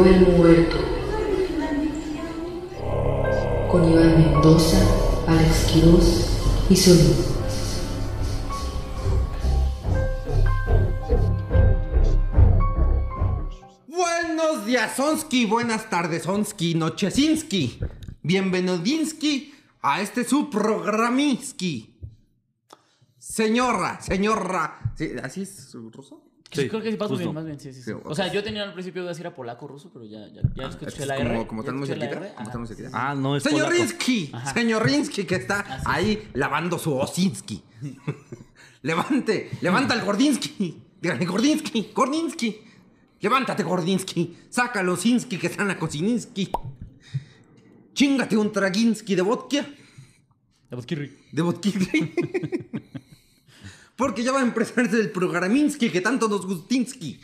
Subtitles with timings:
[0.00, 0.76] el muerto.
[3.70, 4.78] Con Iván Mendoza,
[5.26, 6.26] Alex Quiroz
[6.70, 7.14] y Solín.
[13.86, 15.44] Buenos días, Sonsky.
[15.44, 16.74] Buenas tardes, Sonsky.
[16.74, 17.78] Nochesinski.
[18.22, 21.98] Bienvenidinsky a este su programinsky.
[23.18, 24.94] Señora, señora.
[24.96, 26.31] ¿Sí, ¿Así es ruso?
[26.52, 27.16] Sí, creo que sí, justo.
[27.16, 27.90] bien, más bien, sí, sí, sí.
[27.92, 30.42] Sí, O sea, yo tenía al principio de decir a polaco ruso, pero ya, ya,
[30.54, 31.46] ya escuché Es la como, R.
[31.46, 32.34] como están muy cerquita.
[32.34, 32.90] Como muy cerquita.
[32.92, 33.70] Ah, no es polaco.
[33.70, 37.62] Señorinsky, señorinsky que está ahí lavando su Osinski.
[38.82, 40.82] Levante, levanta el Gordinsky.
[41.00, 42.60] Dígale, Gordinsky, Gordinsky.
[43.20, 44.36] Levántate, Gordinsky.
[44.50, 46.50] Saca los Osinski que están a Kosininsky.
[47.94, 49.64] Chingate un Traginsky de vodka.
[50.68, 51.18] De Botkirri.
[51.30, 51.70] De vodka.
[54.02, 57.20] Porque ya va a empezar el programinsky que tanto nos gustinsky.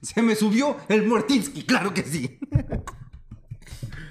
[0.00, 2.38] Se me subió el muertinsky, claro que sí.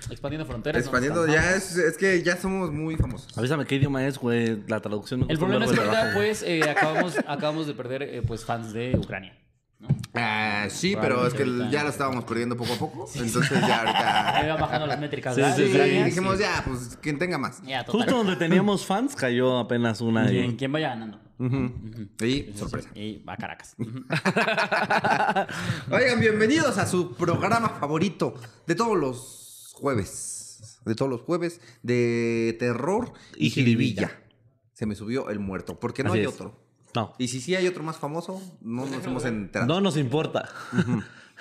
[0.10, 0.82] Expandiendo fronteras.
[0.82, 0.84] ¿no?
[0.84, 3.38] Expandiendo, ya es, es que ya somos muy famosos.
[3.38, 4.64] Avísame qué idioma es, güey.
[4.68, 8.22] La traducción me El problema es que ahorita, pues, eh, acabamos, acabamos de perder eh,
[8.22, 9.40] pues, fans de Ucrania.
[9.80, 9.88] ¿no?
[10.14, 13.10] Ah, sí, pero es que ya lo estábamos perdiendo poco a poco.
[13.16, 14.38] Entonces ya ahorita.
[14.40, 15.36] Ahí va bajando las métricas.
[15.36, 15.64] Sí, sí,
[16.04, 17.64] dijimos ya, pues quien tenga más.
[17.64, 17.86] Ya.
[17.88, 20.30] Justo donde teníamos fans cayó apenas una.
[20.30, 21.23] Y- ¿Quién vaya ganando?
[21.39, 22.89] Y sorpresa.
[22.95, 23.76] Y va a Caracas.
[25.92, 28.36] Oigan, bienvenidos a su programa favorito
[28.67, 30.80] de todos los jueves.
[30.86, 34.20] De todos los jueves de terror y Y jiribilla.
[34.73, 36.34] Se me subió el muerto, porque no Así hay es.
[36.34, 36.59] otro.
[36.95, 37.14] No.
[37.17, 39.73] Y si sí hay otro más famoso, no nos hemos enterado.
[39.73, 40.50] No nos importa.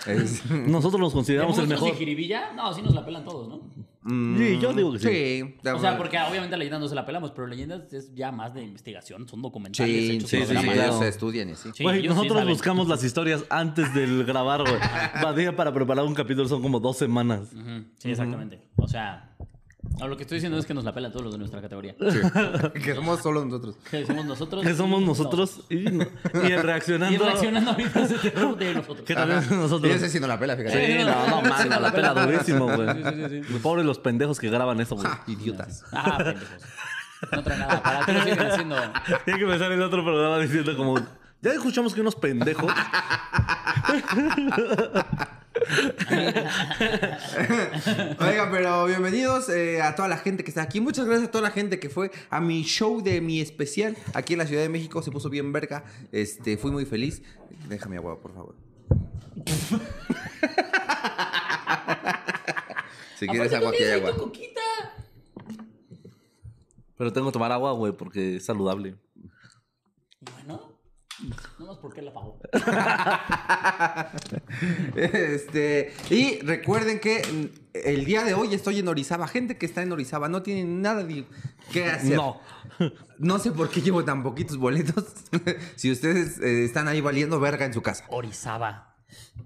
[0.07, 1.91] Es- Nosotros nos consideramos ¿De el mejor.
[1.91, 2.53] y Jiribilla?
[2.53, 3.61] No, sí nos la pelan todos, ¿no?
[4.05, 5.07] Sí, yo digo que sí.
[5.07, 8.13] Sí, de O sea, porque obviamente a leyendas no se la pelamos, pero leyendas es
[8.17, 9.95] ya más de investigación, son documentales.
[9.95, 10.99] Sí, hechos sí, sí, sí, claro.
[10.99, 11.71] se estudian y sí.
[11.73, 14.75] Sí, Güey, nosotros buscamos las historias antes del grabar, güey.
[15.23, 17.51] Badía para preparar un capítulo son como dos semanas.
[17.99, 18.61] Sí, exactamente.
[18.77, 19.32] O sea,
[19.99, 21.95] no, lo que estoy diciendo es que nos la pelan todos los de nuestra categoría.
[22.75, 23.77] que somos solo nosotros.
[23.91, 24.63] Que somos nosotros.
[24.65, 26.07] Que somos nosotros y, no-
[26.45, 27.15] y el reaccionando.
[27.15, 29.07] Y reaccionando a videos de terror de nosotros.
[29.07, 29.93] Que también nosotros.
[29.93, 30.99] Y ese sí no la pela, fíjate.
[30.99, 32.89] Sí, no, no, man, la pela durísimo, güey.
[32.89, 33.55] Sí, sí, sí, sí.
[33.59, 35.07] Pobres los pendejos que graban eso, güey.
[35.07, 35.85] Ja, idiotas.
[35.93, 36.49] Ah, pendejos.
[37.31, 37.83] No trae nada.
[37.83, 38.77] ¿Para lo siguen haciendo?
[39.25, 40.99] Tiene que empezar el otro programa diciendo como...
[41.41, 42.73] Ya escuchamos que unos pendejos...
[48.21, 50.81] Oigan, pero bienvenidos eh, a toda la gente que está aquí.
[50.81, 54.33] Muchas gracias a toda la gente que fue a mi show de mi especial aquí
[54.33, 55.03] en la Ciudad de México.
[55.03, 55.85] Se puso bien verga.
[56.11, 57.23] Este, fui muy feliz.
[57.69, 58.57] Déjame agua, por favor.
[63.19, 64.17] si quieres agua, aquí hay agua.
[64.17, 64.61] coquita.
[66.97, 68.97] Pero tengo que tomar agua, güey, porque es saludable.
[70.21, 70.72] Bueno,
[71.59, 72.39] no más porque la pagó.
[74.95, 79.27] Este, y recuerden que el día de hoy estoy en Orizaba.
[79.29, 81.25] Gente que está en Orizaba no tiene nada de
[81.73, 82.17] que hacer.
[82.17, 82.41] No.
[83.19, 85.05] No sé por qué llevo tan poquitos boletos.
[85.77, 88.05] si ustedes eh, están ahí valiendo verga en su casa.
[88.09, 88.97] Orizaba.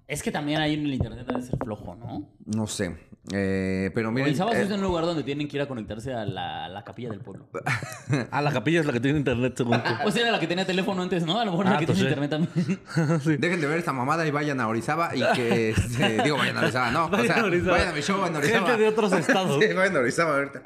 [0.09, 2.31] Es que también ahí en el internet debe ser flojo, ¿no?
[2.47, 2.97] No sé.
[3.33, 4.29] Eh, pero miren.
[4.29, 6.69] Orizaba sí eh, es un lugar donde tienen que ir a conectarse a la, a
[6.69, 7.47] la capilla del pueblo.
[8.31, 9.91] Ah, la capilla es la que tiene internet, según tú.
[10.05, 11.41] Pues era la que tenía teléfono antes, ¿no?
[11.41, 12.23] A lo mejor Ah, la que pues tiene sí.
[12.23, 12.55] internet
[12.95, 13.41] también.
[13.41, 15.71] Dejen de ver esta mamada y vayan a Orizaba y que.
[15.71, 17.09] este, digo, vayan a Orizaba, no.
[17.09, 17.73] Vayan o sea, a Orizaba.
[17.73, 18.67] vayan a mi show en Orizaba.
[18.69, 19.61] Gente de otros estados.
[19.65, 20.63] Sí, vayan a Orizaba ahorita.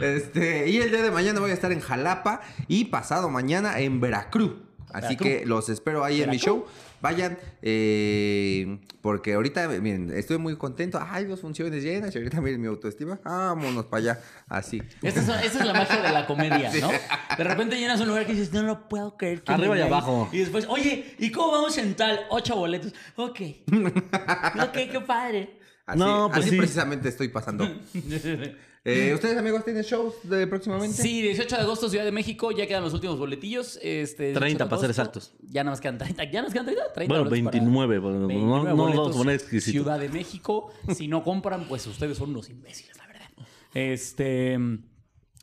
[0.00, 4.00] este, y el día de mañana voy a estar en Jalapa y pasado mañana en
[4.00, 4.52] Veracruz.
[4.92, 5.28] Así Veracruz.
[5.28, 6.64] que los espero ahí en mi show.
[7.04, 10.98] Vayan, eh, porque ahorita, miren, estoy muy contento.
[10.98, 13.20] Hay dos funciones llenas y ahorita miren mi autoestima.
[13.22, 14.20] Vámonos para allá.
[14.48, 14.80] Así.
[15.02, 16.88] Esa es, esa es la magia de la comedia, ¿no?
[17.36, 19.42] De repente llenas un lugar que dices, no lo puedo creer.
[19.48, 19.88] Arriba y vean".
[19.92, 20.30] abajo.
[20.32, 22.20] Y después, oye, ¿y cómo vamos en tal?
[22.30, 22.94] Ocho boletos.
[23.16, 23.38] Ok.
[24.62, 25.58] ok, qué padre.
[25.84, 26.56] Así, No, pues así sí.
[26.56, 27.68] precisamente estoy pasando.
[28.86, 31.00] Eh, ¿Ustedes, amigos, tienen shows de próximamente?
[31.00, 33.78] Sí, 18 de agosto, Ciudad de México, ya quedan los últimos boletillos.
[33.82, 35.32] Este, 18 30 de para ser exactos.
[35.40, 36.24] Ya nada más quedan 30.
[36.30, 36.92] ¿Ya nos quedan 30?
[36.92, 39.72] 30 Bueno, boletos para- 29, pero no- 29 no vamos a boletos, poner exquisitos.
[39.84, 40.70] Ciudad de México.
[40.94, 43.28] Si no compran, pues ustedes son unos imbéciles, la verdad.
[43.72, 44.58] Este.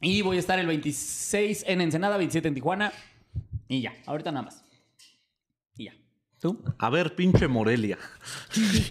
[0.02, 2.94] Y voy a estar el 26 en Ensenada, 27 en Tijuana.
[3.68, 4.64] Y ya, ahorita nada más.
[5.78, 5.94] Y ya.
[6.40, 6.62] ¿Tú?
[6.78, 7.98] A ver, pinche Morelia.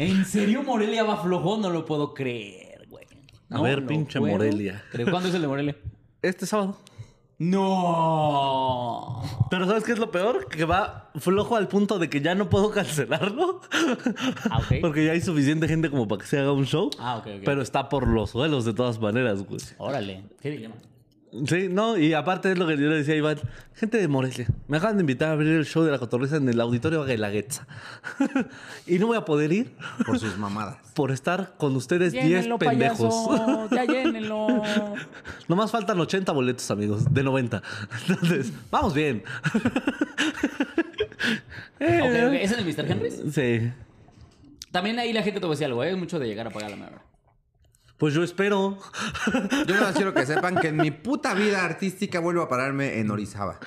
[0.00, 1.56] ¿En serio Morelia va flojo?
[1.58, 2.69] No lo puedo creer.
[3.50, 4.82] A No ver, pinche puedo Morelia.
[5.10, 5.76] ¿Cuándo es el de Morelia?
[6.22, 6.76] Este sábado.
[7.38, 9.22] No.
[9.48, 10.46] Pero ¿sabes qué es lo peor?
[10.48, 13.62] Que va flojo al punto de que ya no puedo cancelarlo.
[14.50, 14.60] Ah.
[14.82, 16.90] Porque ya hay suficiente gente como para que se haga un show.
[16.98, 17.42] Ah, ok, ok.
[17.46, 19.58] Pero está por los suelos de todas maneras, güey.
[19.78, 20.74] Órale, qué dilema.
[21.46, 23.38] Sí, no, y aparte es lo que yo le decía a Iván.
[23.74, 26.48] Gente de Morelia, me acaban de invitar a abrir el show de la cotorriza en
[26.48, 27.66] el auditorio Guelaguetza.
[28.86, 29.72] y no voy a poder ir
[30.04, 30.78] Por sus mamadas.
[30.94, 33.28] por estar con ustedes 10 Llénenlo, pendejos.
[33.28, 33.68] payaso.
[33.70, 34.62] Ya llénenlo.
[35.48, 37.62] Nomás faltan 80 boletos, amigos, de 90.
[38.08, 39.22] Entonces, vamos bien.
[41.76, 42.34] Ok, ok.
[42.34, 42.90] ¿Ese es el Mr.
[42.90, 43.10] Henry?
[43.32, 43.72] Sí.
[44.72, 45.90] También ahí la gente te va a decir algo, ¿eh?
[45.90, 47.02] Es mucho de llegar a pagar la hora.
[48.00, 48.78] Pues yo espero.
[49.66, 53.10] Yo no quiero que sepan que en mi puta vida artística vuelvo a pararme en
[53.10, 53.60] Orizaba.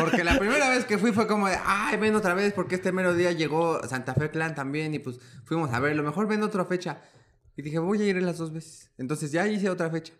[0.00, 2.92] Porque la primera vez que fui fue como de, ay, ven otra vez, porque este
[2.92, 6.44] mero día llegó Santa Fe Clan también y pues fuimos a ver, lo mejor ven
[6.44, 7.02] otra fecha.
[7.56, 8.92] Y dije, voy a ir las dos veces.
[8.98, 10.12] Entonces ya hice otra fecha.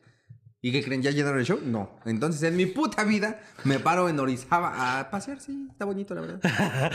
[0.65, 1.03] ¿Y qué creen?
[1.03, 1.61] ¿Ya llenaron el show?
[1.61, 1.91] No.
[2.05, 6.21] Entonces en mi puta vida me paro en Orizaba a pasear, sí, está bonito la
[6.21, 6.41] verdad.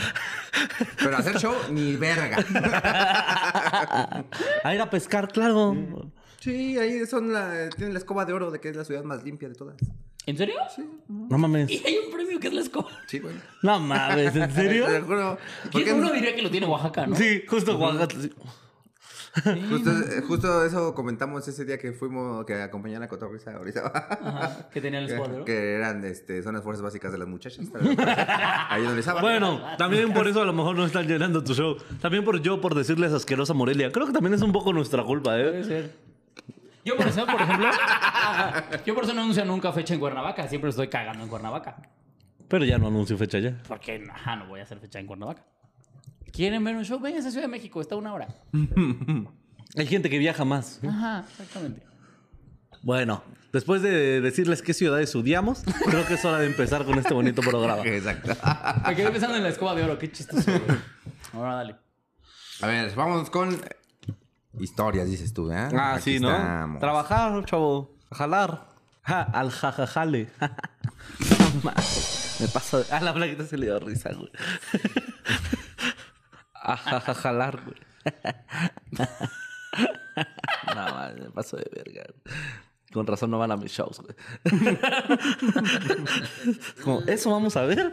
[0.98, 2.38] Pero hacer show, ni verga.
[4.64, 5.76] A ir a pescar, claro.
[6.40, 9.22] Sí, ahí son la, tienen la escoba de oro de que es la ciudad más
[9.22, 9.76] limpia de todas.
[10.24, 10.54] ¿En serio?
[11.06, 11.70] No mames.
[11.70, 12.88] Y hay un premio que es la escoba.
[13.06, 13.40] Sí, bueno.
[13.62, 14.86] No mames, ¿en serio?
[14.88, 15.38] Te lo juro.
[15.38, 17.16] ¿Quién Porque uno diría que lo tiene Oaxaca, no?
[17.16, 18.16] Sí, justo Oaxaca.
[18.18, 18.30] sí.
[19.68, 23.86] Justo, eh, justo eso comentamos ese día que fuimos, que acompañé a la cotorriza ahorita.
[23.86, 25.44] Ajá, que tenía el escuadro.
[25.44, 27.66] que, que eran, este, son las fuerzas básicas de las muchachas.
[28.68, 29.20] Ahí donde estaba.
[29.20, 31.76] Bueno, también por eso a lo mejor no están llenando tu show.
[32.00, 33.90] También por yo por decirles asquerosa Morelia.
[33.92, 35.64] Creo que también es un poco nuestra culpa, ¿eh?
[35.64, 36.08] ser.
[36.84, 37.68] Yo por eso, por ejemplo,
[38.86, 40.48] yo por eso no anuncio nunca fecha en Cuernavaca.
[40.48, 41.76] Siempre estoy cagando en Cuernavaca.
[42.48, 43.58] Pero ya no anuncio fecha ya.
[43.68, 45.44] Porque, ajá, no voy a hacer fecha en Cuernavaca.
[46.32, 46.98] ¿Quieren ver un show?
[47.00, 48.28] Vengan a Ciudad de México, está a una hora.
[49.76, 50.80] Hay gente que viaja más.
[50.86, 51.82] Ajá, exactamente.
[52.82, 53.22] Bueno,
[53.52, 57.42] después de decirles qué ciudades odiamos, creo que es hora de empezar con este bonito
[57.42, 57.82] programa.
[57.84, 58.34] Exacto.
[58.86, 60.50] Me quedé pensando en la escoba de oro, qué chistoso.
[60.50, 60.78] güey.
[61.32, 61.76] Ahora dale.
[62.62, 63.60] A ver, vamos con
[64.60, 65.68] historias, dices tú, ¿eh?
[65.76, 66.30] Ah, Aquí sí, ¿no?
[66.30, 66.80] estamos.
[66.80, 67.94] Trabajar, chavo.
[68.12, 68.68] Jalar.
[69.02, 70.28] Ja, al jajajale.
[71.20, 72.92] No mames, Me paso de...
[72.92, 74.30] A la plaquita se le dio risa, güey.
[76.68, 77.80] A jajajalar, güey.
[80.74, 82.04] No, mames, me paso de verga.
[82.92, 84.16] Con razón no van a mis shows, güey.
[86.82, 87.92] Como, ¿eso vamos a ver?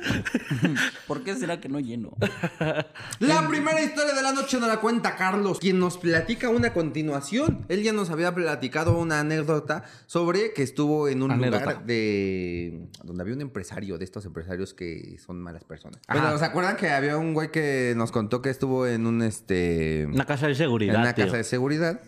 [1.07, 2.15] ¿Por qué será que no lleno?
[3.19, 7.65] La primera historia de la noche nos la cuenta Carlos, quien nos platica una continuación.
[7.67, 11.59] Él ya nos había platicado una anécdota sobre que estuvo en un Anécdota.
[11.59, 15.99] lugar de donde había un empresario, de estos empresarios que son malas personas.
[16.07, 20.07] Bueno, ¿se acuerdan que había un güey que nos contó que estuvo en un este
[20.11, 21.25] Una casa de en seguridad, una tío.
[21.25, 22.01] casa de seguridad?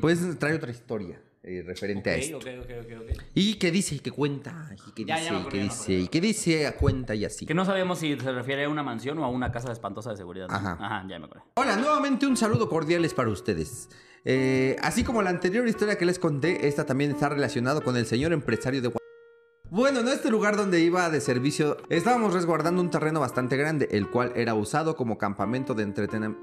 [0.00, 2.38] Pues trae otra historia eh, referente a esto.
[2.38, 3.22] Ok, ok, ok, ok.
[3.34, 6.08] Y que dice, y que cuenta, y que Ya, ya dice, y que dice, y
[6.08, 7.44] que dice, a cuenta y así.
[7.44, 10.16] Que no sabemos si se refiere a una mansión o a una casa espantosa de
[10.16, 10.48] seguridad.
[10.48, 10.54] ¿no?
[10.54, 10.78] Ajá.
[10.80, 11.42] Ajá, ya me acordé.
[11.54, 13.90] Hola, nuevamente un saludo cordial es para ustedes.
[14.24, 18.06] Eh, así como la anterior historia que les conté, esta también está relacionada con el
[18.06, 18.90] señor empresario de
[19.68, 24.08] Bueno, en este lugar donde iba de servicio, estábamos resguardando un terreno bastante grande, el
[24.08, 25.82] cual era usado como campamento de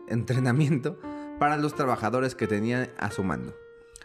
[0.09, 1.00] entrenamiento
[1.39, 3.56] para los trabajadores que tenían a su mando.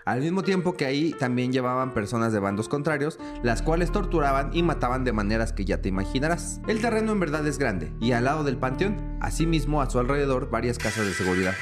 [0.07, 4.63] Al mismo tiempo que ahí también llevaban personas de bandos contrarios, las cuales torturaban y
[4.63, 6.61] mataban de maneras que ya te imaginarás.
[6.69, 10.49] El terreno en verdad es grande, y al lado del panteón, asimismo a su alrededor
[10.49, 11.55] varias casas de seguridad.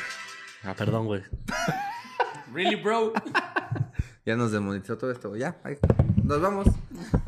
[0.63, 1.23] Ah, perdón, güey.
[2.53, 3.15] Really, bro?
[4.27, 5.37] Ya nos demonizó todo esto.
[5.37, 5.77] Ya, ahí.
[6.23, 6.67] nos vamos.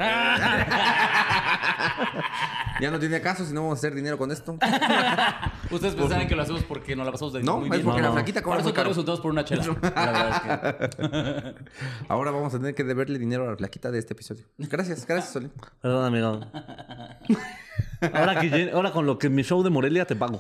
[2.81, 4.53] ya no tiene caso si no vamos a hacer dinero con esto.
[5.71, 7.85] Ustedes pensaban que lo hacemos porque nos la pasamos de No, muy es bien.
[7.85, 8.15] porque No, la no.
[8.15, 8.89] flaquita Por cobra eso muy te caro.
[8.89, 9.63] resultados por una chela.
[9.83, 11.55] La verdad es que...
[12.09, 14.45] Ahora vamos a tener que deberle dinero a la flaquita de este episodio.
[14.57, 15.53] Gracias, gracias, Solín.
[15.83, 16.41] Perdón, amigo.
[18.15, 20.39] Ahora, que, llen- ahora con lo que mi show de Morelia te pago.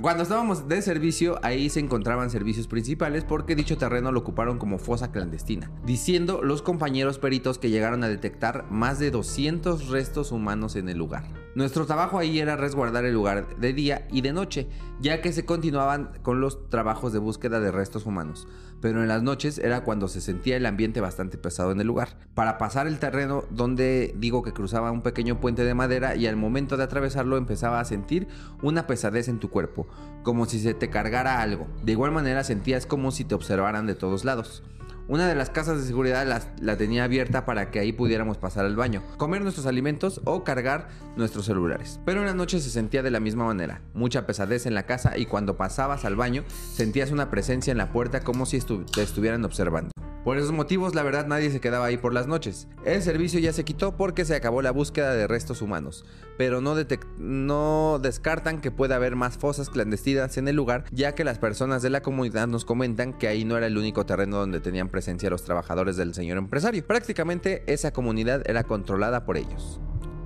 [0.00, 4.78] Cuando estábamos de servicio, ahí se encontraban servicios principales porque dicho terreno lo ocuparon como
[4.78, 10.76] fosa clandestina, diciendo los compañeros peritos que llegaron a detectar más de 200 restos humanos
[10.76, 11.24] en el lugar.
[11.54, 14.66] Nuestro trabajo ahí era resguardar el lugar de día y de noche,
[15.02, 18.48] ya que se continuaban con los trabajos de búsqueda de restos humanos,
[18.82, 22.08] pero en las noches era cuando se sentía el ambiente bastante pesado en el lugar.
[22.34, 26.36] Para pasar el terreno donde digo que cruzaba un pequeño puente de madera y al
[26.36, 28.26] momento de atravesarlo empezaba a sentir
[28.60, 29.86] una pesadez en tu cuerpo,
[30.24, 31.68] como si se te cargara algo.
[31.84, 34.64] De igual manera sentías como si te observaran de todos lados.
[35.08, 38.64] Una de las casas de seguridad las- la tenía abierta para que ahí pudiéramos pasar
[38.64, 42.00] al baño, comer nuestros alimentos o cargar nuestros celulares.
[42.04, 45.18] Pero en la noche se sentía de la misma manera, mucha pesadez en la casa
[45.18, 46.44] y cuando pasabas al baño
[46.74, 49.90] sentías una presencia en la puerta como si te estuvieran observando.
[50.24, 52.68] Por esos motivos, la verdad, nadie se quedaba ahí por las noches.
[52.84, 56.04] El servicio ya se quitó porque se acabó la búsqueda de restos humanos,
[56.38, 56.76] pero no,
[57.18, 61.82] no descartan que pueda haber más fosas clandestinas en el lugar, ya que las personas
[61.82, 65.28] de la comunidad nos comentan que ahí no era el único terreno donde tenían presencia
[65.28, 66.86] los trabajadores del señor empresario.
[66.86, 69.80] Prácticamente esa comunidad era controlada por ellos.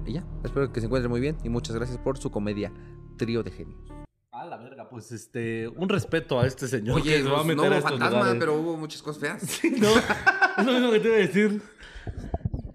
[0.05, 2.71] Y ya, espero que se encuentren muy bien y muchas gracias por su comedia
[3.17, 4.06] Trío de Genios.
[4.39, 7.43] A la verga, pues este, un respeto a este señor Oye, que se va a
[7.43, 8.37] pues, meter no a hubo estos fantasma, lugares.
[8.41, 9.61] pero hubo muchas cosas feas.
[9.81, 9.89] No,
[10.59, 11.63] es lo mismo que te iba a decir.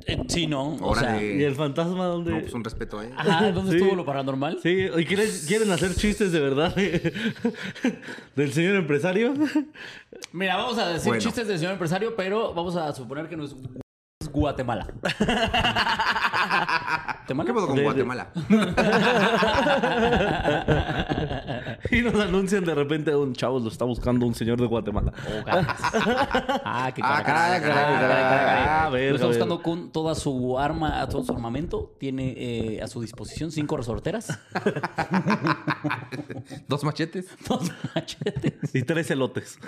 [0.07, 0.75] Eh, sí, no.
[0.75, 1.19] O Órale.
[1.19, 2.31] sea, ¿Y el fantasma dónde?
[2.31, 3.11] No, pues un respeto, ¿eh?
[3.15, 3.77] ajá, ¿dónde Sí.
[3.77, 4.59] estuvo lo paranormal?
[4.63, 7.13] Sí, ¿y quieren, quieren hacer chistes de verdad de-
[8.35, 9.33] del señor empresario?
[10.33, 11.21] Mira, vamos a decir Bueno.
[11.23, 13.47] chistes del señor empresario, pero vamos a suponer que no
[14.31, 14.87] es, Guatemala.
[17.27, 18.31] ¿Qué pedo con Guatemala?
[21.91, 25.11] Y nos anuncian de repente un chavo lo está buscando un señor de Guatemala.
[25.27, 25.43] Oh,
[26.65, 27.27] ah, qué Ah, caray,
[27.59, 28.63] caray, caray, caray, caray, caray, caray.
[28.67, 31.93] Ah, verga, Lo está buscando con toda su arma, todo su armamento.
[31.99, 34.39] Tiene eh, a su disposición cinco resorteras,
[36.67, 37.27] Dos machetes.
[37.47, 38.73] dos machetes.
[38.73, 39.59] Y tres elotes.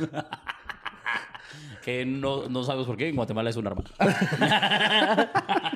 [1.83, 3.83] Que no, no sabes por qué en Guatemala es un arma.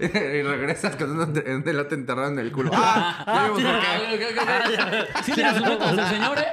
[0.00, 2.70] y regresas con un, enterrado en el culo.
[2.74, 3.22] ¡Ah!
[3.26, 5.22] Ya vimos por qué.
[5.22, 6.46] Sí, tiene sus métodos el señor, ¿eh?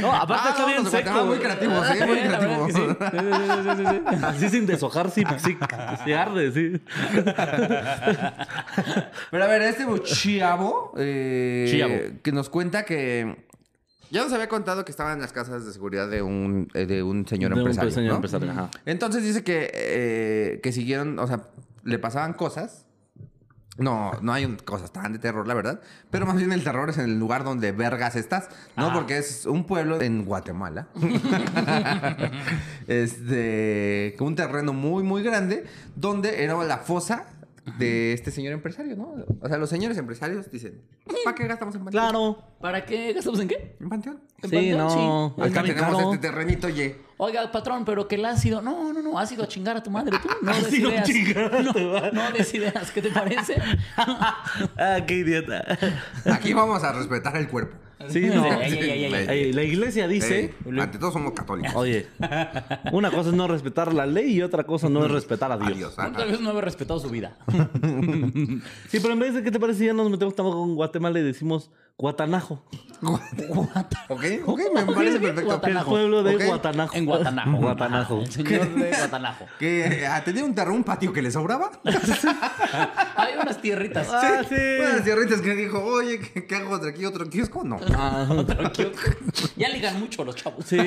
[0.00, 1.24] No, aparte Ah, está bien Guatemala seco.
[1.26, 2.06] Muy creativos, ¿eh?
[2.06, 2.96] Muy Sí, la verdad creativos.
[3.10, 4.00] que sí.
[4.24, 5.56] Así sin deshojar, sí, sí,
[6.04, 6.80] sí arde, sí.
[9.30, 11.94] Pero a ver, este chavo, eh, Chiavo.
[12.22, 13.46] que nos cuenta que
[14.10, 17.02] ya nos había contado que estaba en las casas de seguridad de un, eh, de
[17.02, 17.90] un señor De un empresario.
[17.90, 18.16] señor ¿no?
[18.16, 18.70] empresario, ajá.
[18.84, 21.42] Entonces dice que, eh, que siguieron, o sea,
[21.84, 22.82] le pasaban cosas.
[23.78, 25.80] No, no hay un- cosas tan de terror, la verdad.
[26.10, 28.48] Pero más bien el terror es en el lugar donde vergas estás.
[28.74, 30.88] No, porque es un pueblo en Guatemala.
[32.88, 34.16] este.
[34.20, 35.64] Un terreno muy, muy grande.
[35.94, 37.26] Donde era la fosa
[37.78, 39.14] de este señor empresario, ¿no?
[39.40, 40.80] O sea, los señores empresarios dicen:
[41.24, 42.02] ¿Para qué gastamos en panteón?
[42.04, 42.38] Claro.
[42.60, 43.76] ¿Para qué gastamos en qué?
[43.80, 44.20] En panteón.
[44.42, 44.78] ¿En Sí, panteón?
[44.78, 45.34] no.
[45.36, 45.42] Sí.
[45.42, 46.12] Acá tenemos caro.
[46.12, 46.96] este terrenito, ye.
[47.18, 48.60] Oiga, patrón, pero que el ácido.
[48.60, 50.28] No, no, no, ácido a chingar a tu madre, tú.
[50.42, 51.08] No des Ácido a ideas.
[51.08, 51.64] chingar.
[51.64, 53.56] No, no des ideas, ¿qué te parece?
[54.76, 55.78] Ah, qué idiota.
[56.32, 57.76] Aquí vamos a respetar el cuerpo.
[58.08, 58.44] Sí, no.
[58.46, 61.74] La iglesia dice, Eh, ante todo somos católicos.
[61.74, 62.06] oye,
[62.92, 65.96] una cosa es no respetar la ley y otra cosa no es respetar a Dios.
[65.96, 67.34] Tal vez no haber respetado su vida.
[68.88, 71.18] Sí, pero en vez de qué te parece si ya nos metemos tampoco con Guatemala
[71.18, 72.62] y decimos Guatanajo,
[74.08, 75.40] Ok, ok, me parece perfecto.
[75.40, 75.90] el Guatanajo.
[75.90, 76.44] pueblo de Ok.
[76.44, 76.94] Guatanajo.
[76.96, 77.56] En Guatanajo.
[77.56, 78.20] Guatanajo.
[78.22, 79.46] El señor de Guatanajo.
[79.58, 81.70] Que ah, tenía un terreno, un patio que le sobraba.
[83.16, 84.08] Hay unas tierritas.
[84.10, 84.54] Ah, sí.
[84.80, 87.04] Unas tierritas que dijo, oye, ¿qué, qué hago de aquí?
[87.06, 87.64] ¿Otro kiosco?
[87.64, 87.76] No.
[87.76, 89.00] Otro kiosco.
[89.56, 90.64] Ya ligan mucho los chavos.
[90.66, 90.78] Sí.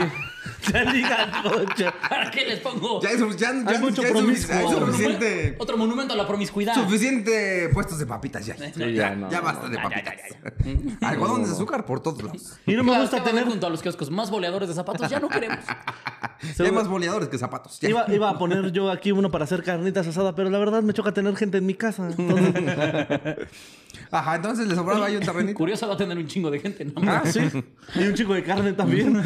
[0.73, 1.85] Ya digan, coche.
[2.09, 3.01] ¿Para qué les pongo?
[3.01, 4.55] Ya, es, ya, ya- Hay mucho ya promiscuo.
[4.55, 6.75] hay otro, suficiente, monumento, otro monumento a la promiscuidad.
[6.75, 8.55] suficiente puestos de papitas ya.
[8.55, 10.13] Sí, ya, no, ya no, basta de ya, ya, papitas.
[11.01, 12.59] Algodón de azúcar por todos lados.
[12.65, 13.45] Y no me ¿Qué gusta tener.
[13.45, 15.09] junto a los kioscos más boleadores de zapatos.
[15.09, 15.59] Ya no queremos.
[16.57, 17.83] Ya hay más boleadores que zapatos.
[17.83, 20.93] Iba, iba a poner yo aquí uno para hacer carnitas asadas, pero la verdad me
[20.93, 22.09] choca tener gente en mi casa.
[22.17, 22.53] Entonces,
[24.11, 25.57] Ajá, entonces le sobraba ahí un terrenito.
[25.57, 26.85] Curioso va a tener un chingo de gente.
[26.85, 26.93] ¿no?
[27.07, 27.41] ah, sí.
[27.95, 29.21] Y un chico de carne también.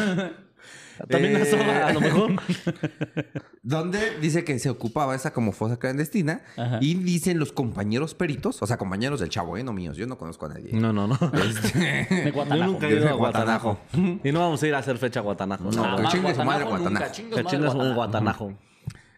[1.09, 1.41] También Eh.
[1.41, 2.31] asada, a lo mejor.
[3.63, 6.41] Donde dice que se ocupaba esa como fosa clandestina.
[6.57, 6.79] Ajá.
[6.81, 9.63] Y dicen los compañeros peritos, o sea, compañeros del chavo, ¿eh?
[9.63, 9.97] No míos.
[9.97, 10.71] Yo no conozco a nadie.
[10.73, 11.17] No, no, no.
[11.33, 12.71] Este, De Yo Guatanajo.
[12.71, 13.77] nunca he ido a De Guatanajo.
[13.93, 14.19] Guatanajo.
[14.23, 15.63] Y no vamos a ir a hacer fecha a Guatanajo.
[15.65, 15.95] No, No, no.
[15.97, 18.53] Jamás chingue su madre, Guatanajo, Que madre, chingas un Guatanajo.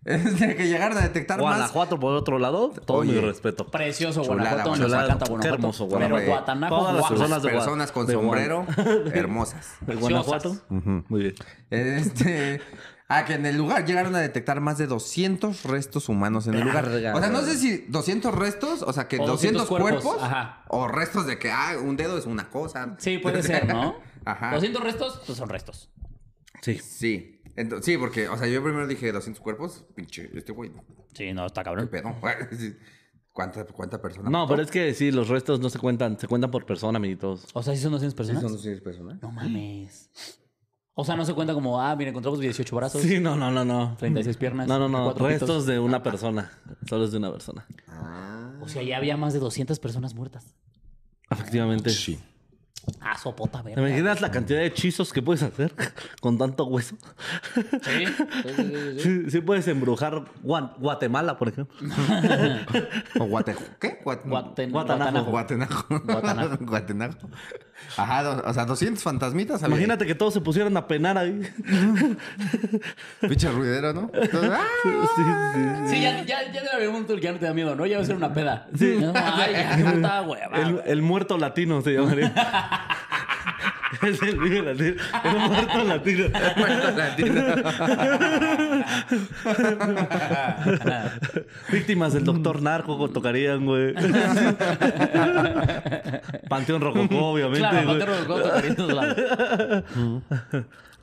[0.16, 1.56] Este, que llegaron a detectar más.
[1.58, 3.14] Guanajuato, por otro lado, todo Oye.
[3.14, 3.66] mi respeto.
[3.72, 4.70] Precioso Chulada, Guanajuato.
[4.70, 5.04] Nos chulada.
[5.06, 5.56] encanta Qué Guanajuato.
[5.56, 6.28] hermoso Pero Guanajuato.
[6.30, 8.68] Guatanajo, Todas las personas de Gua- personas con de Guan- sombrero
[9.14, 9.68] hermosas.
[9.82, 10.56] ¿De Guanajuato?
[10.70, 11.36] Muy bien.
[11.72, 12.62] Este.
[13.08, 16.62] Ah, que en el lugar llegaron a detectar más de 200 restos humanos en el
[16.66, 16.88] lugar.
[16.88, 20.24] O sea, no sé si 200 restos, o sea, que O 200, 200 cuerpos, cuerpos,
[20.24, 20.64] ajá.
[20.70, 22.96] o restos de que, ah, un dedo es una cosa.
[22.98, 23.96] Sí, puede ser, ¿no?
[24.26, 24.52] Ajá.
[24.54, 25.92] 200 restos, pues son restos.
[26.62, 26.80] Sí.
[26.80, 27.35] Sí.
[27.82, 30.72] Sí, porque, o sea, yo primero dije 200 cuerpos, pinche, este güey,
[31.14, 31.88] Sí, no, está qué cabrón.
[31.88, 32.14] pedo.
[33.32, 34.30] ¿Cuánta, cuánta persona?
[34.30, 34.50] No, mató?
[34.54, 37.48] pero es que sí, los restos no se cuentan, se cuentan por persona, amiguitos.
[37.54, 38.42] O sea, si son 200 Sí, personas.
[38.42, 39.22] son 200 personas.
[39.22, 40.10] No mames.
[40.94, 43.66] O sea, no se cuenta como, ah, mira, encontramos 18 brazos, Sí, no, no, no,
[43.66, 43.98] no.
[44.00, 44.68] 36 piernas.
[44.70, 45.14] No, no, no.
[45.14, 45.28] pitos.
[45.28, 46.52] Restos de una persona.
[46.88, 47.66] Solo es de una persona.
[47.90, 48.54] Ah.
[48.62, 50.56] O sea, ya había más de 200 personas muertas.
[51.30, 51.90] Efectivamente.
[51.90, 52.18] Sí.
[53.02, 53.88] Ah, sopota, ¿Te verga.
[53.88, 55.74] imaginas la cantidad de hechizos que puedes hacer
[56.22, 56.96] con tanto hueso?
[57.54, 58.06] Sí, sí,
[58.44, 59.00] sí, sí, sí.
[59.00, 61.76] Sí, sí puedes embrujar Guatemala, por ejemplo.
[63.20, 63.56] O guate...
[63.80, 64.00] ¿Qué?
[64.04, 65.26] Guat- Guaten- Guatanajo.
[65.26, 65.86] Guatanajo.
[65.88, 66.00] Guatenajo.
[66.06, 66.58] Guatanajo.
[66.62, 67.30] Guatenajo.
[67.98, 69.64] Ajá, do- o sea, 200 fantasmitas.
[69.64, 69.68] a.
[69.68, 71.42] Imagínate que todos se pusieran a penar ahí.
[73.22, 74.10] Pinche ruidero, ¿no?
[74.14, 74.64] Entonces, ¡ah!
[74.84, 75.22] Sí, sí,
[75.54, 75.96] sí.
[75.96, 77.86] Sí, ya, ya, ya debe haber un el que ya no te da miedo, ¿no?
[77.86, 78.68] Ya va a ser una peda.
[78.78, 78.98] Sí.
[79.14, 80.58] Ay, ya, qué puta hueva.
[80.58, 82.34] El, el muerto latino se llamaría.
[84.02, 84.96] Es el vive latino.
[85.24, 86.26] El muerto latino.
[86.58, 87.46] Muerto latino.
[91.72, 93.94] Víctimas del doctor narco tocarían, güey.
[96.50, 97.60] Panteón Rococó, obviamente.
[97.60, 98.00] Claro, güey.
[98.00, 98.50] Mateo Rococó.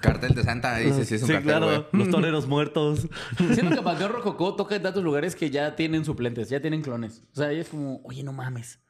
[0.00, 1.88] Cartel de Santa, ahí sí, es un Sí, cartel, claro.
[1.92, 3.06] Los toreros muertos.
[3.52, 7.22] Siento que Panteón Rococó toca en tantos lugares que ya tienen suplentes, ya tienen clones.
[7.32, 8.80] O sea, es como, oye, no mames.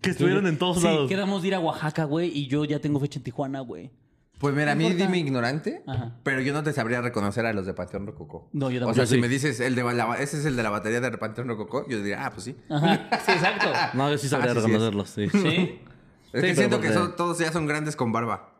[0.00, 1.08] Que estuvieron en todos sí, lados.
[1.08, 3.90] quedamos de ir a Oaxaca, güey, y yo ya tengo fecha en Tijuana, güey.
[4.38, 6.16] Pues mira, a mí dime ignorante, Ajá.
[6.24, 8.48] pero yo no te sabría reconocer a los de Panteón Rococó.
[8.52, 8.94] No, yo O tampoco.
[8.96, 11.16] sea, Yo si me dices, el de la, ese es el de la batería de
[11.16, 12.56] Panteón Rococó, yo diría, ah, pues sí.
[12.68, 13.68] Ajá, sí, exacto.
[13.94, 15.28] No, yo sí sabría Ah, sí, sí reconocerlos, sí.
[15.30, 15.78] ¿Sí?
[16.32, 18.51] Es Sí, que siento que porque- son- todos ya son grandes con barba.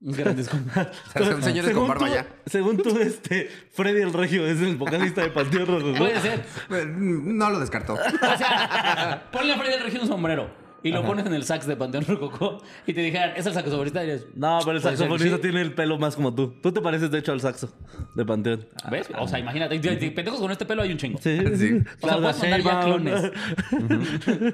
[0.00, 0.66] Grandes con-
[1.16, 2.26] son señores con Según barba tú, ya.
[2.46, 5.96] según tú, este, Freddy el Regio es el vocalista de Panteón Rococó.
[5.98, 6.44] Puede ser.
[6.70, 7.94] Eh, No lo descartó.
[7.94, 11.66] O sea, ponle a Freddy del Regio un sombrero y lo pones en el sax
[11.66, 14.04] de Panteón Rococó y te dijeran, ¿es el saxofonista?
[14.04, 15.42] Y dices, No, pero el Puede ser, saxofonista sí.
[15.42, 16.54] tiene el pelo más como tú.
[16.62, 17.72] Tú te pareces, de hecho, al saxo
[18.14, 18.66] de Panteón.
[18.90, 19.08] ¿ves?
[19.18, 21.18] O sea, imagínate, de- de pendejos con este pelo hay un chingo.
[21.20, 21.82] Sí, Sí.
[22.02, 23.02] O sea, puedes mandar ya Sheinbaum.
[23.02, 23.32] clones.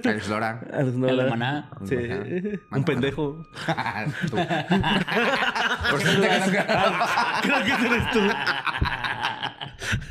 [0.07, 0.61] Alex Lora.
[0.73, 1.71] Alex El de Maná.
[1.85, 1.95] Sí.
[1.97, 2.85] Un Maná.
[2.85, 3.47] pendejo.
[4.31, 4.37] Tú.
[5.91, 8.21] Por cierto, que no- Creo que ese eres tú.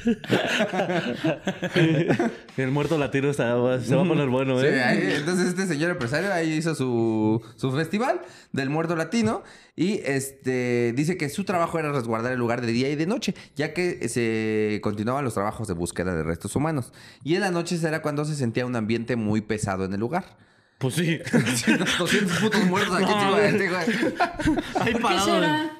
[2.58, 4.84] el muerto latino está- se va a poner bueno, Sí, ¿eh?
[4.84, 9.44] ahí- entonces este señor ahí hizo su, su festival del muerto latino
[9.76, 13.34] y este dice que su trabajo era resguardar el lugar de día y de noche,
[13.56, 16.92] ya que se continuaban los trabajos de búsqueda de restos humanos.
[17.24, 20.38] Y en la noche era cuando se sentía un ambiente muy pesado en el lugar.
[20.80, 21.18] Pues sí.
[22.00, 23.36] 200 putos muertos aquí No.
[23.36, 25.79] Ahí ¿Qué parado.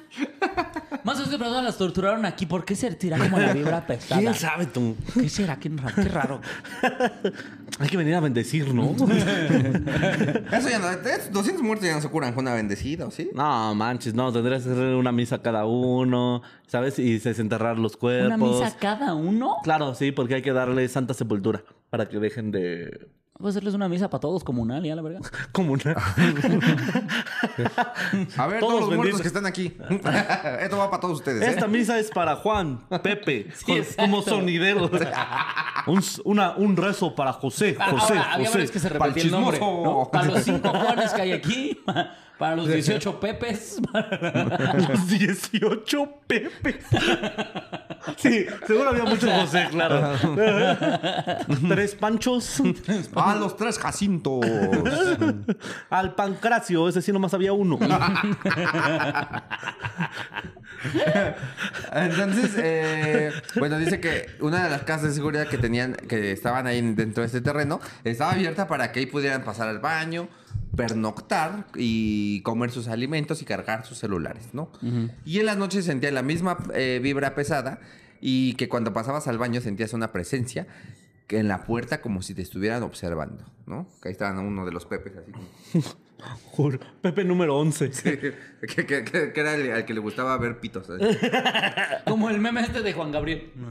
[1.04, 2.44] Más o menos personas las torturaron aquí.
[2.46, 4.20] ¿Por qué se tira como la vibra pesada?
[4.20, 4.96] ¿Quién sabe tú?
[5.14, 5.56] ¿Qué será?
[5.58, 5.94] Qué raro.
[5.94, 6.40] Qué raro.
[7.78, 8.90] Hay que venir a bendecir, ¿no?
[10.52, 13.30] Eso ya no, es- 200 muertos ya no se curan con una bendecida, ¿o sí?
[13.34, 14.32] No, manches, no.
[14.32, 16.98] Tendrías que hacer una misa cada uno, ¿sabes?
[16.98, 18.26] Y desenterrar los cuerpos.
[18.36, 19.56] ¿Una misa cada uno?
[19.62, 23.08] Claro, sí, porque hay que darle santa sepultura para que dejen de...
[23.40, 25.20] Voy a hacerles una misa para todos comunal, ya la verga.
[25.52, 25.96] Comunal.
[28.36, 29.20] A ver, Todos todos, los muertos benditos.
[29.22, 29.76] que están aquí.
[30.60, 31.50] Esto va para todos ustedes, ¿eh?
[31.50, 34.90] Esta misa es para Juan, Pepe, Sí, como sonideros.
[35.86, 38.58] un, una, un rezo para José, José, Ahora, había José.
[38.58, 39.58] varios que se repetía el nombre.
[40.12, 41.80] Para los cinco Juanes que hay aquí,
[42.40, 43.80] para los 18 Pepes.
[43.92, 46.80] para- Los 18 Pepe.
[48.16, 50.16] Sí, seguro había muchos José, claro.
[51.68, 52.62] Tres Panchos.
[53.14, 54.40] A los tres Jacintos.
[55.90, 57.78] Al Pancracio, ese sí nomás había uno.
[61.92, 66.66] Entonces, eh, bueno, dice que una de las casas de seguridad que tenían, que estaban
[66.66, 70.28] ahí dentro de este terreno, estaba abierta para que ahí pudieran pasar al baño,
[70.76, 74.70] pernoctar y comer sus alimentos y cargar sus celulares, ¿no?
[75.24, 77.80] Y en las noches sentía la misma eh, vibra pesada
[78.20, 80.66] y que cuando pasabas al baño sentías una presencia
[81.28, 83.86] en la puerta como si te estuvieran observando, ¿no?
[84.02, 85.46] Que ahí estaban uno de los pepes así como...
[86.44, 86.78] Juro.
[87.00, 87.90] Pepe número 11.
[87.90, 88.34] que,
[88.66, 90.86] que- que- que era el, al que le gustaba ver pitos.
[92.06, 93.50] Como el meme este de Juan Gabriel.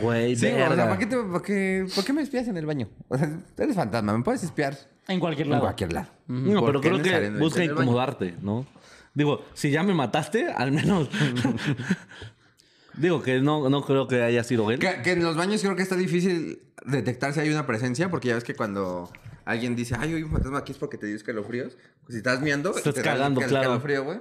[0.00, 0.84] Güey, Sí, o sea, verga.
[0.84, 2.88] ¿para qué, te- para qué- ¿por qué me espías en el baño?
[3.08, 4.76] O sea, eres fantasma, me puedes espiar
[5.08, 5.62] En cualquier en lado.
[5.64, 6.08] cualquier lado.
[6.26, 8.66] No, ¿Por pero creo que busca en incomodarte, ¿no?
[9.14, 11.08] Digo, si ya me mataste, al menos.
[12.98, 14.78] Digo que no, no creo que haya sido él.
[14.78, 18.28] Que, que en los baños creo que está difícil detectar si hay una presencia, porque
[18.28, 19.10] ya ves que cuando
[19.44, 21.76] alguien dice, ay, hay un fantasma aquí es porque te dio escalofríos.
[22.04, 23.62] Pues si estás miando, Estás te da cagando, el claro.
[23.64, 24.20] escalofrío, güey.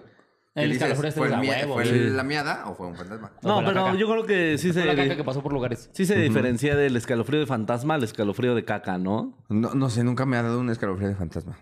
[0.64, 2.10] El escalofrío este ¿fue, el a mie- huevo, ¿Fue sí.
[2.10, 3.32] la miada o fue un fantasma?
[3.44, 5.90] No, la pero yo creo que sí Fue la caca se, que pasó por lugares.
[5.94, 9.34] sí se diferencia del escalofrío de fantasma al escalofrío de caca, ¿no?
[9.50, 11.58] No, no sé, nunca me ha dado un escalofrío de fantasma.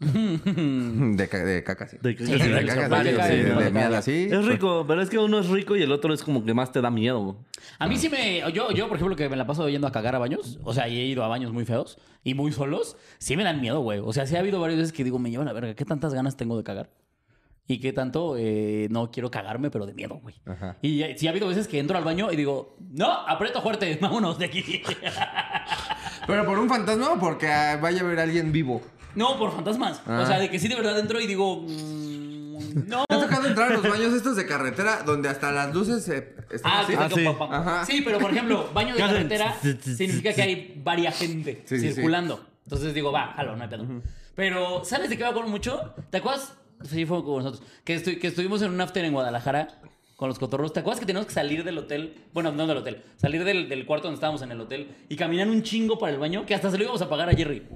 [0.00, 1.96] de, ca- de caca, sí.
[2.00, 3.70] De caca, Sí, de caca, sí, Caca, sí, sí, de caca.
[3.70, 4.28] miada, sí.
[4.30, 6.72] Es rico, pero es que uno es rico y el otro es como que más
[6.72, 7.36] te da miedo.
[7.78, 8.40] A mí sí me.
[8.52, 10.58] Yo, yo, por ejemplo, que me la paso yendo a cagar a baños.
[10.64, 12.96] O sea, y he ido a baños muy feos y muy solos.
[13.18, 14.00] Sí me dan miedo, güey.
[14.02, 15.74] O sea, sí ha habido varias veces que digo, me lleva la verga.
[15.74, 16.88] ¿Qué tantas ganas tengo de cagar?
[17.70, 20.34] Y qué tanto eh, no quiero cagarme, pero de miedo, güey.
[20.44, 20.76] Ajá.
[20.82, 24.40] Y sí ha habido veces que entro al baño y digo, no, aprieto fuerte, vámonos
[24.40, 24.82] de aquí.
[26.26, 28.82] ¿Pero por un fantasma o porque ah, vaya a haber alguien vivo?
[29.14, 30.02] No, por fantasmas.
[30.04, 30.20] Ah.
[30.22, 31.62] O sea, de que sí de verdad entro y digo.
[31.62, 33.04] mm, no.
[33.08, 36.34] ¿Te ha tocado entrar a los baños estos de carretera donde hasta las luces eh,
[36.50, 36.94] están Ah, así?
[36.98, 37.24] Ah, sí.
[37.26, 37.84] Ajá.
[37.86, 41.92] Sí, pero por ejemplo, baño de carretera significa que hay varia gente Sí, sí, sí.
[41.94, 42.44] circulando.
[42.64, 43.86] Entonces digo, va, jalo, no hay pedo.
[44.34, 45.94] Pero, ¿sabes de qué me acuerdo mucho?
[46.10, 46.54] ¿Te acuerdas?
[46.84, 47.62] Sí, fue con nosotros.
[47.84, 49.68] Que, estu- que estuvimos en un after en Guadalajara
[50.16, 50.72] con los cotorros.
[50.72, 52.14] ¿Te acuerdas que teníamos que salir del hotel?
[52.32, 53.02] Bueno, no del hotel.
[53.16, 56.18] Salir del, del cuarto donde estábamos en el hotel y caminar un chingo para el
[56.18, 57.66] baño que hasta se lo íbamos a pagar a Jerry.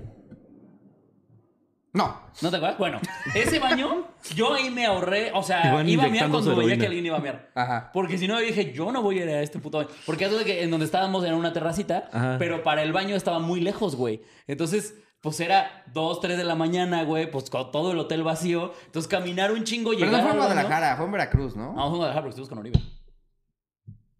[1.93, 2.21] No.
[2.43, 2.77] ¿No te acuerdas?
[2.79, 3.01] Bueno,
[3.37, 6.81] ese baño, yo ahí me ahorré, o sea, Iban iba a mear cuando veía heroína.
[6.81, 7.51] que alguien iba a mear.
[7.55, 7.91] Ajá.
[7.95, 9.91] Porque si no, dije, yo no voy a ir a este puto baño.
[10.05, 12.37] Porque eso de que en donde estábamos era una terracita, Ajá.
[12.41, 14.23] pero para el baño estaba muy lejos, güey.
[14.49, 18.73] Entonces, pues era 2, 3 de la mañana, güey, pues con todo el hotel vacío.
[18.87, 21.69] Entonces, caminar un chingo, Pero llegar no fue en Guadalajara, fue en Veracruz, ¿no?
[21.73, 22.79] No, fue en Guadalajara porque estuvimos con Oribe.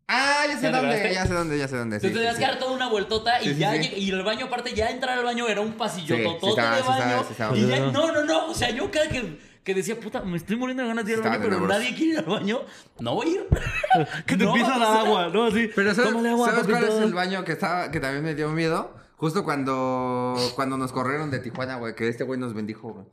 [0.09, 2.01] Ah, ya sé ¿Ya te dónde, ya sé dónde, ya sé dónde.
[2.01, 2.51] sí, Entonces tenías sí, que sí.
[2.53, 5.61] dar toda una vueltota y ya y el baño aparte ya entrar al baño era
[5.63, 7.57] un pasillo Sí, sí totote estaba, de sí estaba, baño sí estaba.
[7.57, 10.37] y ya Sí, no no no o sea yo cada que, que decía puta me
[10.37, 12.61] estoy muriendo de ganas de ir al baño pero nadie quiere ir al baño
[12.99, 13.47] no voy a ir
[14.27, 15.45] Que te No, empieza a o dar sea, agua, ¿no?
[15.45, 15.71] Así.
[15.75, 18.95] Pero ¿sabes, agua, ¿sabes cuál es el baño que estaba que también me dio miedo?
[19.17, 23.07] Justo cuando cuando nos corrieron de Tijuana, güey, que este güey nos bendijo, güey.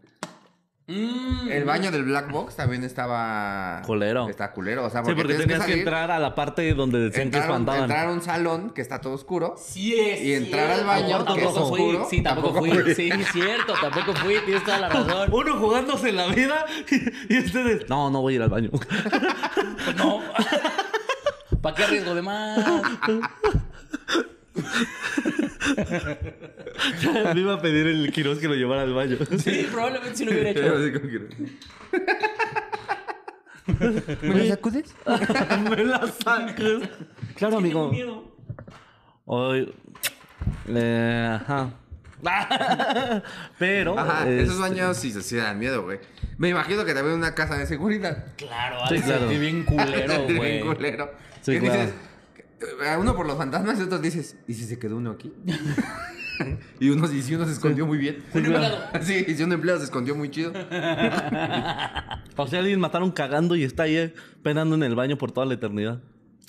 [0.88, 1.48] Mm.
[1.50, 4.28] El baño del Black Box también estaba Culero.
[4.28, 6.74] Está culero, o sea, Sí, porque, porque tienes tenías que, salir, entrar a la parte
[6.74, 7.82] donde decían que entrar, a un- espantaban.
[7.84, 9.56] entrar a un salón que está todo oscuro.
[9.58, 11.98] Sí es Y entrar al baño, que es fui.
[12.10, 12.72] Sí, tampoco, tampoco fui.
[12.84, 12.96] fui.
[12.96, 14.36] Sí, es cierto, tampoco fui.
[14.44, 15.30] Tienes toda la razón.
[15.34, 16.66] Uno jugándose la vida
[17.30, 17.88] y, y ustedes.
[17.88, 18.72] No, no voy a ir al baño.
[19.98, 20.20] No.
[21.62, 22.66] ¿Para qué arriesgo de más?
[27.34, 29.18] Me iba a pedir el Quiroz que lo llevara al baño.
[29.38, 30.62] Sí, probablemente si lo hubiera hecho.
[34.22, 34.96] ¿Me lo sacudes?
[35.70, 36.56] Me la sacas.
[37.36, 37.92] Claro, Tengo amigo.
[37.92, 38.36] miedo.
[39.26, 39.74] Hoy.
[40.68, 41.72] Eh, ajá.
[43.58, 43.98] Pero.
[43.98, 46.00] Ajá, este, esos baños sí, sí dan miedo, güey.
[46.38, 48.26] Me imagino que también una casa de seguridad.
[48.38, 49.28] Claro, Sí, claro.
[49.28, 50.60] bien culero, Bien güey.
[50.62, 51.12] culero.
[51.42, 51.74] Sí, claro.
[51.82, 51.94] dices,
[53.00, 55.34] uno por los fantasmas y otros dices, ¿y si se quedó uno aquí?
[56.80, 58.24] y uno, y si uno se escondió muy bien.
[58.34, 58.78] Un empleado.
[59.02, 60.54] Sí, y si un empleado se escondió muy chido.
[62.38, 65.46] O sea, alguien mataron cagando y está ahí eh, penando en el baño por toda
[65.46, 66.02] la eternidad.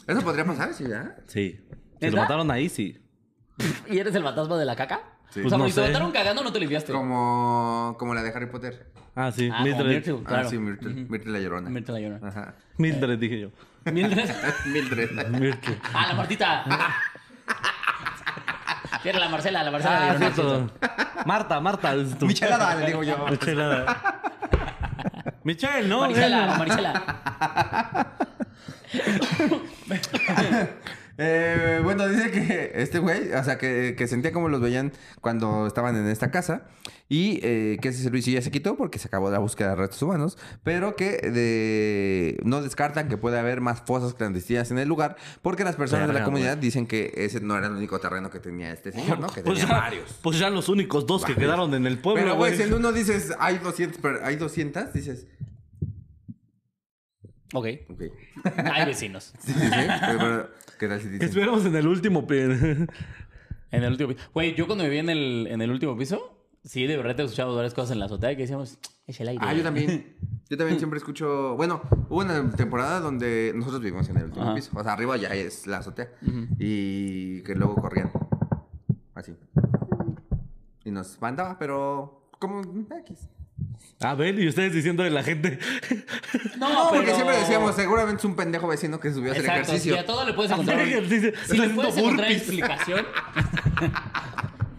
[0.06, 1.16] Eso podría pasar, sí, ¿ya?
[1.26, 1.60] Sí.
[2.00, 2.98] Si lo mataron ahí, sí.
[3.90, 5.18] ¿Y eres el fantasma de la caca?
[5.32, 5.40] Sí.
[5.40, 5.86] O Pues sea, no porque te sé.
[5.88, 6.92] mataron cagando no te limpiaste.
[6.92, 8.86] Como, como la de Harry Potter.
[9.16, 9.48] Ah, sí.
[9.50, 9.86] Ah, como Mildred.
[9.88, 10.46] Myrtle, claro.
[10.46, 11.70] Ah, sí, Myrtle, Myrtle la llorona.
[11.70, 12.28] Mírate la llorona.
[12.28, 12.54] Ajá.
[12.76, 13.48] Mildred, dije yo.
[13.90, 14.30] Mildred.
[14.66, 15.28] Mildred.
[15.30, 15.78] Myrtle.
[15.94, 16.64] Ah, la Martita.
[19.04, 19.94] Era la Marcela, la Marcela.
[19.94, 20.70] la Ah, llorona, cierto.
[21.26, 21.94] Marta, Marta.
[21.94, 23.26] es tu- Michelada, le digo yo.
[23.30, 24.20] Michelada.
[25.44, 26.00] Michelle, ¿no?
[26.02, 26.54] Marisela.
[26.58, 27.02] Marisela.
[31.18, 35.66] Eh, bueno, dice que este güey, o sea, que, que sentía como los veían cuando
[35.66, 36.66] estaban en esta casa
[37.08, 40.00] y eh, que ese servicio ya se quitó porque se acabó la búsqueda de restos
[40.02, 45.16] humanos, pero que de, no descartan que puede haber más fosas clandestinas en el lugar
[45.42, 48.40] porque las personas de la comunidad dicen que ese no era el único terreno que
[48.40, 49.26] tenía este señor, ¿no?
[49.32, 50.18] Que Pues tenía ya, varios.
[50.22, 52.92] pues ya los únicos dos que quedaron en el pueblo, Pero, güey, si en uno
[52.92, 55.26] dices hay 200, pero hay 200, dices,
[57.52, 57.66] Ok.
[57.90, 58.02] ok.
[58.72, 59.32] Hay vecinos.
[59.38, 59.68] Sí, sí, sí.
[59.70, 61.28] Pero, pero, ¿qué tal si Que dicen?
[61.28, 62.26] estuviéramos en el último.
[62.26, 62.86] pe-
[63.72, 64.20] En el último piso.
[64.34, 67.56] Güey, yo cuando vivía en el, en el último piso, sí, de verdad te escuchábamos
[67.56, 69.42] varias cosas en la azotea que decíamos, es el aire.
[69.46, 70.16] Ah, yo también.
[70.50, 71.56] Yo también siempre escucho.
[71.56, 74.54] Bueno, hubo una temporada donde nosotros vivimos en el último Ajá.
[74.54, 74.70] piso.
[74.74, 76.10] O sea, arriba ya es la azotea.
[76.58, 78.12] Y que luego corrían.
[79.14, 79.34] Así.
[80.84, 82.28] Y nos espantaba, pero.
[82.38, 82.60] Como.
[83.00, 83.30] X.
[84.04, 85.58] A ver, y ustedes diciendo de la gente.
[86.56, 89.44] No, No, porque pero- siempre decíamos, seguramente es un pendejo vecino que subió a hacer
[89.44, 89.94] Exacto, ejercicio.
[89.94, 90.78] y a todo le puedes encontrar.
[90.80, 91.32] Hacer ejercicio.
[91.46, 92.42] Si le puedes encontrar burpees.
[92.42, 93.06] explicación.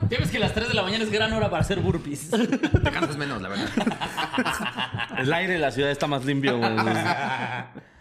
[0.10, 2.30] Ya ves que las 3 de la mañana es gran hora para hacer burpees.
[2.30, 3.68] Te cansas menos, la verdad.
[5.18, 6.70] El aire de la ciudad está más limpio, güey.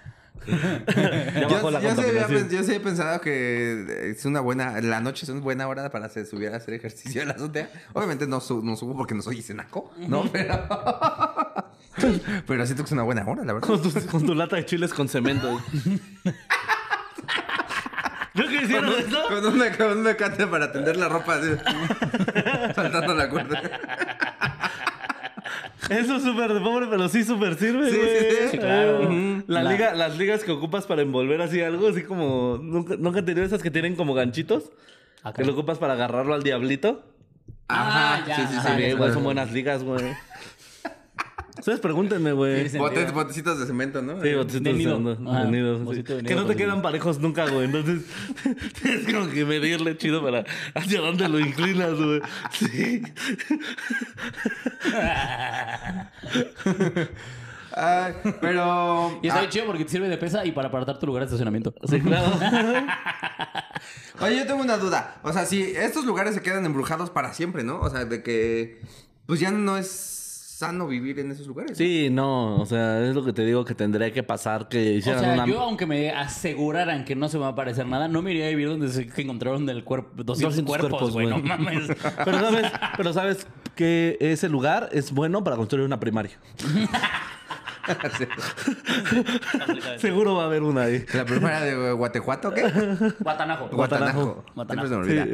[0.46, 2.48] ya Yo, bajó la yo sí había contaminación.
[2.48, 4.80] pen- yo sí he pensado que es una buena.
[4.80, 7.70] La noche es una buena hora para hacer, subir a hacer ejercicio en la azotea.
[7.92, 10.24] Obviamente no, su- no subo porque no soy cenaco, ¿no?
[10.32, 10.54] Pero.
[12.46, 13.68] pero siento que es una buena hora, la verdad.
[13.68, 15.60] Con tu, con tu lata de chiles con cemento.
[18.34, 18.90] ¿Yo qué hicieron?
[19.28, 21.48] Con una, con una cata para tender la ropa así.
[22.74, 23.60] Saltando la cuerda.
[25.90, 28.08] Eso es súper de pobre, pero sí súper sirve, Sí, güey.
[28.08, 28.48] sí, sí.
[28.52, 29.08] Sí, claro.
[29.48, 32.58] La La- liga, las ligas que ocupas para envolver así algo, así como...
[32.62, 34.70] ¿Nunca, nunca he tenido esas que tienen como ganchitos?
[35.22, 35.42] Acá.
[35.42, 37.04] Que lo ocupas para agarrarlo al diablito.
[37.68, 38.94] Ah, ya, sí, sí, ajá, sí.
[38.96, 40.04] Cuál son buenas ligas, güey.
[41.58, 42.56] Ustedes pregúntenme, güey.
[42.56, 42.78] Sí, Sí, sí.
[42.78, 44.14] Botes- botecitos de cemento, ¿no?
[44.14, 44.98] botecitos Del de nido.
[45.94, 46.02] sí.
[46.02, 46.82] de Que no te quedan sí.
[46.82, 47.66] parejos nunca, güey.
[47.66, 48.02] Entonces,
[48.82, 52.20] tienes como que medirle chido para hacia dónde lo inclinas, güey.
[52.52, 53.02] Sí.
[57.74, 59.18] Ay, pero.
[59.22, 61.26] Y está Ah, chido porque te sirve de pesa y para apartar tu lugar de
[61.26, 61.74] estacionamiento.
[61.88, 62.30] Sí, claro.
[64.20, 65.20] Oye, yo tengo una duda.
[65.22, 67.80] O sea, si estos lugares se quedan embrujados para siempre, ¿no?
[67.80, 68.80] O sea, de que.
[69.26, 69.88] Pues ya no es
[70.62, 71.72] sano vivir en esos lugares.
[71.72, 71.76] ¿no?
[71.76, 74.92] Sí, no, o sea, es lo que te digo que tendría que pasar que O
[74.98, 75.46] hicieran sea, una...
[75.46, 78.46] yo aunque me aseguraran que no se me va a aparecer nada, no me iría
[78.46, 81.26] a vivir donde se que encontraron del cuerpo 200, 200 cuerpos, güey.
[81.26, 81.88] No mames.
[82.24, 86.38] Pero sabes, pero sabes que ese lugar es bueno para construir una primaria.
[89.98, 91.04] Seguro va a haber una ahí.
[91.14, 92.62] La primera de Guatejuato, ¿o ¿qué?
[93.20, 93.68] Guatanajo.
[93.68, 94.44] Guatanajo.
[94.54, 94.86] Guatanajo.
[94.86, 95.24] Siempre se me olvida.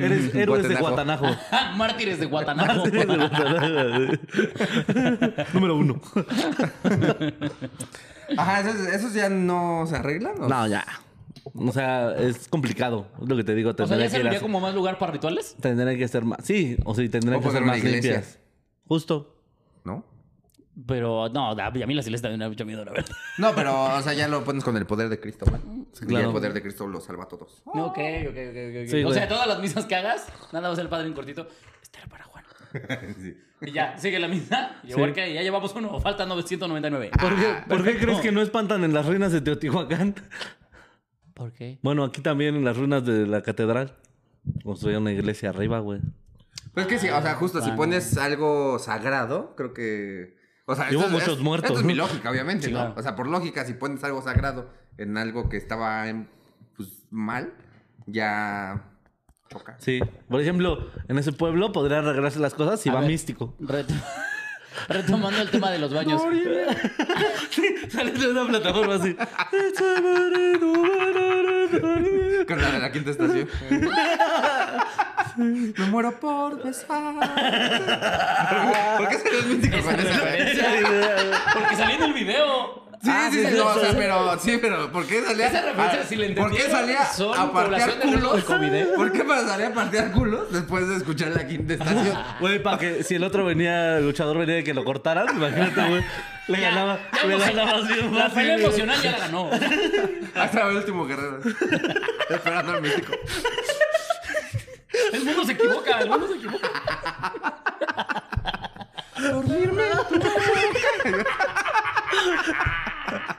[0.04, 1.26] Eres héroes de Guatanajo.
[1.26, 1.72] Guatanajo.
[1.76, 2.84] Mártires de Guatanajo.
[5.52, 6.00] Número uno.
[8.36, 10.34] Ajá, ¿esos, esos ya no se arreglan?
[10.40, 10.48] ¿o?
[10.48, 10.84] No, ya.
[11.54, 13.06] O sea, es complicado.
[13.22, 13.70] Es lo que te digo.
[13.70, 15.56] o sea, Tendría ¿ya serviría como más lugar para rituales?
[15.60, 16.38] Tendría que ser más.
[16.42, 18.12] Sí, o sí, tendrían O que ser más iglesia.
[18.12, 18.38] limpias.
[18.86, 19.33] Justo.
[20.86, 23.14] Pero no, a mí las iglesias también me da mucho miedo, la verdad.
[23.38, 25.62] No, pero, o sea, ya lo pones con el poder de Cristo, Claro.
[26.08, 27.62] Ya el poder de Cristo lo salva a todos.
[27.64, 28.26] Ok, ok, ok, ok.
[28.26, 28.88] ok.
[28.88, 29.14] Sí, o güey.
[29.14, 31.46] sea, todas las misas que hagas, nada más el padre en cortito.
[31.80, 32.44] Esta era para Juan.
[33.66, 34.76] Y ya, sigue la misa.
[34.82, 37.12] Y igual que ya llevamos uno, faltan 999.
[37.18, 40.14] ¿Por qué, ¿por qué crees que no espantan en las ruinas de Teotihuacán?
[41.32, 41.78] ¿Por qué?
[41.80, 43.96] Bueno, aquí también en las ruinas de la catedral.
[44.62, 46.00] Construyeron una iglesia arriba, güey.
[46.74, 50.36] Pues que sí, o sea, justo si pones algo sagrado, creo que.
[50.66, 52.78] O sea, hubo muchos es- muertos, Esto es mi lógica, obviamente, Sí, ¿no?
[52.80, 52.94] claro.
[52.96, 56.28] O sea, por lógica, si pones algo sagrado en algo que estaba en,
[56.76, 57.52] pues, mal,
[58.06, 58.82] ya
[59.50, 59.76] choca.
[59.78, 60.00] Sí.
[60.28, 63.10] Por ejemplo, en ese pueblo podrían arreglarse las cosas si A va ver.
[63.10, 63.54] místico.
[63.60, 63.86] Ret-
[64.88, 66.20] Retomando el tema de los baños.
[67.90, 69.14] Sale de una plataforma así.
[72.48, 73.48] Con la de la quinta estación.
[75.78, 77.14] Me muero por besar.
[78.98, 80.20] ¿Por qué salió el místico con esa?
[81.54, 82.84] Porque salía en el video.
[83.02, 85.48] Sí, Ah, sí, sí, no, o sea, pero, sí, pero, ¿por qué salía?
[85.48, 88.44] Esa referencia, a- si la ¿Por qué salía a partear culos?
[88.50, 88.86] ¿eh?
[88.96, 92.16] ¿Por qué para salir a partear culos después de escuchar la quinta estación?
[92.40, 95.86] Güey, para que si el otro venía, el luchador venía de que lo cortaran, imagínate,
[95.86, 96.02] güey.
[96.46, 97.36] Le Ya, ganaba, ya le
[97.94, 99.50] bien La pelea emocional ya la ganó.
[100.34, 101.40] Hasta el último guerrero.
[102.30, 103.12] Esperando al místico.
[105.14, 106.68] El mundo se equivoca, el mundo se equivoca.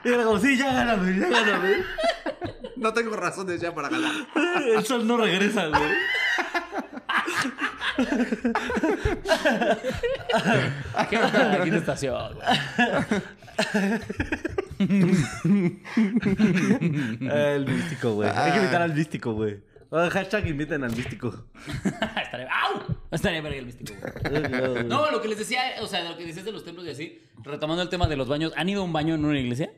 [0.04, 1.84] Y era como, sí, ya gáname, ya gáname.
[2.76, 4.12] No tengo razones ya para ganar.
[4.66, 5.82] El sol no regresa, güey.
[11.10, 12.46] Qué buena la quinta estación, güey.
[17.30, 18.30] El místico, güey.
[18.30, 19.58] Hay que invitar al místico, güey.
[19.92, 21.46] Ah, Hashtag inviten al místico.
[22.22, 22.82] Estaría, ¡au!
[23.10, 23.92] Estaría verga el místico,
[24.30, 24.84] güey.
[24.84, 27.22] No, lo que les decía, o sea, lo que decías de los templos y así,
[27.42, 29.70] retomando el tema de los baños, ¿han ido a un baño en una iglesia?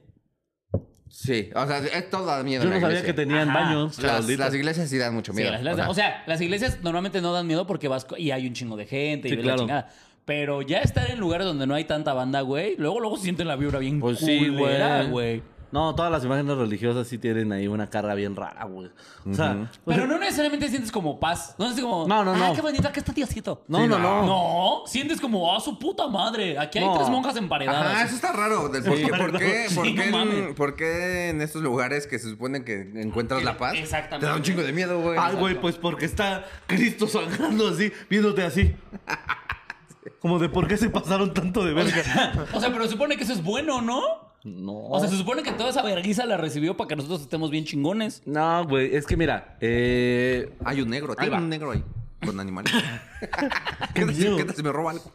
[1.11, 2.64] Sí, o sea, es todo miedo.
[2.64, 3.07] Yo no la sabía iglesia.
[3.07, 3.61] que tenían Ajá.
[3.61, 3.99] baños.
[3.99, 5.53] Las, iglesias sí dan mucho Sí, miedo.
[5.62, 8.53] las o o, sea, las iglesias normalmente no dan miedo porque vas y hay un
[8.53, 9.88] chingo de gente y Sí, ves la chingada.
[10.25, 13.57] Pero ya estar en lugares donde no hay tanta banda, güey, luego luego sienten la
[13.57, 15.42] vibra bien Pues sí, culera, güey.
[15.70, 18.90] No, todas las imágenes religiosas sí tienen ahí una carga bien rara, güey.
[19.31, 21.54] O sea, Pero no necesariamente sientes como paz.
[21.59, 22.07] No sientes como.
[22.09, 22.54] No, no, "Ah, no.
[22.54, 23.64] qué bonito, acá está Diosito.
[23.68, 24.22] no, Sí, no, no.
[24.22, 24.26] no.
[24.26, 26.59] No, sientes como, ah, su puta madre.
[26.59, 26.94] Aquí hay No.
[26.96, 27.92] tres monjas emparedadas.
[27.94, 28.68] Ajá, eso está raro.
[28.70, 30.54] del ¿Por, qué, por, qué, Sí, por, no qué en, mames.
[30.54, 33.74] por qué en estos lugares que se supone que encuentras la paz?
[33.76, 34.24] Exactamente.
[34.26, 35.18] Te da un chingo de miedo, güey.
[35.20, 38.74] Ay, güey, pues porque está Cristo sangrando así, viéndote así.
[40.20, 42.46] Como de por qué se pasaron tanto de verga.
[42.54, 44.28] O sea, pero se supone que eso es bueno, ¿no?
[44.56, 44.72] No.
[44.88, 47.64] O sea, se supone que toda esa vergüenza la recibió para que nosotros estemos bien
[47.64, 48.22] chingones.
[48.26, 51.38] No, güey, es que mira, eh, Hay un negro, va.
[51.38, 51.82] un negro ahí.
[52.24, 52.72] Con animales.
[53.94, 55.12] Qué ¿Qué tal si- qué tal si me roba algo?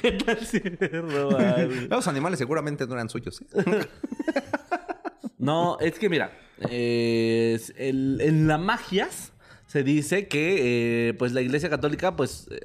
[0.00, 1.88] ¿qué tal si me roban?
[1.88, 3.42] Los animales seguramente no eran suyos.
[3.54, 3.86] ¿eh?
[5.38, 6.32] No, es que mira,
[6.68, 9.32] eh, es- el- en la magias
[9.66, 12.60] se dice que eh, pues la Iglesia Católica pues eh,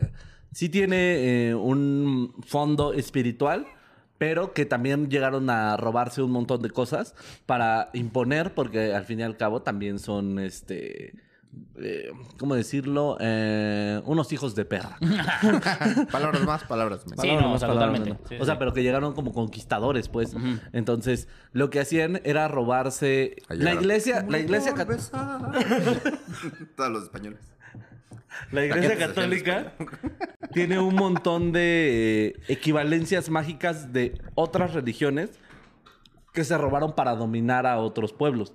[0.56, 3.68] sí tiene eh, un fondo espiritual,
[4.18, 7.14] pero que también llegaron a robarse un montón de cosas
[7.46, 11.14] para imponer, porque al fin y al cabo también son este...
[11.82, 13.18] eh, ¿Cómo decirlo?
[13.20, 14.98] Eh, unos hijos de perra.
[16.10, 17.22] palabras más, palabras menos.
[17.22, 18.10] Sí, Palabras no, más, o sea, palabras totalmente.
[18.12, 18.30] menos.
[18.30, 18.60] Sí, o sea, sí.
[18.60, 20.38] pero que llegaron como conquistadores, pues.
[20.72, 23.36] Entonces, lo que hacían era robarse.
[23.50, 25.52] La iglesia, la iglesia católica.
[26.78, 27.42] Todos los españoles.
[28.52, 29.74] La Iglesia Católica
[30.54, 35.40] tiene un montón de eh, equivalencias mágicas de otras religiones
[36.34, 38.54] que se robaron para dominar a otros pueblos.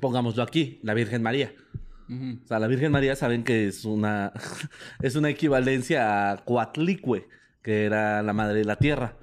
[0.00, 1.52] Pongámoslo aquí, la Virgen María.
[2.10, 4.32] O sea, la Virgen María saben que es una,
[5.02, 7.28] es una equivalencia a Coatlicue,
[7.62, 9.16] que era la madre de la tierra,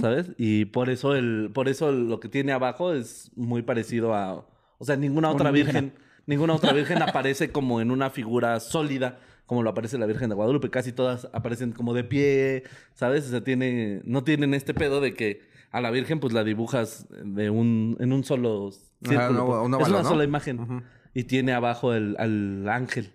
[0.00, 0.32] ¿sabes?
[0.36, 4.46] Y por eso, el, por eso lo que tiene abajo es muy parecido a...
[4.78, 5.94] O sea, ninguna otra virgen,
[6.26, 10.34] ninguna otra virgen aparece como en una figura sólida, como lo aparece la Virgen de
[10.34, 10.70] Guadalupe.
[10.70, 13.26] Casi todas aparecen como de pie, ¿sabes?
[13.26, 17.06] O sea, tiene, no tienen este pedo de que a la Virgen pues la dibujas
[17.10, 18.70] de un, en un solo
[19.02, 19.46] círculo.
[19.46, 19.82] Pues.
[19.82, 20.08] es una ¿no?
[20.08, 20.84] sola imagen.
[21.14, 23.12] Y tiene abajo el, al ángel.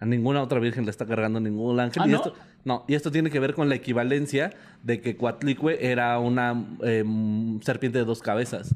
[0.00, 2.02] A ninguna otra virgen le está cargando ningún ángel.
[2.02, 2.16] ¿Ah, y no?
[2.16, 6.66] esto, no, y esto tiene que ver con la equivalencia de que Coatlicue era una
[6.82, 7.04] eh,
[7.60, 8.74] serpiente de dos cabezas.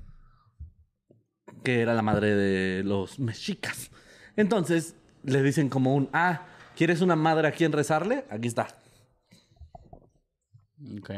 [1.64, 3.90] Que era la madre de los mexicas.
[4.36, 6.42] Entonces, le dicen como un, ah,
[6.76, 8.24] ¿quieres una madre a quien rezarle?
[8.30, 8.68] Aquí está.
[10.98, 11.10] Ok.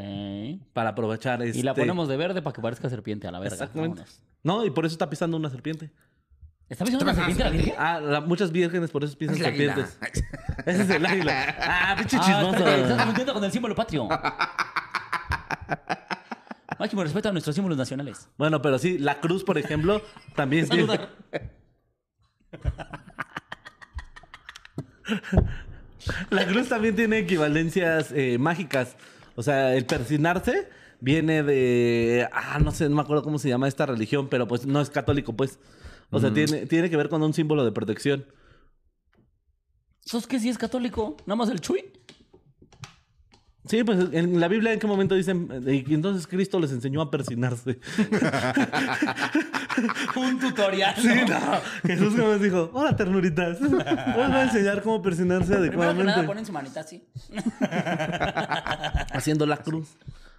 [0.73, 1.59] Para aprovechar este...
[1.59, 3.53] Y la ponemos de verde para que parezca serpiente a la verga.
[3.55, 4.01] Exactamente.
[4.01, 4.23] Vámonos.
[4.41, 5.91] No, y por eso está pisando una serpiente.
[6.69, 7.73] ¿Está pensando una serpiente la virgen?
[7.77, 9.45] Ah, la- muchas vírgenes por eso Es águila.
[9.45, 9.97] serpientes.
[10.65, 11.55] Ese es el águila.
[11.61, 12.67] Ah, pinche Ah, chismoso.
[12.67, 14.07] estás confundiendo con el símbolo patrio.
[16.79, 18.29] Máximo respeto a nuestros símbolos nacionales.
[18.37, 20.01] Bueno, pero sí, la cruz, por ejemplo,
[20.35, 20.85] también tiene...
[20.87, 21.09] Saluda.
[26.29, 28.95] La cruz también tiene equivalencias eh, mágicas.
[29.35, 30.69] O sea, el persinarse
[30.99, 32.27] viene de...
[32.31, 34.89] Ah, no sé, no me acuerdo cómo se llama esta religión, pero pues no es
[34.89, 35.59] católico, pues.
[36.11, 38.25] O sea, tiene, tiene que ver con un símbolo de protección.
[39.99, 41.17] ¿Sos que sí es católico?
[41.25, 41.85] ¿Nada más el chuy?
[43.69, 45.47] Sí, pues en la Biblia en qué momento dicen...
[45.67, 47.79] eh, Y entonces Cristo les enseñó a persinarse.
[50.15, 50.95] Un tutorial.
[50.97, 51.37] Sí, no.
[51.87, 53.61] Jesús como dijo, hola ternuritas.
[53.61, 56.27] Os voy a enseñar cómo persinarse Primero que nada, adecuadamente.
[56.27, 57.03] ponen su manita así.
[59.13, 59.89] Haciendo la cruz.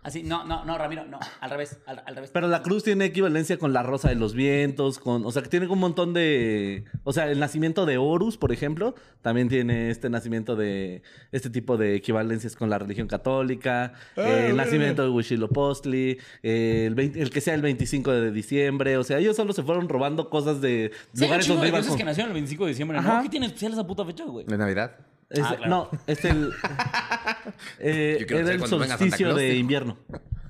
[0.02, 1.18] Así, no, no, no, Ramiro, no.
[1.40, 2.30] Al revés, al, al revés.
[2.32, 5.48] Pero la cruz tiene equivalencia con la rosa de los vientos, con, o sea, que
[5.50, 10.08] tiene un montón de, o sea, el nacimiento de Horus, por ejemplo, también tiene este
[10.08, 16.18] nacimiento de este tipo de equivalencias con la religión católica, eh, el nacimiento de Huitzilopochtli,
[16.42, 19.62] eh, el, 20 el que sea el 25 de diciembre, o sea, ellos solo se
[19.62, 22.64] fueron robando cosas de Sí, lugares donde de iban dioses con- que nacieron el 25
[22.64, 23.16] de diciembre, Ajá.
[23.18, 23.22] ¿no?
[23.22, 24.46] ¿Qué tiene especial esa puta fecha, güey?
[24.46, 24.92] ¿De Navidad?
[25.28, 25.70] Es- Ah, claro.
[25.70, 26.50] No, es el
[27.78, 29.96] eh, era el solsticio de invierno.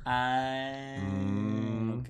[0.04, 2.00] Ah, Mm.
[2.00, 2.08] ok.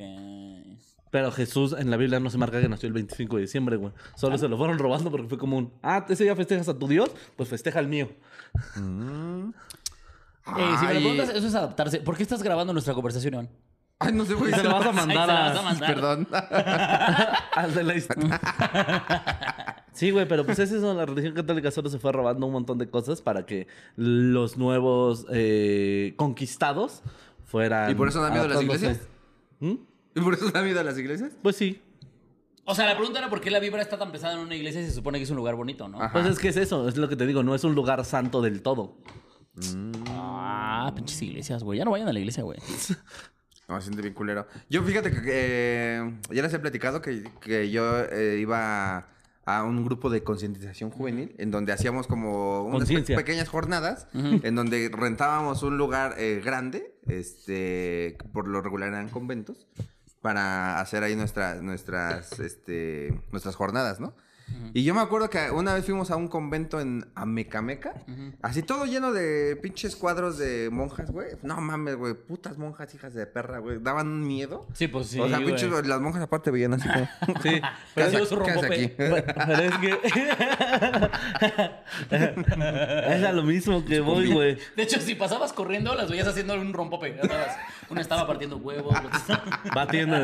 [1.11, 3.93] Pero Jesús en la Biblia no se marca que nació el 25 de diciembre, güey.
[4.15, 6.87] Solo se lo fueron robando porque fue como un, ah, ese día festejas a tu
[6.87, 8.09] Dios, pues festeja el mío.
[10.57, 12.01] Eh, si me lo preguntas, eso es adaptarse.
[12.01, 13.49] ¿Por qué estás grabando nuestra conversación, Iván?
[13.99, 14.53] Ay, no sé, güey.
[14.55, 15.49] Se lo vas a mandar Ay, se la a...
[15.53, 15.95] vas a mandar.
[15.95, 16.29] Perdón.
[17.55, 18.41] al de la historia.
[20.01, 22.79] Sí, güey, pero pues es eso, la religión católica solo se fue robando un montón
[22.79, 27.03] de cosas para que los nuevos eh, conquistados
[27.45, 27.91] fueran...
[27.91, 29.01] ¿Y por eso da miedo a las iglesias?
[29.59, 29.75] ¿Mm?
[30.15, 31.33] ¿Y por eso da miedo a las iglesias?
[31.43, 31.83] Pues sí.
[32.65, 34.81] O sea, la pregunta era por qué la vibra está tan pesada en una iglesia
[34.81, 36.01] y se supone que es un lugar bonito, ¿no?
[36.01, 36.15] Ajá.
[36.15, 38.41] Pues es que es eso, es lo que te digo, no es un lugar santo
[38.41, 38.97] del todo.
[40.09, 41.79] Ah, pinches iglesias, güey.
[41.79, 42.59] Ya no vayan a la iglesia, güey.
[43.69, 44.49] No, siente bien culero.
[44.69, 49.07] Yo fíjate que eh, ya les he platicado que, que yo eh, iba
[49.59, 54.07] a un grupo de concientización juvenil en donde hacíamos como unas pe- pequeñas jornadas
[54.43, 59.67] en donde rentábamos un lugar eh, grande, este, por lo regular eran conventos,
[60.21, 64.15] para hacer ahí nuestras, nuestras, este, nuestras jornadas, ¿no?
[64.73, 67.95] Y yo me acuerdo que una vez fuimos a un convento en Amecameca,
[68.43, 71.29] así todo lleno de pinches cuadros de monjas, güey.
[71.43, 73.79] No mames, güey, putas monjas, hijas de perra, güey.
[73.81, 74.67] Daban miedo.
[74.75, 75.19] Sí, pues sí.
[75.19, 75.49] o sea, güey.
[75.49, 77.09] pinches, las monjas aparte veían así como...
[77.43, 77.61] Sí.
[77.61, 77.63] ¿Qué
[77.95, 78.75] Pero rompope.
[78.75, 78.89] aquí?
[78.97, 79.99] Pero es que.
[83.17, 84.59] es a lo mismo que voy, güey.
[84.77, 87.19] De hecho, si pasabas corriendo, las veías haciendo un rompope.
[87.89, 88.95] Una estaba partiendo huevos.
[89.75, 90.17] Batiendo.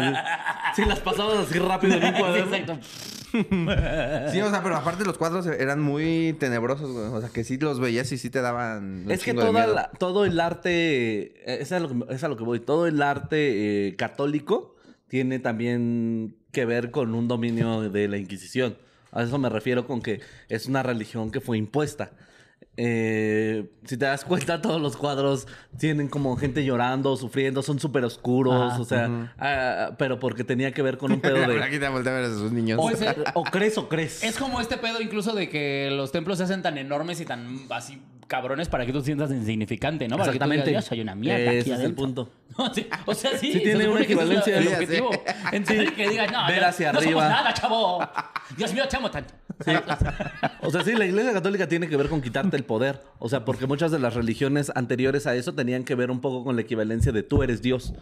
[0.75, 2.57] Si las pasabas así rápido en un Sí, cuaderno.
[2.57, 2.79] exacto.
[4.33, 7.05] Sí, o sea, pero aparte los cuadros eran muy tenebrosos, güey.
[7.07, 9.91] O sea, que sí los veías y sí te daban un Es que toda la-
[9.99, 10.71] todo el arte,
[11.51, 14.77] eh, es a, lo que, es a lo que voy, todo el arte eh, católico
[15.09, 18.77] tiene también que ver con un dominio de la Inquisición.
[19.13, 22.11] A eso me refiero con que es una religión que fue impuesta.
[22.77, 25.47] Eh, si te das cuenta, todos los cuadros
[25.79, 30.83] tienen como gente llorando, sufriendo, son súper oscuros, o sea, ah, pero porque tenía que
[30.83, 31.63] ver con un pedo de...
[31.63, 32.79] Aquí te voltea a ver a sus niños.
[32.81, 32.91] o,
[33.41, 34.23] o crees o crees.
[34.23, 37.67] Es como este pedo incluso de que los templos se hacen tan enormes y tan
[37.71, 40.17] así cabrones para que tú te sientas insignificante, ¿no?
[40.19, 40.73] Para que tú digas, Exactamente.
[40.73, 42.05] yo soy una mierda Ese aquí es el adentro".
[42.05, 42.31] punto.
[42.59, 43.53] No, sí, o sea, sí.
[43.53, 44.57] Sí tiene una equivalencia.
[44.59, 45.11] el Sí, objetivo.
[45.53, 47.29] Entender que digas, no, Ver no, hacia no somos arriba.
[47.29, 48.01] nada, chavo.
[48.57, 49.35] Dios mío, te amo tanto.
[50.63, 53.01] O sea, sí, la iglesia católica tiene que ver con quitarte el poder.
[53.19, 56.45] O sea, porque muchas de las religiones anteriores a eso tenían que ver un poco
[56.45, 57.93] con la equivalencia de tú eres Dios.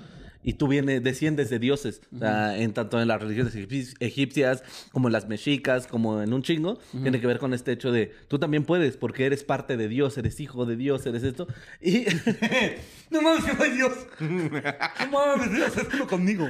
[0.47, 2.03] Y tú vienes, desciendes de dioses.
[2.15, 6.33] O sea, en tanto en las religiones egip- egipcias, como en las mexicas, como en
[6.35, 9.77] un chingo, tiene que ver con este hecho de tú también puedes, porque eres parte
[9.79, 11.49] de Dios, eres hijo de Dios, eres esto.
[11.81, 12.05] Y.
[13.11, 13.93] No mames, que soy Dios.
[14.19, 16.49] No mames, Dios es uno conmigo.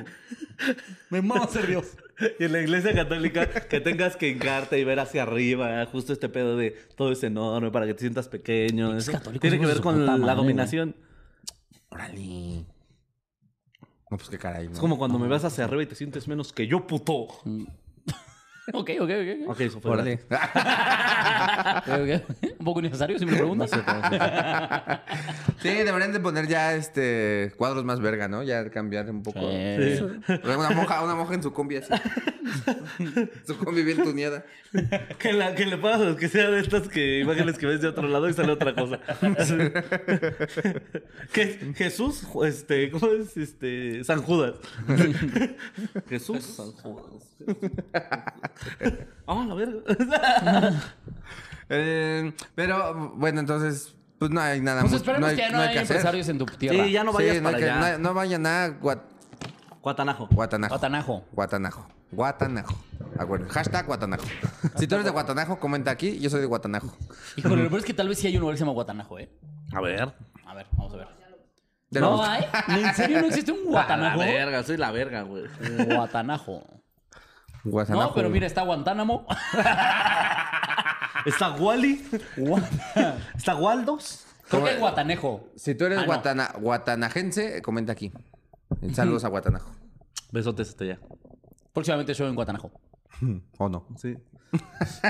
[1.11, 1.89] Me mama ser Dios.
[2.39, 6.29] Y en la iglesia católica que tengas que hincarte y ver hacia arriba, justo este
[6.29, 8.97] pedo de todo es enorme para que te sientas pequeño.
[9.41, 10.97] Tiene que ver con la madre, dominación.
[11.91, 12.65] Órale.
[14.15, 14.69] No, pues qué caray.
[14.73, 17.27] Es como cuando me vas hacia arriba y te sientes menos que yo, puto.
[18.73, 19.49] Ok, ok, ok.
[19.49, 19.91] Ok, eso fue.
[19.91, 20.21] Órale.
[22.59, 23.71] Un poco innecesario, si me lo preguntas.
[25.61, 28.43] Sí, deberían de poner ya este cuadros más verga, ¿no?
[28.43, 29.41] Ya cambiar un poco.
[29.41, 29.99] Sí.
[30.45, 31.91] Una moja, una moja en su combi así.
[33.47, 34.45] su combi bien tuneada.
[35.19, 38.07] Que, la, que le pongas que sea de estas que imágenes que ves de otro
[38.09, 39.01] lado y sale otra cosa.
[41.33, 41.77] ¿Qué es?
[41.77, 43.37] Jesús, este, ¿cómo es?
[43.37, 44.57] Este, San Judas.
[46.11, 47.35] Jesús, San Judas.
[49.27, 49.81] Ah, la verga.
[51.71, 55.59] Eh, pero bueno, entonces, pues no hay nada Pues mucho- esperemos hay- que ya no,
[55.61, 55.97] hay hay hacer.
[55.97, 56.85] empresarios en tu tierra.
[56.85, 57.93] Sí, ya no vayas Sí, no, para que- allá.
[57.93, 59.03] no- no vayan a Guat-
[59.81, 60.27] Guatanajo.
[60.31, 60.71] Guatanajo.
[60.75, 61.25] Guatanajo.
[61.33, 61.87] Guatanajo.
[62.13, 62.75] Guatanajo.
[63.19, 63.49] Acuerden.
[63.49, 64.25] Hashtag Guatanajo.
[64.77, 66.19] Si tú eres de Guatanajo, comenta aquí.
[66.21, 66.95] Yo soy de Guatanajo.
[67.37, 69.19] Híjole, lo peor es que tal vez sí hay un lugar que se llama Guatanajo,
[69.19, 69.31] ¿eh?
[69.73, 70.13] A ver.
[70.47, 71.09] A ver, vamos a ver.
[71.91, 72.45] De ¿No hay?
[72.69, 74.19] ¿En serio no existe un A la Guatanajo?
[74.19, 75.45] verga, soy la verga, güey.
[75.95, 76.63] Guatanajo.
[77.65, 79.27] No, pero mira, está Guantánamo.
[81.27, 82.05] Está Wally.
[83.35, 84.27] Está Waldos.
[84.49, 85.49] Creo que hay Guatanejo.
[85.57, 86.61] Si tú eres Ah, no.
[86.61, 88.13] guatanajense, comenta aquí.
[88.93, 89.71] Saludos a Guatanajo.
[90.33, 90.99] Besotes hasta allá.
[91.73, 92.71] Próximamente show en Guatanajo.
[93.59, 93.87] ¿O no?
[93.97, 94.19] Sí.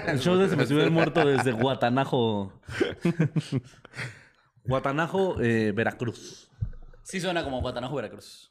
[0.06, 2.52] El show de Se me subió el muerto desde Guatanajo.
[4.64, 6.50] Guatanajo, eh, Veracruz.
[7.02, 8.50] Sí suena como Guatanajo, Veracruz.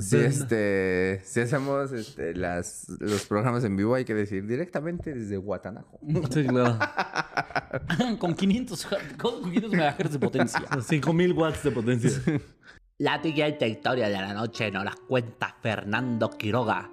[0.00, 5.36] Si este, si hacemos este, las, los programas en vivo, hay que decir directamente desde
[5.36, 5.98] Guatanajo.
[6.30, 6.78] Sí, claro.
[8.18, 10.60] con 500, ja- con 500 megahertz de potencia.
[10.82, 12.10] 5000 watts de potencia.
[12.98, 16.90] La siguiente historia de la noche nos la cuenta Fernando Quiroga.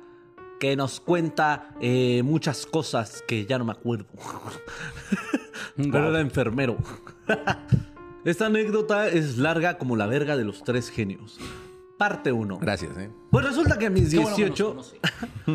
[0.60, 4.08] Que nos cuenta eh, muchas cosas que ya no me acuerdo.
[5.78, 6.78] Pero era enfermero.
[8.26, 11.40] Esta anécdota es larga como la verga de los tres genios.
[11.98, 12.58] Parte 1.
[12.60, 13.12] Gracias, ¿eh?
[13.30, 15.00] Pues resulta que a mis Qué bueno que nos 18, conoce.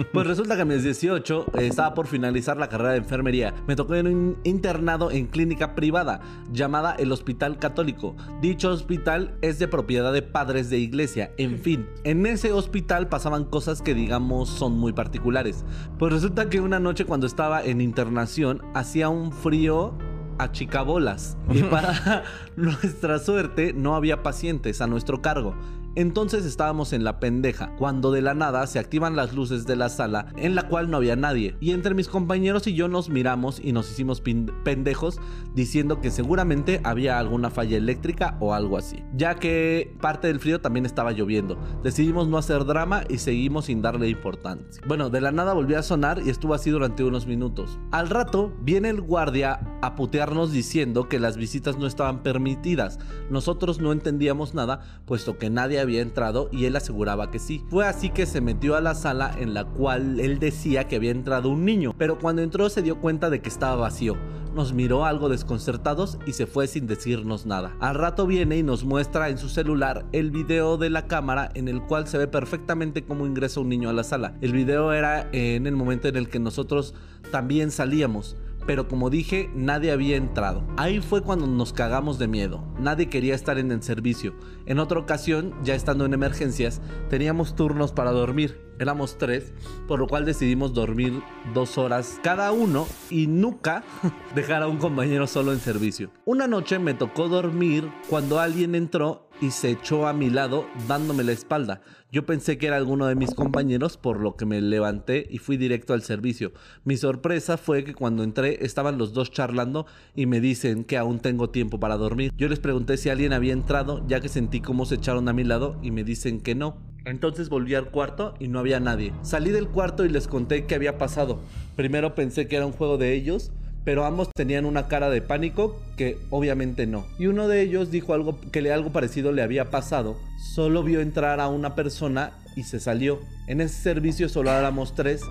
[0.12, 3.54] pues resulta que a mis 18 eh, estaba por finalizar la carrera de enfermería.
[3.66, 6.20] Me tocó en un internado en clínica privada
[6.52, 8.14] llamada el Hospital Católico.
[8.42, 11.32] Dicho hospital es de propiedad de padres de iglesia.
[11.38, 15.64] En fin, en ese hospital pasaban cosas que digamos son muy particulares.
[15.98, 19.96] Pues resulta que una noche cuando estaba en internación hacía un frío
[20.38, 22.24] a chicabolas y para
[22.56, 25.54] nuestra suerte no había pacientes a nuestro cargo.
[25.98, 29.88] Entonces estábamos en la pendeja, cuando de la nada se activan las luces de la
[29.88, 31.56] sala en la cual no había nadie.
[31.58, 34.22] Y entre mis compañeros y yo nos miramos y nos hicimos
[34.62, 35.18] pendejos
[35.56, 39.02] diciendo que seguramente había alguna falla eléctrica o algo así.
[39.16, 41.58] Ya que parte del frío también estaba lloviendo.
[41.82, 44.80] Decidimos no hacer drama y seguimos sin darle importancia.
[44.86, 47.80] Bueno, de la nada volvió a sonar y estuvo así durante unos minutos.
[47.90, 53.00] Al rato viene el guardia a putearnos diciendo que las visitas no estaban permitidas.
[53.30, 57.64] Nosotros no entendíamos nada, puesto que nadie había entrado y él aseguraba que sí.
[57.68, 61.10] Fue así que se metió a la sala en la cual él decía que había
[61.10, 64.16] entrado un niño, pero cuando entró se dio cuenta de que estaba vacío.
[64.54, 67.76] Nos miró algo desconcertados y se fue sin decirnos nada.
[67.80, 71.68] Al rato viene y nos muestra en su celular el video de la cámara en
[71.68, 74.36] el cual se ve perfectamente cómo ingresa un niño a la sala.
[74.40, 76.94] El video era en el momento en el que nosotros
[77.30, 78.36] también salíamos
[78.68, 80.62] pero como dije, nadie había entrado.
[80.76, 82.62] Ahí fue cuando nos cagamos de miedo.
[82.78, 84.34] Nadie quería estar en el servicio.
[84.66, 88.60] En otra ocasión, ya estando en emergencias, teníamos turnos para dormir.
[88.78, 89.54] Éramos tres,
[89.88, 91.22] por lo cual decidimos dormir
[91.54, 93.84] dos horas cada uno y nunca
[94.34, 96.10] dejar a un compañero solo en servicio.
[96.26, 101.24] Una noche me tocó dormir cuando alguien entró y se echó a mi lado dándome
[101.24, 101.80] la espalda.
[102.10, 105.56] Yo pensé que era alguno de mis compañeros, por lo que me levanté y fui
[105.56, 106.52] directo al servicio.
[106.84, 111.20] Mi sorpresa fue que cuando entré estaban los dos charlando y me dicen que aún
[111.20, 112.32] tengo tiempo para dormir.
[112.36, 115.44] Yo les pregunté si alguien había entrado, ya que sentí cómo se echaron a mi
[115.44, 116.78] lado y me dicen que no.
[117.04, 119.12] Entonces volví al cuarto y no había nadie.
[119.22, 121.40] Salí del cuarto y les conté qué había pasado.
[121.76, 123.52] Primero pensé que era un juego de ellos,
[123.88, 127.06] pero ambos tenían una cara de pánico que obviamente no.
[127.18, 131.00] Y uno de ellos dijo algo que le algo parecido le había pasado, solo vio
[131.00, 133.18] entrar a una persona y se salió.
[133.46, 135.22] En ese servicio solo éramos tres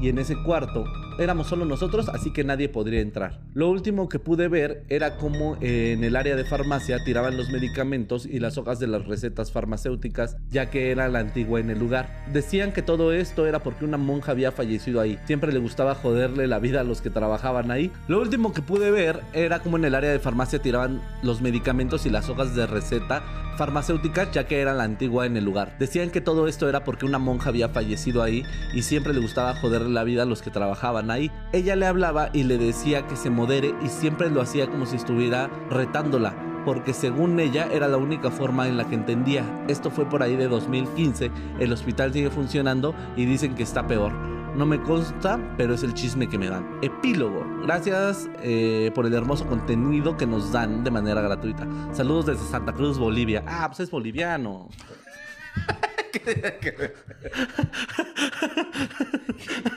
[0.00, 0.84] y en ese cuarto
[1.18, 3.40] éramos solo nosotros, así que nadie podría entrar.
[3.54, 7.50] Lo último que pude ver era cómo eh, en el área de farmacia tiraban los
[7.50, 11.78] medicamentos y las hojas de las recetas farmacéuticas, ya que era la antigua en el
[11.78, 12.24] lugar.
[12.32, 15.18] Decían que todo esto era porque una monja había fallecido ahí.
[15.26, 17.90] Siempre le gustaba joderle la vida a los que trabajaban ahí.
[18.08, 22.06] Lo último que pude ver era cómo en el área de farmacia tiraban los medicamentos
[22.06, 23.22] y las hojas de receta
[23.56, 25.76] farmacéuticas, ya que era la antigua en el lugar.
[25.78, 28.44] Decían que todo esto era porque una monja había fallecido ahí
[28.74, 31.03] y siempre le gustaba joderle la vida a los que trabajaban
[31.52, 34.96] Ella le hablaba y le decía que se modere y siempre lo hacía como si
[34.96, 36.34] estuviera retándola.
[36.64, 39.44] Porque según ella era la única forma en la que entendía.
[39.68, 41.30] Esto fue por ahí de 2015.
[41.60, 44.12] El hospital sigue funcionando y dicen que está peor.
[44.56, 46.78] No me consta, pero es el chisme que me dan.
[46.80, 47.44] Epílogo.
[47.64, 51.66] Gracias eh, por el hermoso contenido que nos dan de manera gratuita.
[51.92, 53.42] Saludos desde Santa Cruz, Bolivia.
[53.46, 54.68] Ah, pues es boliviano.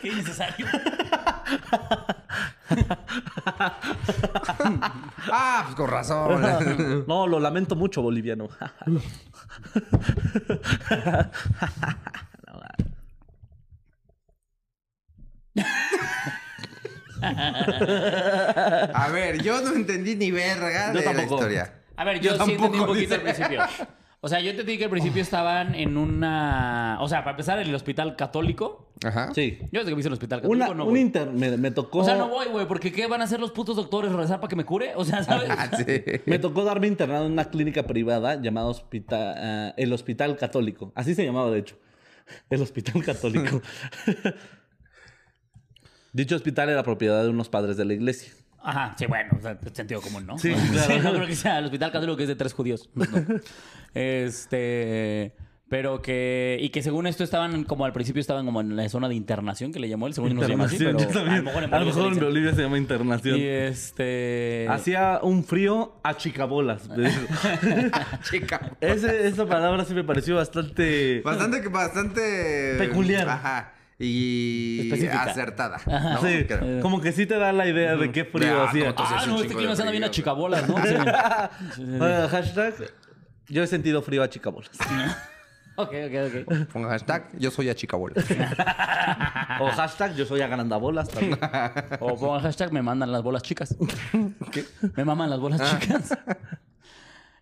[0.01, 0.67] Qué innecesario.
[5.32, 7.05] Ah, pues con razón.
[7.07, 8.49] No, lo lamento mucho, boliviano.
[18.93, 21.36] A ver, yo no entendí ni verga Yo de la tampoco.
[21.36, 21.73] historia.
[21.95, 23.61] A ver, yo, Yo sí entendí un poquito al principio.
[24.28, 26.97] O sea, yo entendí que al principio estaban en una.
[26.99, 28.91] O sea, para empezar, en el hospital católico.
[29.01, 29.34] Ajá.
[29.34, 29.57] Sí.
[29.71, 30.99] Yo desde que me hice el hospital católico Una, no un voy.
[30.99, 31.32] inter...
[31.32, 31.99] Me, me tocó...
[31.99, 34.11] O sea, no voy, güey, porque ¿qué van a hacer los putos doctores?
[34.11, 34.91] ¿Rezar para que me cure?
[34.97, 35.49] O sea, ¿sabes?
[35.78, 36.19] Sí.
[36.25, 40.91] Me tocó darme internado en una clínica privada llamada hospital, ah, el Hospital Católico.
[40.93, 41.78] Así se llamaba, de hecho.
[42.49, 43.61] El Hospital Católico.
[46.11, 48.34] Dicho hospital era propiedad de unos padres de la iglesia.
[48.64, 50.38] Ajá, sí, bueno, o sea, sentido común, ¿no?
[50.38, 51.01] Sí, claro.
[51.03, 52.89] no creo que sea el hospital católico que es de tres judíos.
[52.95, 53.05] No.
[53.93, 55.34] Este.
[55.70, 56.58] Pero que.
[56.62, 59.74] Y que según esto estaban como al principio estaban como en la zona de internación
[59.74, 61.36] que le llamó él, según no se llama así, pero Internación, yo también.
[61.36, 62.26] a lo mejor en A lo Bolivia se mejor en le dice.
[62.26, 63.38] Bolivia se llama internación.
[63.39, 64.66] Y este.
[64.70, 66.88] Hacía un frío a chicabolas.
[66.88, 67.20] me dijo.
[68.30, 68.72] Chica.
[68.80, 71.22] Ese- esa palabra sí me pareció bastante...
[71.22, 72.76] Bastante, bastante.
[72.78, 73.28] Peculiar.
[73.28, 73.74] Ajá.
[74.00, 75.24] Y Específica.
[75.24, 75.82] acertada.
[75.88, 76.22] ¿no?
[76.22, 76.82] Sí, Creo.
[76.82, 78.89] como que sí te da la idea de qué frío Ah, hacía.
[78.89, 80.14] entonces- Ah, es no, un este chingo de se anda bien a frío.
[80.14, 80.76] chicabolas, ¿no?
[80.86, 80.93] Sí.
[82.02, 82.74] Ah, hashtag,
[83.48, 84.72] yo he sentido frío a chicabolas.
[85.80, 86.66] Ok, ok, ok.
[86.74, 88.16] Ponga hashtag, yo soy a Chicabola.
[89.62, 91.38] o hashtag, yo soy agrandabolas también.
[92.00, 93.76] O pongan hashtag me mandan las bolas chicas.
[94.95, 96.18] Me maman las bolas chicas.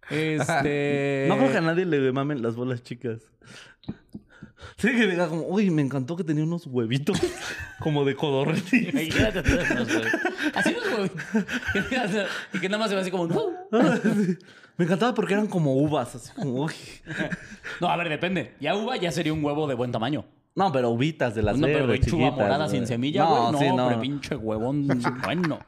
[0.09, 1.25] Este.
[1.29, 3.21] No creo que a nadie le mamen las bolas chicas.
[4.77, 7.19] Sí, que diga como, uy, me encantó que tenía unos huevitos
[7.79, 8.71] como de codorniz.
[8.73, 9.67] Imagínate todos.
[10.55, 11.11] Así los güey.
[12.53, 13.27] Y que nada más se ve así como.
[13.27, 13.51] "No".
[14.77, 16.73] Me encantaba porque eran como uvas, así como, uy.
[17.79, 18.55] No, a ver, depende.
[18.59, 20.25] Ya uva ya sería un huevo de buen tamaño.
[20.53, 22.77] No, pero uvitas de las No, pero verdes, lechuga chiquitas, morada güey.
[22.77, 23.51] sin semilla, güey.
[23.51, 24.87] No, sí, pero pinche huevón
[25.23, 25.59] bueno.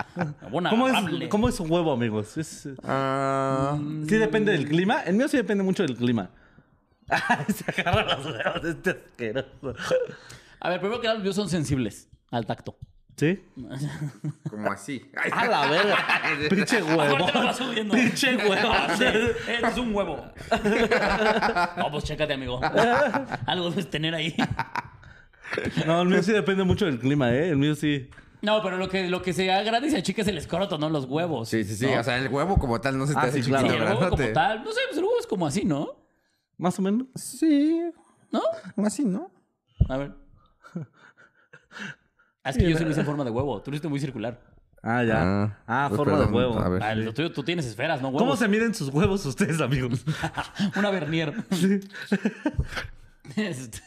[0.44, 2.38] Huevón ¿Cómo es, ¿Cómo es un huevo, amigos?
[2.38, 3.78] Es- Ah,
[4.08, 5.02] sí depende del clima.
[5.02, 6.30] El mío sí depende mucho del clima.
[7.54, 9.74] Se agarra los huevos este asqueroso.
[10.60, 12.78] A ver, primero que nada, los míos son sensibles al tacto.
[13.16, 13.44] ¿Sí?
[14.50, 15.02] como así.
[15.16, 15.98] Ay, A la verga.
[16.50, 17.54] Pinche huevo.
[17.54, 17.94] Subiendo.
[17.96, 18.70] Pinche huevo.
[18.72, 20.24] Ah, sí, Eres un huevo.
[21.78, 22.60] No, pues chécate, amigo.
[23.46, 24.36] Algo debes tener ahí.
[25.86, 27.50] No, el mío sí depende mucho del clima, ¿eh?
[27.50, 28.10] El mío sí.
[28.42, 30.90] No, pero lo que, lo que se agranda y se achica es el escroto, no
[30.90, 31.50] los huevos.
[31.50, 31.88] Sí, sí, sí.
[31.88, 32.00] ¿no?
[32.00, 33.66] O sea, el huevo como tal no se te Ah, hace sí, claro.
[33.68, 36.07] Chiquito, el huevo como tal, no sé, pues el huevo es como así, ¿no?
[36.58, 37.08] Más o menos.
[37.16, 37.82] Sí,
[38.32, 38.42] ¿No?
[38.86, 39.32] así, ¿no?
[39.90, 40.14] A ver.
[42.44, 43.62] Ah, es que yo sí lo hice en forma de huevo.
[43.62, 44.40] Tú lo hiciste muy circular.
[44.82, 45.22] Ah, ya.
[45.22, 46.58] Ah, Ah, pues forma de huevo.
[46.58, 46.82] a ver.
[46.82, 48.22] Ah, lo tuyo, tú tienes esferas, no huevos.
[48.22, 50.06] ¿Cómo se miden sus huevos ustedes, amigos?
[50.78, 51.34] Una vernier.
[53.36, 53.82] Este,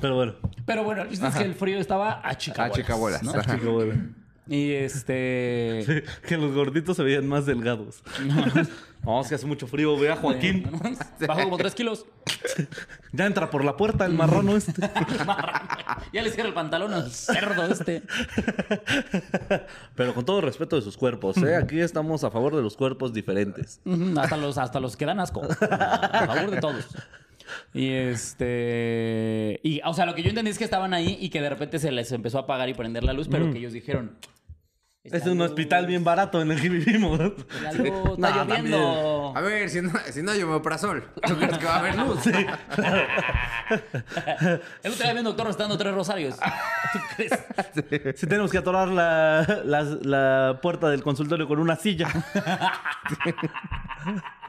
[0.00, 0.34] Pero bueno.
[0.64, 3.22] Pero bueno, el chiste es que el frío estaba a chica A chicabolas.
[3.24, 3.32] ¿no?
[3.72, 4.14] Bueno.
[4.46, 6.04] Y este...
[6.26, 8.02] Que los gorditos se veían más delgados.
[9.04, 9.98] No, es que hace mucho frío.
[9.98, 10.66] Ve a Joaquín.
[11.28, 12.06] Bajo como tres kilos.
[13.12, 14.80] Ya entra por la puerta el marrano este.
[16.10, 18.02] ya le cierra el pantalón al cerdo este.
[19.94, 21.54] Pero con todo respeto de sus cuerpos, ¿eh?
[21.54, 23.82] Aquí estamos a favor de los cuerpos diferentes.
[24.16, 25.42] Hasta los, hasta los que dan asco.
[25.60, 26.86] A favor de todos.
[27.72, 29.60] Y este.
[29.62, 31.78] Y, o sea, lo que yo entendí es que estaban ahí y que de repente
[31.78, 34.16] se les empezó a apagar y prender la luz, pero que ellos dijeron.
[35.02, 37.20] Es un algo- hospital bien barato en el que vivimos.
[37.20, 39.36] está algo- No, está lloviendo.
[39.36, 42.26] A ver, si no, si no hay omeprazol, ¿tú crees que va a haber luz?
[42.26, 42.46] El
[44.92, 46.36] otro día vi un doctor restando tres rosarios.
[46.92, 47.38] ¿Tú crees?
[48.18, 52.08] Si tenemos que atorar la, la, la puerta del consultorio con una silla.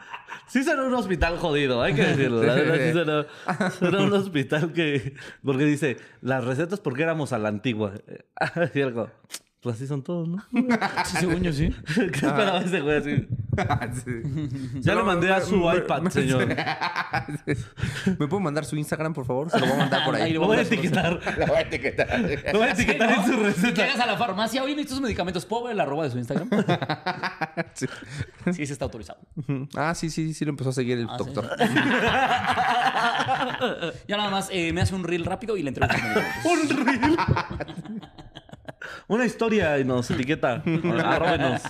[0.48, 2.44] Sí será un hospital jodido, hay que decirlo.
[2.44, 5.14] La verdad, sí será, será un hospital que...
[5.44, 7.94] Porque dice, las recetas porque éramos a la antigua.
[8.74, 9.10] Y algo,
[9.66, 10.38] pues así son todos, ¿no?
[11.06, 11.74] Sí, según yo sí.
[11.96, 13.28] ¿Qué esperaba ese güey así?
[14.04, 14.12] Sí.
[14.82, 16.46] Ya le mandé a su iPad, señor.
[18.20, 19.50] ¿Me puedo mandar su Instagram, por favor?
[19.50, 20.34] Se lo voy a mandar por Ahí ahí.
[20.34, 21.14] lo voy a etiquetar.
[21.40, 22.20] Lo voy a etiquetar.
[22.54, 23.82] Lo voy a etiquetar en su Si receta.
[23.86, 25.46] llegas a la farmacia, oye, necesito sus medicamentos.
[25.48, 26.48] ¿Puedo ver el arroba de su Instagram?
[27.74, 27.88] Sí.
[28.54, 29.20] Sí, sí está autorizado.
[29.76, 31.50] Ah, sí, sí, sí lo empezó a seguir el Ah, doctor.
[34.08, 35.92] Ya nada más eh, me hace un reel rápido y le entrego.
[36.44, 37.18] Un reel.
[39.08, 40.64] Una historia y nos etiqueta.
[41.04, 41.62] Arróbenos.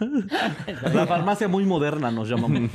[0.92, 2.70] La farmacia muy moderna nos llamamos.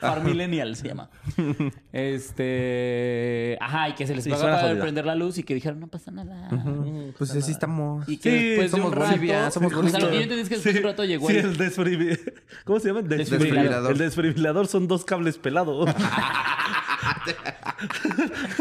[0.00, 1.10] Farmillennial se llama.
[1.92, 3.58] Este.
[3.60, 4.80] Ajá, y que se les suena para jodida.
[4.82, 6.48] prender la luz y que dijeron, no pasa nada.
[7.18, 8.08] Pues así estamos.
[8.08, 10.06] Y que Sí, después de somos un rato, Bolivia, somos o sea, lo que yo
[10.06, 10.22] Bolivia.
[10.22, 12.34] entendí es que después de un rato llegó Sí, el- el desfibrilador.
[12.64, 13.02] ¿Cómo se llama?
[13.02, 13.92] Desfibrilador.
[13.92, 15.90] El desfibrilador son dos cables pelados.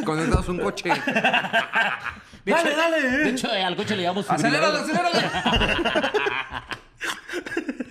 [0.06, 0.90] Conectados a un coche.
[2.46, 3.02] De hecho- dale, dale.
[3.18, 5.20] De hecho, al coche le llamamos ¡Aceléralo, aceléralo!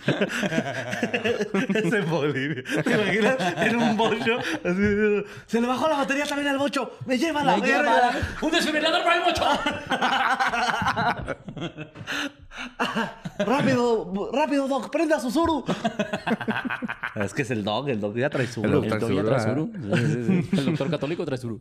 [1.75, 2.63] es en Bolivia.
[2.83, 3.37] ¿Te imaginas?
[3.59, 4.39] En un bocho.
[4.39, 6.93] así, se le bajó la batería también al bocho.
[7.07, 7.83] Me lleva la verga.
[7.83, 9.45] la- Un desfibrilador para el mocho.
[13.39, 15.65] Rápido, rápido, Doc, prenda Susuru.
[17.15, 18.65] es que es el Dog, el Dog ya trae su.
[18.65, 19.71] El Doc El trae doctor ya suru, trae suru.
[19.97, 20.49] Sí, sí, sí.
[20.59, 21.61] El doctor católico trae suru.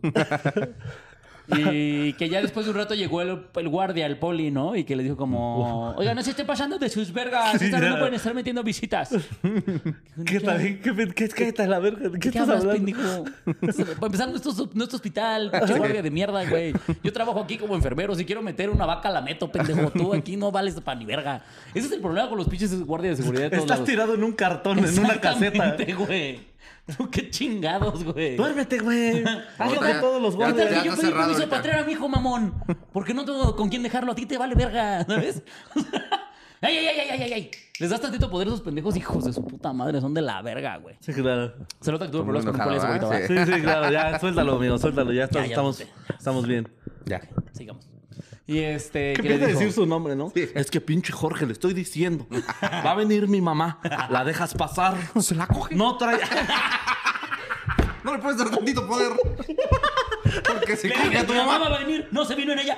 [1.50, 4.76] Y que ya después de un rato llegó el, el guardia, el poli, ¿no?
[4.76, 7.62] Y que le dijo como, oiga, no se esté pasando de sus vergas.
[7.62, 9.10] Esta no pueden estar metiendo visitas.
[10.26, 10.62] ¿Qué tal?
[10.82, 12.10] ¿Qué, qué, qué tal la verga?
[12.10, 13.24] ¿De ¿Qué, qué, estás hablas, hablando?
[13.64, 13.96] pendejo?
[13.96, 16.74] Para empezar, no es no hospital, pinche guardia de mierda, güey.
[17.04, 18.14] Yo trabajo aquí como enfermero.
[18.16, 19.90] Si quiero meter una vaca, la meto, pendejo.
[19.92, 21.42] Tú aquí no vales para ni verga.
[21.74, 23.90] Ese es el problema con los pinches guardias de seguridad de todos Estás lados.
[23.90, 25.76] tirado en un cartón, en una caseta.
[25.98, 26.57] Güey.
[26.96, 28.38] Tú qué chingados, güey.
[28.38, 29.24] Duérmete, güey.
[29.58, 30.84] Hazlo todos los ¿Qué tal guardias.
[30.84, 32.54] que yo pedí permiso para traer a mi hijo, mamón?
[32.94, 34.12] Porque no tengo con quién dejarlo.
[34.12, 35.44] A ti te vale verga, ¿sabes?
[36.62, 37.52] ¡Ay, ay, ay, ay, ay, ay!
[37.80, 40.02] Les das tantito poder a esos pendejos, hijos de su puta madre.
[40.02, 40.96] Son de la verga, güey.
[41.02, 41.54] Sí, claro.
[41.82, 42.60] Se nota que tuve problemas con.
[42.60, 43.28] ¿va?
[43.28, 43.38] Sí.
[43.38, 43.92] Sí, claro.
[43.92, 45.14] Ya, suéltalo, amigo, suéltalo.
[45.14, 46.68] Ya, estamos bien.
[47.06, 47.22] Ya.
[47.54, 47.88] Sigamos.
[48.48, 49.14] Y este.
[49.14, 50.32] ¿Qué ¿qué empieza a decir su nombre, no?
[50.34, 52.26] Es que pinche Jorge, le estoy diciendo.
[52.64, 53.80] Va a venir mi mamá.
[54.10, 54.96] La dejas pasar.
[55.14, 55.76] No se la coge.
[55.76, 56.20] No trae.
[58.04, 59.12] No le puedes dar tantito poder.
[60.46, 61.70] Porque se coge a tu tu mamá mamá.
[61.72, 62.08] va a venir.
[62.12, 62.78] No se vino en ella.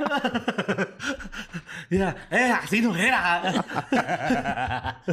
[1.92, 3.54] Mira, eh, así no era.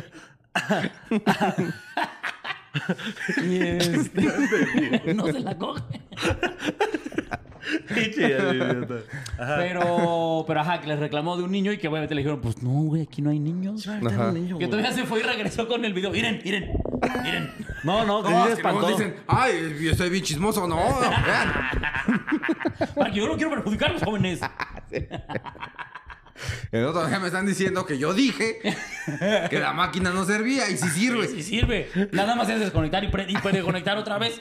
[3.44, 4.22] Y este.
[5.14, 6.00] no se la coge.
[9.38, 12.62] Pero, pero ajá, que les reclamó de un niño y que obviamente le dijeron, pues
[12.62, 13.86] no, güey, aquí no hay niños.
[13.88, 14.32] Ajá.
[14.58, 16.10] Que todavía se fue y regresó con el video.
[16.10, 16.70] Miren, miren,
[17.22, 17.52] miren.
[17.84, 18.88] No, no, que No, es que espantó.
[18.88, 20.66] dicen, ay, yo soy bien chismoso.
[20.66, 21.82] No, vean.
[22.94, 24.40] Para que yo no quiero perjudicar a los jóvenes.
[26.72, 28.60] El otro día me están diciendo que yo dije
[29.50, 31.26] que la máquina no servía y sí sirve.
[31.36, 31.88] Si sirve.
[32.12, 34.40] Nada más es desconectar y, pre- y conectar otra vez.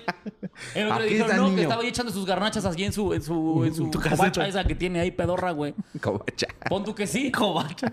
[0.74, 1.62] El otro está el no, que niño.
[1.64, 4.76] estaba ahí echando sus garnachas aquí en su, en su, en su covacha esa que
[4.76, 5.74] tiene ahí pedorra, güey.
[6.02, 6.48] Covacha.
[6.70, 7.32] Pon tú que sí.
[7.36, 7.92] Covacha.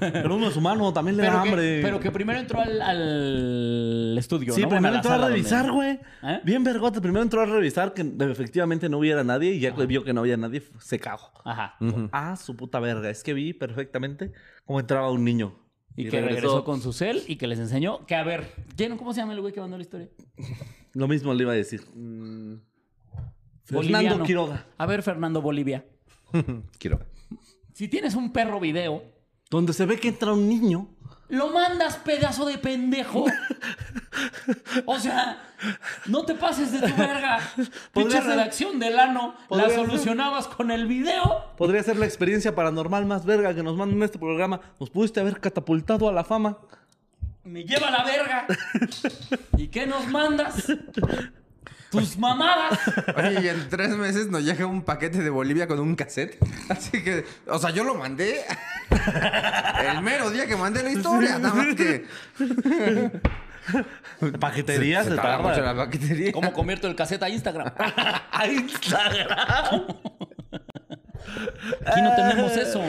[0.00, 1.80] Pero uno es humano, también le da Pero que, hambre.
[1.82, 4.68] pero que primero entró al, al estudio, Sí, ¿no?
[4.70, 6.00] Primero entró a revisar, donde- güey.
[6.34, 6.40] ¿Eh?
[6.44, 7.00] Bien vergota.
[7.00, 10.20] Primero entró a revisar que efectivamente no hubiera nadie y ya que vio que no
[10.22, 11.30] había nadie, se cagó.
[11.44, 11.76] Ajá.
[12.12, 13.10] Ah, su puta verga.
[13.10, 14.32] Es que vi perfectamente
[14.64, 15.58] cómo entraba un niño.
[15.94, 16.64] Y, que regresó.
[16.64, 19.42] con su cel y que les enseñó que, a ver, ¿quién, ¿cómo se llama el
[19.42, 20.08] güey que mandó la historia?
[20.94, 21.82] Lo mismo le iba a decir.
[21.94, 22.62] Boliviano.
[23.70, 24.66] Fernando Quiroga.
[24.78, 25.84] A ver, Fernando Bolivia.
[26.78, 27.00] Quiero.
[27.74, 29.02] Si tienes un perro video,
[29.52, 30.88] Donde se ve que entra un niño.
[31.28, 33.24] lo mandas, pedazo de pendejo.
[34.86, 35.42] O sea,
[36.06, 37.38] no te pases de tu verga.
[37.94, 39.34] Pinche redacción del ano.
[39.50, 41.44] La ser- solucionabas con el video.
[41.56, 44.60] Podría ser la experiencia paranormal más verga que nos mandan en este programa.
[44.80, 46.58] Nos pudiste haber catapultado a la fama.
[47.44, 48.46] Me lleva la verga.
[49.58, 50.66] ¿Y qué nos mandas?
[51.92, 52.78] Tus mamadas.
[53.16, 56.38] Oye, y en tres meses nos llega un paquete de Bolivia con un cassette.
[56.68, 58.40] Así que, o sea, yo lo mandé
[58.90, 61.38] el mero día que mandé la historia.
[61.38, 62.06] Nada más que.
[64.40, 65.74] Paquetería se, se tarda mucho tarda.
[65.74, 66.32] la paquetería.
[66.32, 67.72] ¿Cómo convierto el cassette a Instagram?
[68.32, 69.28] A Instagram.
[71.86, 72.80] Aquí no tenemos eso.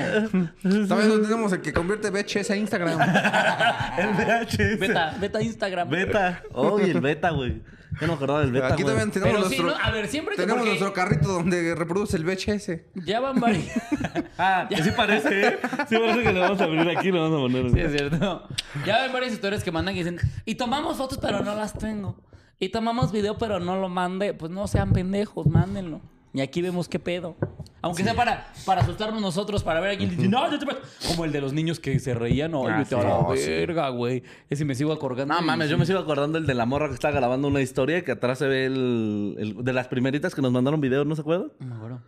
[0.87, 2.99] Todavía no tenemos el que convierte VHS a Instagram.
[3.97, 4.79] El VHS.
[4.79, 5.89] Beta, beta Instagram.
[5.89, 6.41] Beta.
[6.53, 7.61] Oye, el beta, güey.
[7.99, 8.95] Yo no me acordaba del beta, Aquí güey.
[8.95, 9.79] también tenemos Pero sí, nuestro...
[9.79, 12.71] no, a ver, siempre que Tenemos porque nuestro carrito donde reproduce el VHS.
[13.05, 13.65] ya van varios.
[14.37, 15.59] Ah, sí parece, ¿eh?
[15.87, 17.71] Sí parece que le vamos a abrir aquí y le vamos a poner.
[17.71, 18.47] Sí, es cierto.
[18.85, 22.17] Ya ven varias historias que mandan y dicen, y tomamos fotos pero no las tengo.
[22.59, 24.33] Y tomamos video pero no lo mande.
[24.33, 26.01] Pues no sean pendejos, mándenlo.
[26.35, 27.35] Y aquí vemos qué pedo.
[27.83, 30.65] Aunque sea para, para asustarnos nosotros, para ver a quién dice, no, yo te
[31.07, 32.55] Como el de los niños que se reían.
[32.55, 33.07] Ay, Ah, vete a sí.
[33.07, 33.49] la sí.
[33.51, 34.23] verga, güey.
[34.49, 35.33] Ese me sigo acordando.
[35.33, 37.99] No mames, yo me sigo acordando el de la morra que está grabando una historia
[37.99, 41.13] y que atrás se ve el, el- de las primeritas que nos mandaron videos, ¿no
[41.15, 41.51] se acuerdan?
[41.59, 42.01] No me acuerdo.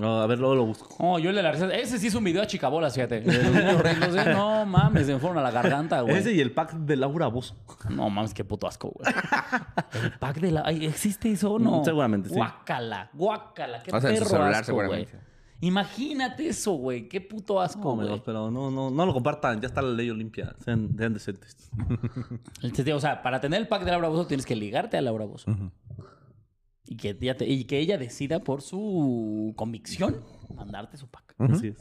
[0.00, 0.88] No, a ver, luego lo busco.
[0.98, 1.66] Oh, yo el de la risa.
[1.74, 3.20] Ese sí es un video a chicabolas, fíjate.
[3.20, 4.32] De los niños riéndose.
[4.32, 6.16] No mames, se me fueron a la garganta, güey.
[6.16, 7.54] Ese y el pack de Laura Bozo.
[7.90, 9.12] No mames, qué puto asco, güey.
[10.02, 10.62] El pack de la.
[10.64, 11.80] Ay, ¿Existe eso o no?
[11.80, 12.34] Mm, seguramente, sí.
[12.34, 13.82] Guácala, guácala.
[13.82, 15.10] Qué O sea, en su perro celular, asco, seguramente.
[15.12, 15.30] güey.
[15.62, 17.06] Imagínate eso, güey.
[17.06, 18.06] Qué puto asco, No, güey.
[18.06, 19.60] amigos, pero no, no, no lo compartan.
[19.60, 20.54] Ya está la ley Olimpia.
[20.64, 21.70] Sean, sean decentes.
[22.94, 25.50] O sea, para tener el pack de Laura Bozo tienes que ligarte a Laura Bozo.
[26.90, 30.16] Y, que ella te- y que ella decida por su convicción
[30.54, 31.34] mandarte su pack.
[31.38, 31.76] Así es.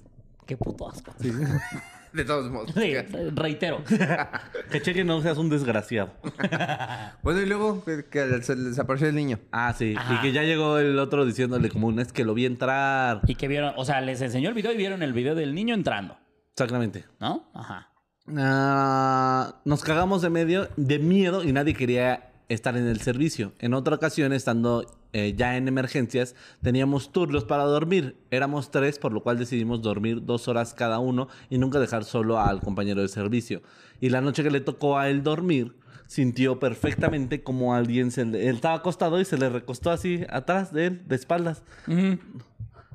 [0.45, 1.11] Qué puto asco.
[2.13, 2.71] De todos modos.
[2.73, 2.93] Sí,
[3.35, 3.83] reitero.
[4.71, 6.11] Que cheque no seas un desgraciado.
[7.23, 9.39] Bueno, y luego que, se les apareció el niño.
[9.51, 9.93] Ah, sí.
[9.97, 10.15] Ajá.
[10.15, 13.21] Y que ya llegó el otro diciéndole como un es que lo vi entrar.
[13.27, 15.73] Y que vieron, o sea, les enseñó el video y vieron el video del niño
[15.75, 16.17] entrando,
[16.53, 17.05] Exactamente.
[17.19, 17.49] ¿no?
[17.53, 17.89] Ajá.
[18.37, 23.53] Ah, nos cagamos de medio, de miedo y nadie quería estar en el servicio.
[23.59, 28.15] En otra ocasión, estando eh, ya en emergencias, teníamos turnos para dormir.
[28.31, 32.39] Éramos tres, por lo cual decidimos dormir dos horas cada uno y nunca dejar solo
[32.39, 33.61] al compañero de servicio.
[33.99, 35.75] Y la noche que le tocó a él dormir,
[36.07, 38.49] sintió perfectamente como alguien se le...
[38.49, 41.63] Él estaba acostado y se le recostó así atrás de él, de espaldas.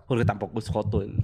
[0.07, 1.17] Porque tampoco es joto él.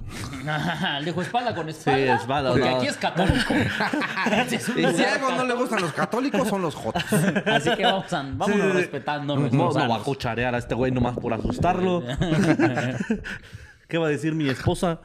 [0.99, 2.15] Le dijo espalda con espalda.
[2.15, 2.77] espalda, Porque no.
[2.77, 3.53] aquí es católico.
[4.49, 7.03] Sí, es Y si algo no le gustan los católicos, son los jotos.
[7.45, 8.71] Así que vamos a, vámonos Sí.
[8.73, 12.03] respetando No, no va a cucharear a este güey nomás por asustarlo.
[13.87, 14.99] ¿Qué va a decir mi esposa?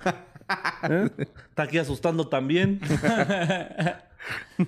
[0.88, 1.10] ¿Eh?
[1.50, 2.80] Está aquí asustando también.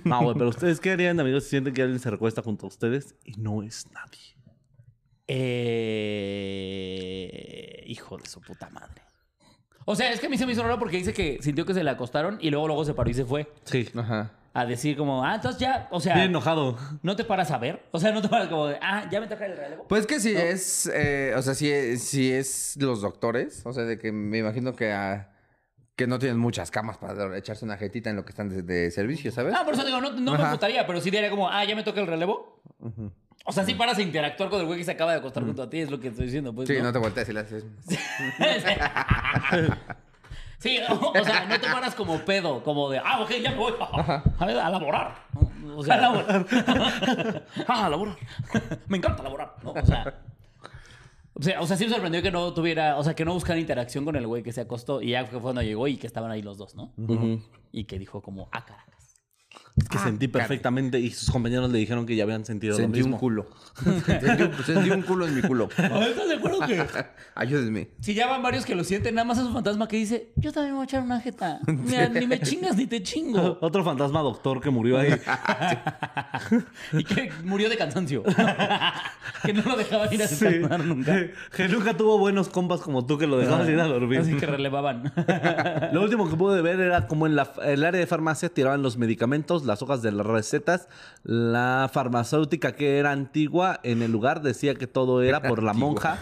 [0.03, 2.69] No, güey, pero ustedes qué harían, amigos, si sienten que alguien se recuesta junto a
[2.69, 4.35] ustedes y no es nadie.
[6.09, 9.01] Eh, hijo de su puta madre.
[9.85, 11.73] O sea, es que a mí se me hizo raro porque dice que sintió que
[11.73, 13.51] se le acostaron y luego luego se paró y se fue.
[13.63, 13.89] Sí.
[13.95, 14.31] Ajá.
[14.53, 16.77] A decir como, ah, entonces ya, o sea, Bien enojado.
[17.03, 17.83] no te paras a ver.
[17.91, 19.87] O sea, no te paras como de, ah, ya me toca el relevo.
[19.87, 23.83] Pues que si es, eh, o sea, si es, si es los doctores, o sea,
[23.83, 25.29] de que me imagino que, ah,
[25.95, 28.89] que no tienen muchas camas para echarse una jetita en lo que están de, de
[28.91, 29.53] servicio, ¿sabes?
[29.53, 30.51] No, por eso digo, no, no me Ajá.
[30.51, 32.61] gustaría, pero sí diría como, ah, ya me toca el relevo.
[33.49, 35.63] O sea, sí paras a interactuar con el güey que se acaba de acostar junto
[35.63, 36.67] a ti, es lo que estoy diciendo, pues.
[36.67, 36.93] sí, ¿no?
[36.93, 37.65] te volteas y le haces.
[40.59, 43.57] Sí, o, o sea, no te paras como pedo, como de, ah, ok, ya me
[43.57, 45.15] voy a, a laborar.
[45.73, 46.45] O sea, a laborar.
[47.67, 48.17] ah, a laborar.
[48.89, 49.55] me encanta laborar.
[49.63, 49.71] ¿no?
[49.71, 50.19] O sea,
[51.33, 53.57] o sea, o sea, sí me sorprendió que no tuviera, o sea, que no buscara
[53.57, 56.29] interacción con el güey que se acostó y ya fue cuando llegó y que estaban
[56.29, 56.91] ahí los dos, ¿no?
[57.71, 58.98] Y que dijo como, ah, Caracas.
[59.89, 63.05] Que sentí perfectamente y sus compañeros le dijeron que ya habían sentido lo Sentí un
[63.05, 63.19] mismo.
[63.19, 63.47] culo.
[64.05, 65.69] sentí, un, sentí un culo en mi culo.
[65.77, 66.83] ¿Estás de acuerdo que
[67.35, 67.89] Ayúdenme.
[68.01, 70.51] si ya van varios que lo sienten, nada más es un fantasma que dice, yo
[70.51, 71.59] también me voy a echar una jeta.
[71.67, 73.57] Mira, ni me chingas ni te chingo.
[73.61, 75.13] Otro fantasma doctor que murió ahí.
[76.93, 78.23] y que murió de cansancio.
[79.43, 81.27] que no lo dejaban ir a descansar nunca.
[81.55, 84.19] Que nunca tuvo buenos compas como tú que lo dejabas ir a dormir.
[84.19, 85.11] Así que relevaban.
[85.93, 88.97] Lo último que pude ver era como en la- el área de farmacia tiraban los
[88.97, 90.89] medicamentos, las hojas de las recetas.
[91.23, 96.19] La farmacéutica que era antigua en el lugar decía que todo era por la monja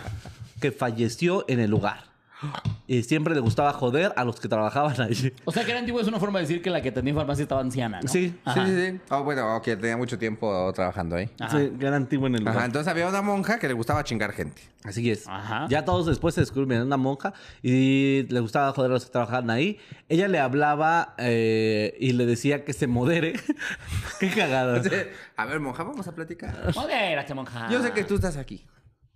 [0.61, 2.06] que falleció en el lugar.
[2.89, 5.33] Y siempre le gustaba joder a los que trabajaban allí.
[5.43, 7.43] O sea, que era antiguo es una forma de decir que la que tenía farmacia
[7.43, 8.07] estaba anciana, ¿no?
[8.07, 8.65] Sí, Ajá.
[8.65, 8.99] Sí, sí, sí.
[9.09, 11.29] Oh, bueno, ok, tenía mucho tiempo trabajando ahí.
[11.37, 11.59] Ajá.
[11.59, 12.55] Sí, que era antiguo en el lugar.
[12.55, 14.61] Ajá, entonces había una monja que le gustaba chingar gente.
[14.85, 15.27] Así es.
[15.27, 15.67] Ajá.
[15.69, 19.49] Ya todos después se descubrieron una monja y le gustaba joder a los que trabajaban
[19.49, 19.79] ahí.
[20.07, 23.33] Ella le hablaba eh, y le decía que se modere.
[24.21, 24.81] Qué cagada.
[25.35, 26.73] A ver, monja, vamos a platicar.
[26.73, 27.67] Modérate, monja.
[27.69, 28.65] Yo sé que tú estás aquí.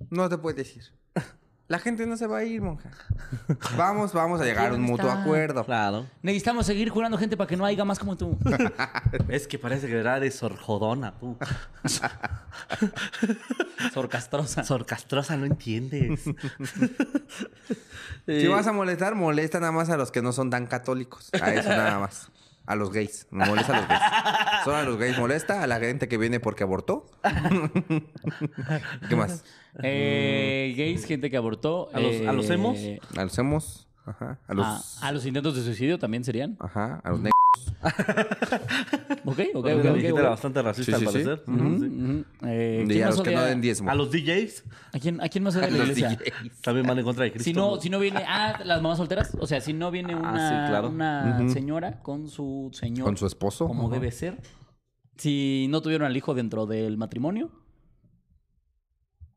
[0.09, 0.83] No te puedes decir.
[1.71, 2.89] La gente no se va a ir, monja.
[3.77, 5.21] Vamos, vamos a llegar a un mutuo está.
[5.21, 5.63] acuerdo.
[5.63, 6.05] Claro.
[6.21, 8.37] Necesitamos seguir jurando gente para que no haya más como tú.
[9.29, 11.37] Es que parece que eres sorjodona, tú.
[13.93, 14.65] Sorcastrosa.
[14.65, 16.25] Sorcastrosa, no entiendes.
[18.27, 21.29] Si vas a molestar, molesta nada más a los que no son tan católicos.
[21.41, 22.29] A eso nada más.
[22.65, 23.27] A los gays.
[23.31, 24.01] Me molesta a los gays.
[24.63, 25.63] Solo a los gays molesta.
[25.63, 27.05] A la gente que viene porque abortó.
[29.09, 29.43] ¿Qué más?
[29.83, 31.89] Eh, gays, gente que abortó.
[31.93, 32.77] ¿A los- eh, a los emos?
[33.17, 33.87] A los hemos.
[34.05, 34.39] Ajá.
[34.47, 34.65] A los.
[34.65, 36.57] Ah, a los intentos de suicidio también serían.
[36.59, 37.01] Ajá.
[37.03, 37.31] A los negros.
[39.25, 39.65] Ok, ok, ok.
[39.65, 40.19] mi ok, hijita ok.
[40.19, 41.25] era bastante racista, Sí, al sí, sí.
[41.25, 41.43] parecer.
[41.45, 41.51] Sí.
[41.51, 42.25] ujú.
[42.47, 43.89] Eh, Y ¿quién a los que no den diezmo.
[43.91, 46.09] A los DJs ¿A quién, a quién más odia la Los iglesia?
[46.17, 46.61] DJs.
[46.61, 47.45] también van en contra de Cristo.
[47.49, 48.23] Si no, si no viene.
[48.27, 49.35] Ah, las mamás solteras.
[49.39, 50.89] O sea, si no viene Ah, una, sí, claro.
[50.89, 53.05] una señora con su señor.
[53.05, 53.67] Con su esposo.
[53.67, 54.39] Como debe ser.
[55.17, 57.51] Si no tuvieron al hijo dentro del matrimonio,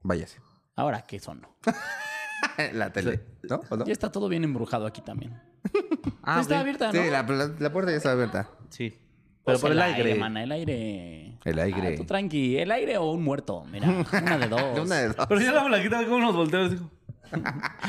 [0.02, 0.40] Váyase.
[0.76, 1.46] ahora qué son.
[2.74, 3.24] La tele.
[3.48, 3.60] ¿No?
[3.70, 3.84] ¿O no?
[3.86, 5.40] Ya está todo bien embrujado aquí también.
[6.22, 6.60] Ah, está ok.
[6.60, 6.92] abierta, ¿no?
[6.92, 8.48] Sí, la, la- la puerta ya está abierta.
[8.70, 8.90] Sí.
[8.90, 10.14] Pero Pues por el aire.
[10.14, 11.38] mana, el aire.
[11.44, 11.92] El aire.
[11.94, 12.56] Ah, tú tranqui.
[12.58, 13.64] El aire o un muerto.
[13.70, 14.78] Mira, una de dos.
[14.80, 15.26] Una de dos.
[15.28, 16.70] Pero ya la blanquita ve cómo nos volteamos.
[16.72, 16.90] Dijo,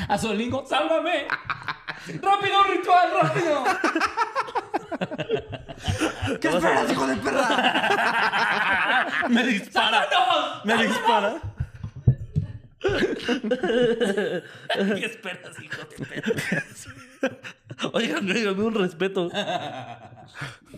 [0.10, 1.28] A Solingo, ¡sálvame!
[2.22, 3.64] ¡Rápido, ritual, rápido!
[6.42, 9.08] ¿Qué esperas, hijo de perra?
[9.30, 10.08] ¡Me dispara!
[10.64, 11.42] ¡Me dispara!
[14.96, 16.34] ¿Qué esperas, hijo de perra?
[17.94, 19.30] Oigan, díganme un respeto.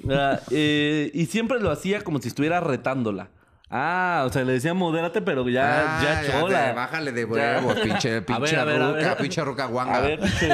[0.10, 3.30] Ah, eh, y siempre lo hacía como si estuviera retándola.
[3.70, 6.74] Ah, o sea, le decía modérate, pero ya, Ah, ya te- chola.
[6.74, 9.18] Bájale de huevos, pinche, pinche A ver, a ver, a ruca, ver.
[9.18, 9.96] pinche ruca guanga.
[9.98, 10.50] A ver, pinche,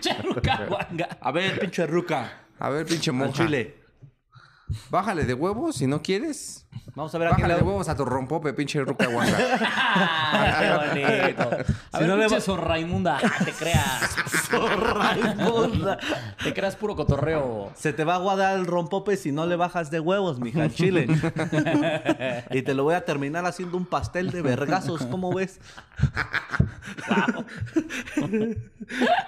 [0.00, 1.08] Charruca, guanga.
[1.20, 2.32] a ver, pinche ruca.
[2.58, 3.44] A ver, pinche Al monja.
[3.44, 3.76] chile.
[4.90, 6.66] Bájale de huevos si no quieres.
[6.98, 9.36] Vamos a ver a quién Bájale le de huevos a tu rompope, pinche ruca guanga.
[10.58, 11.42] Qué bonito.
[11.92, 14.16] A Si ver, no le pinche va- Sor Raimunda, te creas.
[14.50, 15.96] Raimunda.
[16.42, 17.70] Te creas puro cotorreo.
[17.76, 20.74] Se te va a aguadar el rompope si no le bajas de huevos, mija, al
[20.74, 21.06] chile.
[22.50, 25.60] y te lo voy a terminar haciendo un pastel de vergazos, ¿cómo ves?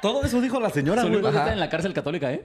[0.03, 1.25] Todo eso dijo la señora, güey.
[1.25, 2.43] Está en la cárcel católica, ¿eh?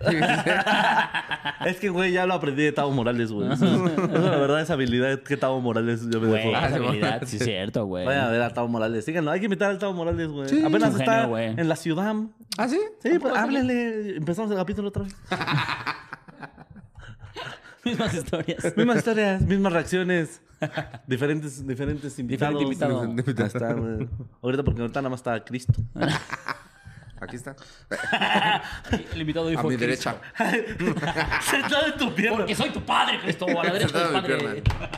[1.66, 3.52] Es que, güey, ya lo aprendí de Tavo Morales, güey.
[3.52, 6.58] Eso, eso, la verdad, esa habilidad que Tavo Morales ya me Güey, dejó.
[6.66, 8.06] esa habilidad, sí es cierto, güey.
[8.06, 9.06] Vayan a ver a Tavo Morales.
[9.06, 10.50] Síganlo, hay que invitar al Tavo Morales, güey.
[10.50, 11.46] Sí, Apenas es un está genio, güey.
[11.58, 12.16] en la ciudad.
[12.58, 12.80] ¿Ah, sí?
[13.02, 14.18] Sí, pues háblenle.
[14.18, 15.16] Empezamos el capítulo otra vez.
[17.84, 18.76] Mismas historias.
[18.76, 20.42] Mismas historias, mismas reacciones.
[21.06, 22.62] Diferentes, diferentes invitados.
[22.62, 23.04] invitado.
[23.46, 24.08] Está, güey.
[24.42, 25.74] Ahorita porque ahorita nada más está Cristo.
[27.22, 27.56] Aquí está.
[29.14, 30.12] El invitado hoy A fue mi Cristo.
[30.38, 31.42] derecha.
[31.42, 32.38] Sentado en tu pierna.
[32.40, 33.46] Porque soy tu padre, Cristo.
[33.48, 34.90] A la derecha de tu Sentado en mi padre.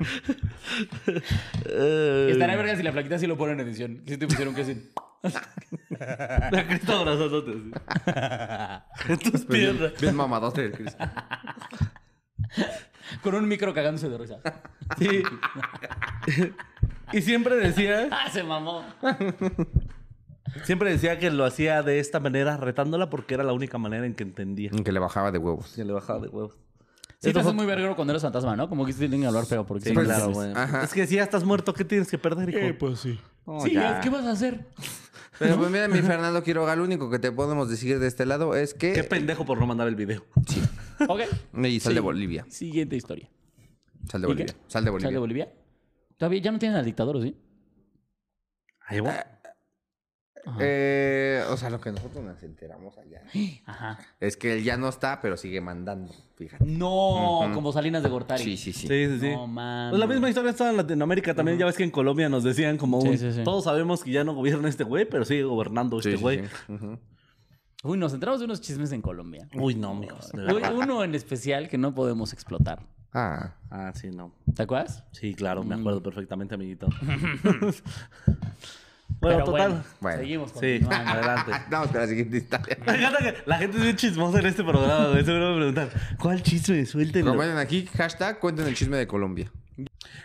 [1.64, 4.02] Estaría verga si la flaquita sí lo pone en edición.
[4.06, 4.90] Si te pusieron que sí.
[6.00, 7.70] a Cristo abrazándote así.
[9.12, 9.92] En tus piernas.
[10.00, 11.04] Bien mamadote el Cristo.
[13.22, 14.40] Con un micro cagándose de risa.
[14.98, 15.22] Sí.
[17.12, 18.84] y siempre decía, ¡Ah, se mamó!
[20.64, 24.14] siempre decía que lo hacía de esta manera, retándola, porque era la única manera en
[24.14, 24.70] que entendía.
[24.70, 25.72] Que le bajaba de huevos.
[25.74, 26.56] Que le bajaba de huevos.
[27.20, 28.68] Sí, te haces muy verguero cuando eres fantasma, ¿no?
[28.68, 29.66] Como que sí tienen que hablar feo.
[29.66, 30.52] Porque Sí, claro, güey.
[30.82, 32.78] Es que si ya estás muerto, ¿qué tienes que perder, hijo?
[32.78, 33.20] pues sí.
[33.62, 34.66] Sí, ¿qué vas a hacer?
[35.38, 38.54] Pero pues mira, mi Fernando Quiroga, lo único que te podemos decir de este lado
[38.54, 38.92] es que...
[38.92, 40.24] Qué pendejo por no mandar el video.
[41.08, 41.20] Ok.
[41.64, 41.94] Y sal Sí.
[41.94, 42.44] de Bolivia.
[42.50, 43.30] Siguiente historia.
[44.10, 44.54] Sal de ¿Y Bolivia.
[44.68, 45.06] Sal de Bolivia.
[45.06, 45.52] ¿Sal de Bolivia?
[46.18, 47.34] Todavía ya no tienen al dictador, ¿o ¿sí?
[48.86, 49.39] Ahí va.
[50.58, 53.22] Eh, o sea, lo que nosotros nos enteramos allá
[53.66, 53.98] Ajá.
[54.20, 56.12] es que él ya no está, pero sigue mandando.
[56.36, 56.64] Fíjate.
[56.64, 58.42] No, como Salinas de Gortari.
[58.42, 58.88] Sí, sí, sí.
[58.88, 59.30] Sí, sí, sí.
[59.32, 59.90] No, man.
[59.90, 61.58] Pues la misma historia está en Latinoamérica también.
[61.58, 63.18] Ya ves que en Colombia nos decían como Sí, un...
[63.18, 63.44] sí, sí.
[63.44, 66.38] Todos sabemos que ya no gobierna este güey, pero sigue gobernando Sí, este sí, güey.
[66.46, 66.72] sí.
[66.72, 66.98] Ujú.
[67.82, 69.46] Uy, nos entramos de unos chismes en Colombia.
[69.54, 70.32] Uy, no, mijos.
[70.32, 70.74] de Uy, verdad.
[70.74, 72.86] Uno en especial que no podemos explotar.
[73.12, 74.32] Ah, Ah, sí, no.
[74.54, 75.04] ¿Te acuerdas?
[75.12, 75.80] Sí, claro, me Mm.
[75.80, 76.88] acuerdo perfectamente, amiguito.
[79.20, 79.70] Pero bueno, total.
[79.70, 80.18] bueno, Bueno.
[80.18, 81.52] seguimos Sí, adelante.
[81.70, 82.78] vamos con la siguiente historia.
[82.86, 85.24] Me encanta que la gente es bien chismosa en este programa, güey.
[85.24, 86.86] Seguro me preguntan, ¿cuál chisme?
[86.86, 87.32] Suéltenlo.
[87.32, 89.52] Comenten aquí, hashtag, cuenten el chisme de Colombia.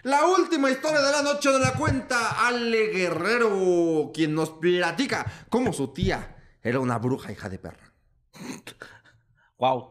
[0.03, 5.73] La última historia de la noche de la cuenta Ale Guerrero, quien nos platica cómo
[5.73, 7.93] su tía era una bruja hija de perra.
[9.59, 9.89] Wow.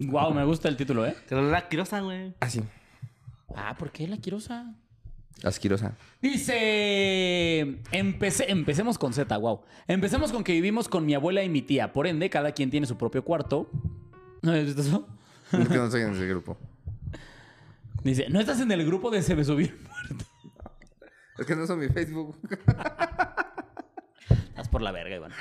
[0.00, 1.16] Wow, me gusta el título, ¿eh?
[1.28, 2.34] Que la quirosa, güey.
[2.40, 2.62] Así,
[3.56, 4.74] Ah, ¿por qué la quirosa?
[5.42, 5.96] Asquerosa.
[6.22, 9.62] Dice, empecé, empecemos con Z, wow.
[9.86, 11.92] Empecemos con que vivimos con mi abuela y mi tía.
[11.92, 13.68] Por ende, cada quien tiene su propio cuarto.
[14.42, 15.08] ¿No has visto eso?
[15.52, 16.56] Es que no estoy en ese grupo.
[18.02, 20.24] Dice, ¿no estás en el grupo de Se me subió el muerto?
[21.38, 22.36] Es que no son mi Facebook.
[24.48, 25.32] Estás por la verga, Iván.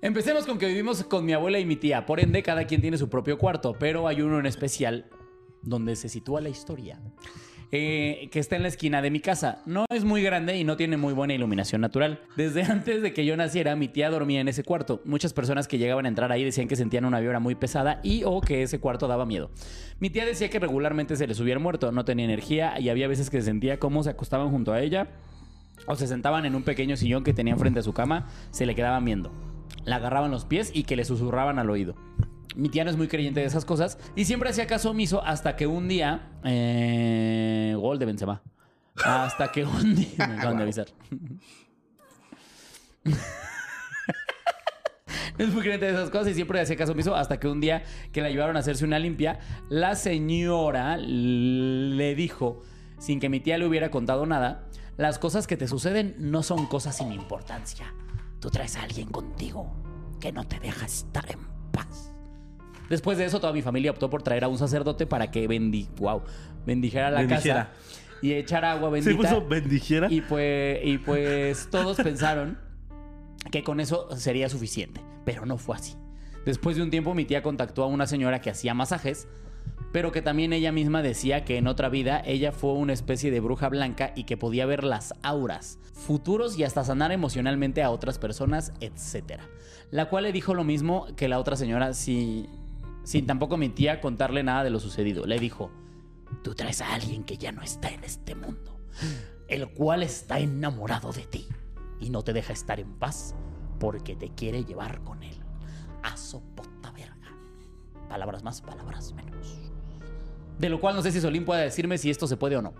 [0.00, 2.04] Empecemos con que vivimos con mi abuela y mi tía.
[2.06, 5.06] Por ende, cada quien tiene su propio cuarto, pero hay uno en especial
[5.62, 6.98] donde se sitúa la historia.
[7.74, 9.62] Eh, que está en la esquina de mi casa.
[9.64, 12.20] No es muy grande y no tiene muy buena iluminación natural.
[12.36, 15.00] Desde antes de que yo naciera, mi tía dormía en ese cuarto.
[15.06, 18.24] Muchas personas que llegaban a entrar ahí decían que sentían una vibra muy pesada y
[18.24, 19.50] o que ese cuarto daba miedo.
[20.00, 23.30] Mi tía decía que regularmente se les hubiera muerto, no tenía energía y había veces
[23.30, 25.08] que sentía cómo se acostaban junto a ella
[25.86, 28.74] o se sentaban en un pequeño sillón que tenían frente a su cama, se le
[28.74, 29.32] quedaban viendo.
[29.84, 31.96] La agarraban los pies y que le susurraban al oído.
[32.54, 35.56] Mi tía no es muy creyente de esas cosas y siempre hacía caso omiso hasta
[35.56, 36.30] que un día.
[36.44, 38.42] Eh, gol de Benzema.
[39.04, 40.14] Hasta que un día.
[40.28, 40.86] Me acaban de avisar.
[45.38, 47.60] No es muy creyente de esas cosas y siempre hacía caso omiso hasta que un
[47.60, 49.38] día que la llevaron a hacerse una limpia,
[49.70, 52.60] la señora le dijo,
[52.98, 56.66] sin que mi tía le hubiera contado nada, las cosas que te suceden no son
[56.66, 57.94] cosas sin importancia.
[58.40, 59.72] Tú traes a alguien contigo
[60.20, 61.40] que no te deja estar en
[61.72, 62.11] paz.
[62.92, 65.88] Después de eso, toda mi familia optó por traer a un sacerdote para que bendi
[65.96, 66.20] wow,
[66.66, 67.70] bendijera la Bendijera.
[67.70, 67.70] casa
[68.20, 69.30] y echar agua ¿Se bendita.
[69.30, 70.08] puso bendijera?
[70.10, 72.58] Y pues, y pues todos pensaron
[73.50, 75.94] que con eso sería suficiente, pero no fue así.
[76.44, 79.26] Después de un tiempo mi tía contactó a una señora que hacía masajes,
[79.90, 83.40] pero que también ella misma decía que en otra vida ella fue una especie de
[83.40, 88.18] bruja blanca y que podía ver las auras, futuros y hasta sanar emocionalmente a otras
[88.18, 89.40] personas, etc.
[89.90, 92.48] La cual le dijo lo mismo que la otra señora si-
[93.04, 95.26] sin tampoco mi tía contarle nada de lo sucedido.
[95.26, 95.70] Le dijo,
[96.42, 98.80] tú traes a alguien que ya no está en este mundo,
[99.48, 101.46] el cual está enamorado de ti
[102.00, 103.34] y no te deja estar en paz
[103.78, 105.36] porque te quiere llevar con él.
[106.02, 107.36] A sopota verga.
[108.08, 109.58] Palabras más, palabras menos.
[110.58, 112.74] De lo cual no sé si Solín puede decirme si esto se puede o no.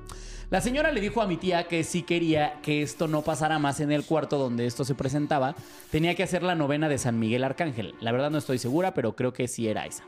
[0.52, 3.80] La señora le dijo a mi tía que si quería que esto no pasara más
[3.80, 5.54] en el cuarto donde esto se presentaba,
[5.90, 7.94] tenía que hacer la novena de San Miguel Arcángel.
[8.02, 10.04] La verdad no estoy segura, pero creo que sí era esa.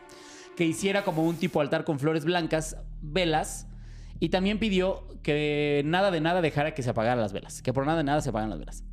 [0.55, 3.68] Que hiciera como un tipo altar con flores blancas, velas,
[4.20, 7.86] y también pidió que nada de nada dejara que se apagaran las velas, que por
[7.86, 8.84] nada de nada se apagaran las velas.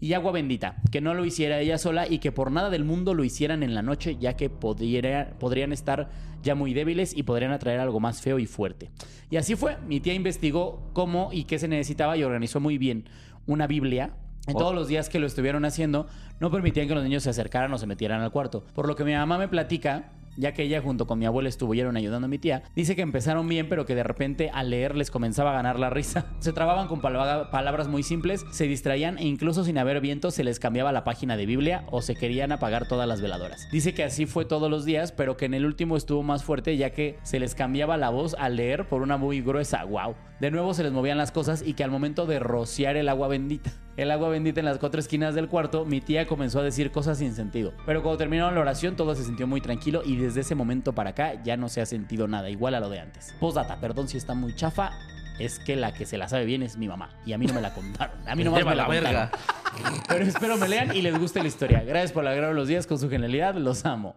[0.00, 3.12] Y agua bendita, que no lo hiciera ella sola y que por nada del mundo
[3.12, 6.08] lo hicieran en la noche, ya que podría- podrían estar
[6.42, 8.90] ya muy débiles y podrían atraer algo más feo y fuerte.
[9.30, 13.04] Y así fue, mi tía investigó cómo y qué se necesitaba y organizó muy bien
[13.46, 14.14] una Biblia.
[14.46, 16.06] En todos los días que lo estuvieron haciendo,
[16.40, 18.64] no permitían que los niños se acercaran o se metieran al cuarto.
[18.74, 21.96] Por lo que mi mamá me platica ya que ella junto con mi abuela estuvieron
[21.96, 25.10] ayudando a mi tía, dice que empezaron bien, pero que de repente al leer les
[25.10, 26.26] comenzaba a ganar la risa.
[26.40, 30.42] Se trababan con palabra- palabras muy simples, se distraían e incluso sin haber viento se
[30.44, 33.68] les cambiaba la página de Biblia o se querían apagar todas las veladoras.
[33.70, 36.76] Dice que así fue todos los días, pero que en el último estuvo más fuerte
[36.76, 39.84] ya que se les cambiaba la voz al leer por una muy gruesa.
[39.84, 40.14] ¡Wow!
[40.40, 43.28] De nuevo se les movían las cosas y que al momento de rociar el agua
[43.28, 46.90] bendita, el agua bendita en las cuatro esquinas del cuarto, mi tía comenzó a decir
[46.90, 47.74] cosas sin sentido.
[47.84, 51.10] Pero cuando terminaron la oración, todo se sintió muy tranquilo y desde ese momento para
[51.10, 53.34] acá ya no se ha sentido nada igual a lo de antes.
[53.40, 54.92] Postdata, perdón si está muy chafa.
[55.38, 57.08] Es que la que se la sabe bien es mi mamá.
[57.24, 58.16] Y a mí no me la contaron.
[58.28, 59.30] A mí nomás me la la verga.
[59.30, 60.02] contaron.
[60.08, 61.82] Pero espero me lean y les guste la historia.
[61.82, 63.54] Gracias por alegrar los días con su genialidad.
[63.54, 64.16] Los amo.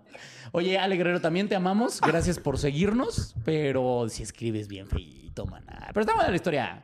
[0.51, 2.01] Oye, Ale Guerrero, también te amamos.
[2.01, 3.35] Gracias por seguirnos.
[3.45, 5.87] Pero si escribes bien feito, maná.
[5.93, 6.83] Pero está buena la historia.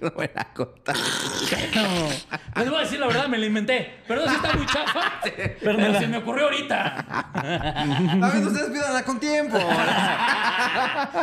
[0.00, 0.96] No voy a contar.
[0.96, 4.02] No, les voy a decir la verdad, me la inventé.
[4.06, 5.12] Perdón si está muy chafa.
[5.60, 6.98] Pero se me ocurrió ahorita.
[6.98, 9.58] A ver, ustedes pídanla con tiempo.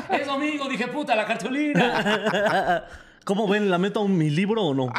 [0.10, 2.86] Es domingo, dije puta, la cartulina.
[3.24, 3.70] ¿Cómo ven?
[3.70, 4.92] ¿La meto a un mi libro o no?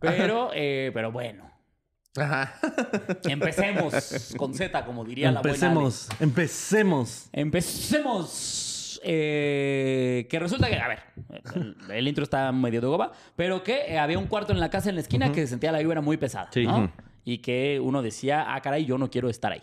[0.00, 1.50] Pero, eh, pero bueno.
[2.16, 2.54] Ajá.
[3.24, 3.94] Empecemos
[4.36, 5.90] con Z, como diría la buena Ale.
[6.20, 8.67] Empecemos, empecemos.
[9.04, 11.00] Eh, que resulta que, a ver,
[11.54, 14.70] el, el intro está medio de goba, pero que eh, había un cuarto en la
[14.70, 16.48] casa en la esquina que se sentía la vibra muy pesada.
[16.52, 16.64] Sí.
[16.66, 16.78] ¿no?
[16.84, 16.90] Ujú.
[17.24, 19.62] Y que uno decía, ah, caray, yo no quiero estar ahí.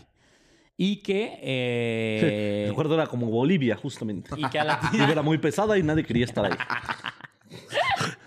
[0.77, 1.39] Y que.
[1.41, 4.29] eh, El cuarto era como Bolivia, justamente.
[4.37, 6.51] y que a la Y era muy pesada y nadie quería estar ahí.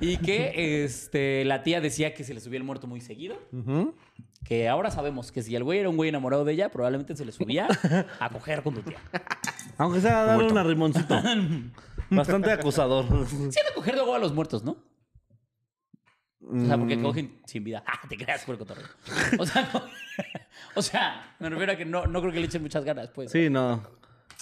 [0.00, 3.38] Y que este, la tía decía que se le subía el muerto muy seguido.
[4.44, 7.24] Que ahora sabemos que si el güey era un güey enamorado de ella, probablemente se
[7.24, 7.66] le subía
[8.20, 8.98] a coger con tu tía.
[9.76, 11.20] Aunque sea darle un arrimoncito.
[12.10, 13.06] Bastante acosador.
[13.28, 14.76] Sí, de coger luego a los muertos, ¿no?
[16.48, 17.82] O sea, porque cogen sin vida.
[17.86, 18.82] Ah, te creas, puerco torre.
[19.38, 19.82] O sea, no-
[20.76, 23.32] o sea, me refiero a que no, no creo que le echen muchas ganas, pues.
[23.32, 23.82] Sí, no.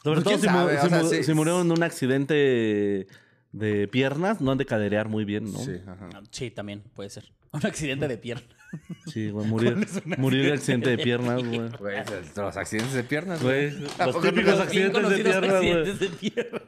[0.03, 1.25] Sobre Pues, todo si, mu- sabe, o si sea, mu- sí.
[1.25, 3.07] si murieron en un accidente
[3.55, 5.59] de piernas, no han de caderear muy bien, ¿no?
[5.59, 6.09] Sí, ajá.
[6.13, 7.25] No, Sí, también puede ser.
[7.53, 8.47] Un accidente de pierna.
[9.07, 9.77] Sí, güey, murió,
[10.19, 11.69] murió de accidente de piernas, güey.
[11.79, 11.97] Güey,
[12.37, 13.41] los accidentes de piernas.
[13.41, 15.73] Güey, ¿A los no típicos los- accidentes de piernas, güey.
[15.73, 16.61] accidentes de pierna.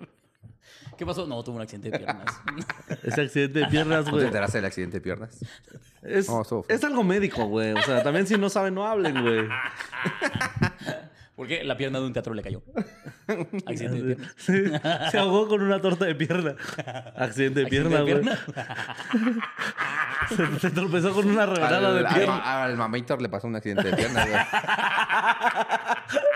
[0.96, 1.26] ¿Qué pasó?
[1.26, 2.24] No, tuvo un accidente de piernas.
[3.02, 4.26] Ese accidente de piernas, ¿Tú te güey.
[4.26, 5.38] enteraste del accidente de piernas?
[6.02, 7.72] Es, No, es algo médico, güey.
[7.72, 9.48] O sea, también si no saben, no hablen, güey.
[11.36, 12.62] Porque la pierna de un teatro le cayó.
[13.66, 14.32] Accidente de pierna.
[14.36, 14.62] Sí,
[15.10, 16.56] se ahogó con una torta de pierna.
[17.14, 18.14] Accidente de pierna, güey.
[18.14, 18.38] pierna.
[20.34, 22.64] Se, se tropezó con una rebanada de pierna.
[22.64, 24.40] al, al mamator le pasó un accidente de piernas, güey.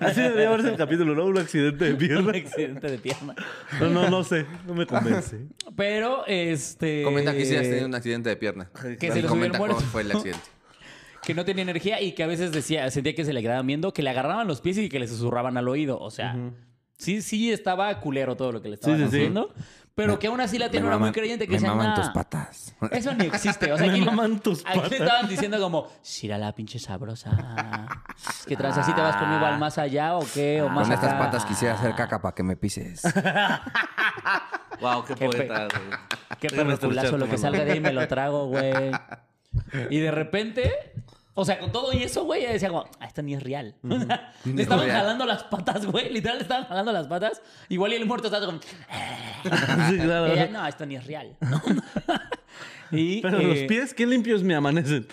[0.00, 1.26] Así debería verse el capítulo, ¿no?
[1.26, 2.30] Un accidente de Un pierna.
[2.32, 3.34] accidente de pierna.
[3.80, 4.46] No, no, no sé.
[4.66, 5.46] No me convence.
[5.76, 7.02] Pero, este...
[7.02, 8.70] Comenta que si has tenido un accidente de pierna.
[8.98, 9.86] Que se los comenta cómo muerto.
[9.90, 10.40] fue el accidente.
[11.22, 13.92] Que no tenía energía y que a veces decía, sentía que se le quedaban viendo,
[13.92, 15.98] que le agarraban los pies y que le susurraban al oído.
[16.00, 16.36] O sea,
[16.98, 19.16] sí, sí estaba culero todo lo que le estaban Sí, sí, sí.
[19.18, 19.52] haciendo.
[19.96, 22.08] Pero que aún así la tiene una muy creyente que me decía, maman "Nah, tus
[22.10, 22.74] patas.
[22.90, 23.70] Eso ni existe.
[23.70, 25.00] O sea, Me aquí, maman tus aquí le patas.
[25.00, 27.30] estaban diciendo como, Shira la pinche sabrosa.
[28.46, 28.78] ¿Qué traes?
[28.78, 30.62] ¿Así te vas conmigo al más allá o qué?
[30.62, 33.02] ¿O más Con estas acá?" patas quisiera hacer caca para que me pises.
[34.80, 35.68] Wow, qué Qué poeta.
[35.68, 35.98] güey.
[36.40, 38.90] Qué perro lo que salga de ahí me lo trago, güey.
[39.90, 40.72] Y de repente,
[41.40, 43.74] o sea, con todo y eso, güey, ella decía como, ah, esto ni es real.
[43.82, 45.00] Le estaban real.
[45.00, 46.12] jalando las patas, güey.
[46.12, 47.40] Literal, le estaban jalando las patas.
[47.70, 48.60] Igual y el muerto estaba como,
[49.88, 50.26] Sí, claro.
[50.26, 51.34] ella, no, esto ni es real.
[52.90, 55.06] Pero eh, los pies, qué limpios me amanecen.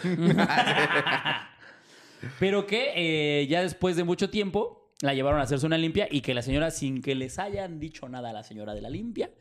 [2.40, 6.22] Pero que eh, ya después de mucho tiempo la llevaron a hacerse una limpia y
[6.22, 9.32] que la señora, sin que les hayan dicho nada a la señora de la limpia,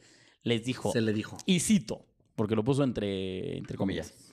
[0.45, 0.93] les dijo.
[0.93, 1.39] Se le dijo.
[1.47, 2.05] Y cito,
[2.37, 4.26] porque lo puso entre, entre comillas.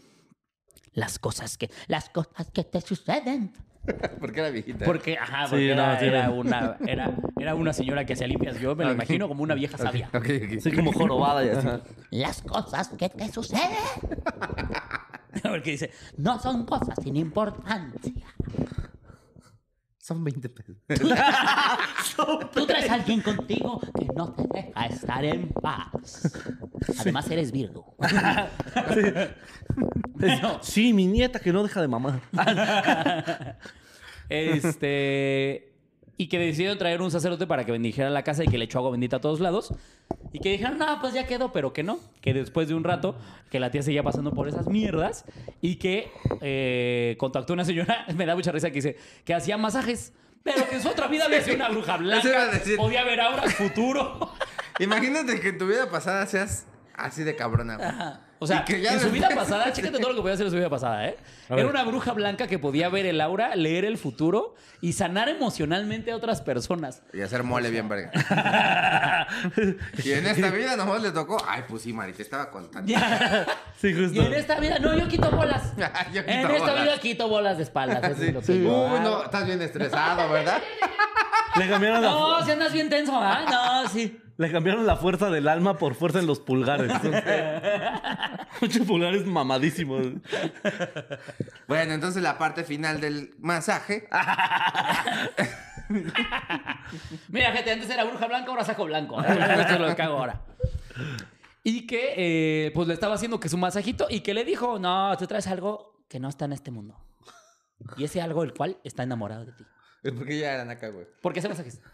[0.94, 3.52] Las cosas que, las cosas que te suceden.
[4.20, 4.86] ¿Por qué era viejita?
[4.86, 8.60] Porque, ajá, Sí, porque no, era, una, era, era una señora que hacía limpias.
[8.60, 10.08] Yo me lo imagino como una vieja sabia.
[10.14, 10.58] Ok, ok.
[10.58, 11.68] Así como jorobada y así.
[12.12, 13.70] Las cosas que te suceden
[15.42, 18.14] Porque dice, no son cosas sin importancia.
[20.04, 20.76] Son 20 pesos.
[22.52, 26.30] Tú traes a alguien contigo que no te deja estar en paz.
[27.00, 27.96] Además, eres Virgo.
[30.16, 32.20] Bueno, Sí, mi nieta que no deja de mamar.
[34.30, 35.73] Este.
[36.16, 38.78] Y que decidieron traer un sacerdote para que bendijera la casa y que le echó
[38.80, 39.74] agua bendita a todos lados.
[40.32, 42.00] Y que dijeron, no, pues ya quedó, pero que no.
[42.22, 43.16] Que después de un rato,
[43.50, 45.26] que la tía seguía pasando por esas mierdas
[45.62, 46.12] y que
[46.42, 50.68] eh, contactó a una señora, me da mucha risa, que dice que hacía masajes, pero
[50.70, 54.32] que en su otra vida había sido una bruja blanca, podía ver auras futuro.
[54.80, 57.78] Imagínate que en tu vida pasada seas así de cabrona.
[57.78, 57.90] güey.
[58.40, 60.46] O sea, Y que ya en su vida pasada, chécate todo lo que podía hacer
[60.48, 61.18] en su vida pasada, ¿eh?
[61.50, 66.12] Era una bruja blanca que podía ver el aura, leer el futuro y sanar emocionalmente
[66.12, 67.02] a otras personas.
[67.14, 68.12] Y hacer mole bien verga.
[70.04, 71.38] y en esta vida nomás le tocó.
[71.48, 72.92] Ay, pues sí, Mari, te estaba contando.
[73.80, 74.14] Sí, justo.
[74.22, 75.74] Y en esta vida, no, yo quito bolas.
[76.14, 76.84] Yo quito en esta bolas.
[76.84, 78.04] vida quito bolas de espaldas.
[78.04, 78.28] eso Sí.
[78.28, 80.62] es lo que yo Uy, no, estás bien estresado, ¿verdad?
[81.56, 83.46] Le cambiaron, la, No, si andas bien tenso, ¿ah?
[83.50, 84.20] No, sí.
[84.38, 86.92] le cambiaron la fuerza del alma por fuerza en los pulgares.
[88.62, 90.08] Muchos pulgares mamadísimos.
[91.68, 94.08] Bueno, entonces la parte final del masaje.
[97.30, 99.22] Mira, gente, antes era bruja blanca, ahora saco blanco.
[99.22, 99.26] ¿eh?
[99.60, 100.42] Esto es lo que hago ahora.
[101.64, 105.16] Y que, eh, pues, le estaba haciendo que su masajito y que le dijo, no,
[105.18, 106.98] tú traes algo que no está en este mundo.
[107.98, 109.66] Y ese algo el cual está enamorado de ti.
[110.04, 111.08] Porque ya eran acá, güey.
[111.22, 111.80] ¿Por qué hace masajes?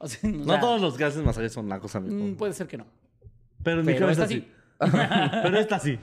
[0.00, 2.38] O sea, o No sea, todos los que hacen masajes son nacos, mm, amigos.
[2.38, 2.86] Puede ser que no.
[3.64, 4.48] Pero en mi Pero cabeza esta sí.
[5.42, 5.98] Pero esta sí.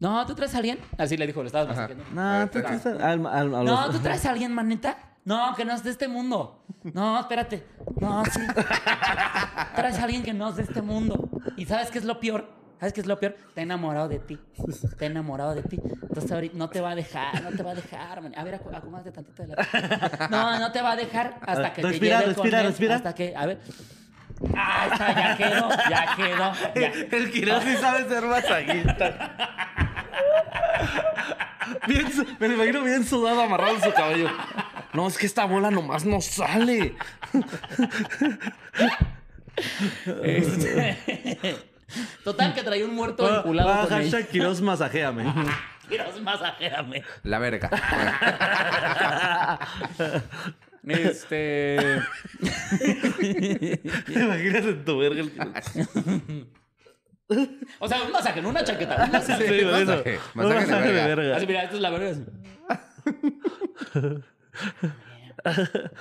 [0.00, 0.78] No, ¿tú traes a alguien?
[0.96, 2.04] Así le dijo, le estabas masajeando.
[2.12, 4.96] No, tú traes al- al- al- a No, los- ¿tú traes a alguien, maneta?
[5.26, 6.64] No, que no es de este mundo.
[6.94, 7.66] No, espérate.
[8.00, 8.40] No, sí.
[9.76, 11.28] Traes a alguien que no es de este mundo.
[11.58, 12.48] ¿Y sabes qué es lo peor?
[12.78, 13.36] ¿Sabes qué es lo peor?
[13.48, 14.38] Está enamorado de ti.
[14.68, 15.80] Está enamorado de ti.
[16.02, 18.32] Entonces ahorita no te va a dejar, no te va a dejar, man.
[18.36, 20.28] A ver, acu- acomódate tantito de la...
[20.30, 22.94] No, no te va a dejar hasta que Respira, te lleve con respira, él, respira.
[22.96, 23.58] Hasta que, a ver.
[24.56, 26.52] Ah, está, ya quedó, ya quedó.
[26.80, 27.16] Ya.
[27.16, 29.34] El Quirón sí sabe ser masajista.
[31.88, 32.06] Bien
[32.38, 34.28] me lo imagino bien sudado, amarrado en su cabello.
[34.92, 36.94] No, es que esta bola nomás no sale.
[40.22, 41.67] Este-
[42.24, 44.02] Total, que traía un muerto Va, vinculado va, con él.
[44.10, 45.24] hashtag Quirós masajéame.
[45.88, 47.02] Dios, masajéame.
[47.22, 47.70] La verga.
[50.88, 51.76] Este.
[54.06, 55.66] ¿Te imaginas en tu verga el Quirós?
[57.78, 59.04] O sea, un masaje, no una chaqueta.
[59.04, 59.48] Un masaje.
[59.58, 59.86] Sí, por eso.
[59.86, 61.14] masaje, Un masaje de masaje de verga.
[61.16, 61.36] verga.
[61.36, 62.16] Así, mira, esto es la verga.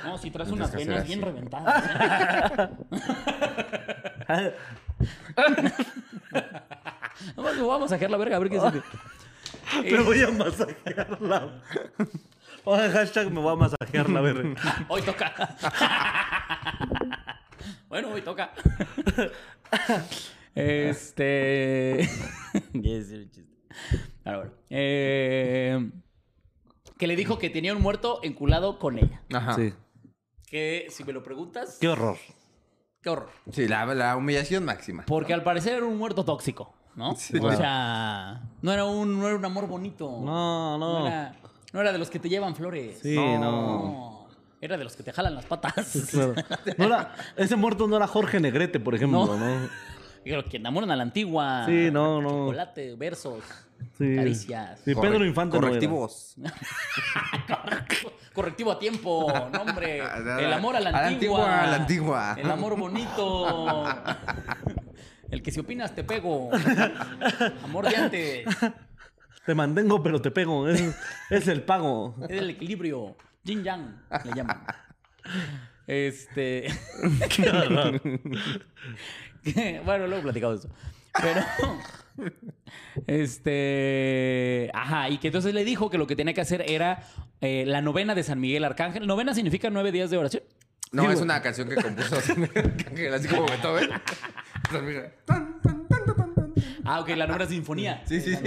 [0.05, 1.07] No, si traes unas que hacer venas así.
[1.09, 1.83] bien reventadas.
[4.29, 4.53] ¿eh?
[7.35, 8.81] Vamos, me voy a masajear la verga, a ver qué siente.
[9.91, 11.61] Me voy a masajear la...
[12.63, 14.85] Pongan hashtag me voy a masajear la verga.
[14.89, 15.55] Hoy toca.
[17.87, 18.51] bueno, hoy toca.
[20.53, 22.09] este.
[22.73, 23.45] Chiste.
[24.25, 24.51] Ahora, bueno.
[24.69, 25.91] Eh,
[26.97, 29.21] que le dijo que tenía un muerto enculado con ella.
[29.33, 29.53] Ajá.
[29.53, 29.73] Sí,
[30.47, 32.17] Que si me lo preguntas, Qué horror.
[33.01, 33.29] Qué horror.
[33.55, 35.03] la, la humillación máxima.
[35.05, 37.11] Porque al parecer era un muerto tóxico, ¿no?
[37.11, 37.57] o claro.
[37.57, 40.19] sea, no era un, no era un amor bonito.
[40.23, 41.07] No, no.
[41.07, 41.35] era-
[41.73, 42.99] No era de los que te llevan flores.
[43.01, 43.39] Sí, no.
[43.39, 44.27] No.
[44.59, 46.07] Era de los que te jalan las patas.
[46.09, 46.33] Claro.
[46.77, 49.35] No era- ese muerto no era Jorge Negrete, por ejemplo, No.
[49.37, 49.69] ¿no?
[50.35, 51.65] Los que enamoran a la antigua.
[51.65, 52.29] Sí, no, no.
[52.47, 53.43] Chocolate, versos,
[53.97, 54.15] Sí.
[54.15, 54.79] caricias.
[54.83, 55.57] Sí, Pedro Infante.
[55.57, 56.35] Correctivos.
[57.47, 60.01] Correctivo, correctivo a tiempo, no, hombre.
[60.01, 61.39] A El amor a la la antigua.
[61.39, 62.35] antigua, a la antigua.
[62.37, 63.85] El amor bonito.
[65.31, 66.49] El que si opinas te pego.
[67.63, 68.47] Amor de antes.
[69.45, 70.67] Te mantengo, pero te pego.
[70.69, 70.83] Es,
[71.29, 72.15] es el pago.
[72.29, 73.15] Es el equilibrio.
[73.43, 74.63] Yin Yang le llaman.
[75.85, 76.67] Este.
[79.43, 80.69] Que- bueno, luego platicamos eso.
[81.21, 81.41] Pero.
[83.05, 84.71] Este.
[84.73, 87.03] Ajá, y que entonces le dijo que lo que tenía que hacer era
[87.41, 89.05] eh, la novena de San Miguel Arcángel.
[89.05, 90.43] ¿Novena significa nueve días de oración?
[90.91, 92.15] No, Digo, es una canción que compuso
[93.15, 93.89] así como Beethoven.
[95.25, 96.33] Tan, tan, tan, tan, tan.
[96.87, 98.01] Ah, ok, la novena sinfonía.
[98.05, 98.41] Sí, sí, sí.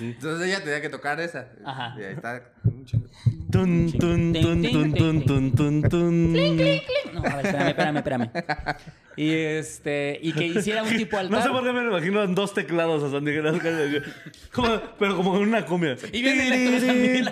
[0.00, 1.48] Entonces ella tenía que tocar esa.
[1.64, 1.94] Ajá.
[1.98, 2.42] Y ahí está.
[2.64, 3.06] un chingo.
[3.50, 6.32] Tun, tun, tun, tun, tun, tun, tun, tun.
[6.32, 6.38] No,
[7.24, 7.68] a ver, espérame,
[7.98, 8.76] espérame, espérame.
[9.16, 10.18] Y este.
[10.22, 11.38] Y que hiciera un tipo altar.
[11.38, 14.02] No sé por qué me lo imagino en dos teclados a San Miguel Arcángel.
[14.52, 15.96] Como- pero como en una cumbia.
[16.12, 17.24] Y viene el.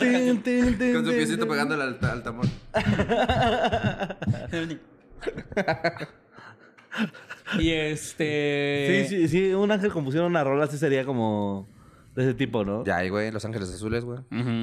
[0.94, 2.46] Con su piecito pegándole al, al tambor.
[7.59, 9.06] Y este.
[9.09, 11.69] Sí, sí, sí, un ángel compusiera una rola así sería como
[12.14, 12.85] de ese tipo, ¿no?
[12.85, 14.20] Ya, ahí, güey, Los Ángeles Azules, güey.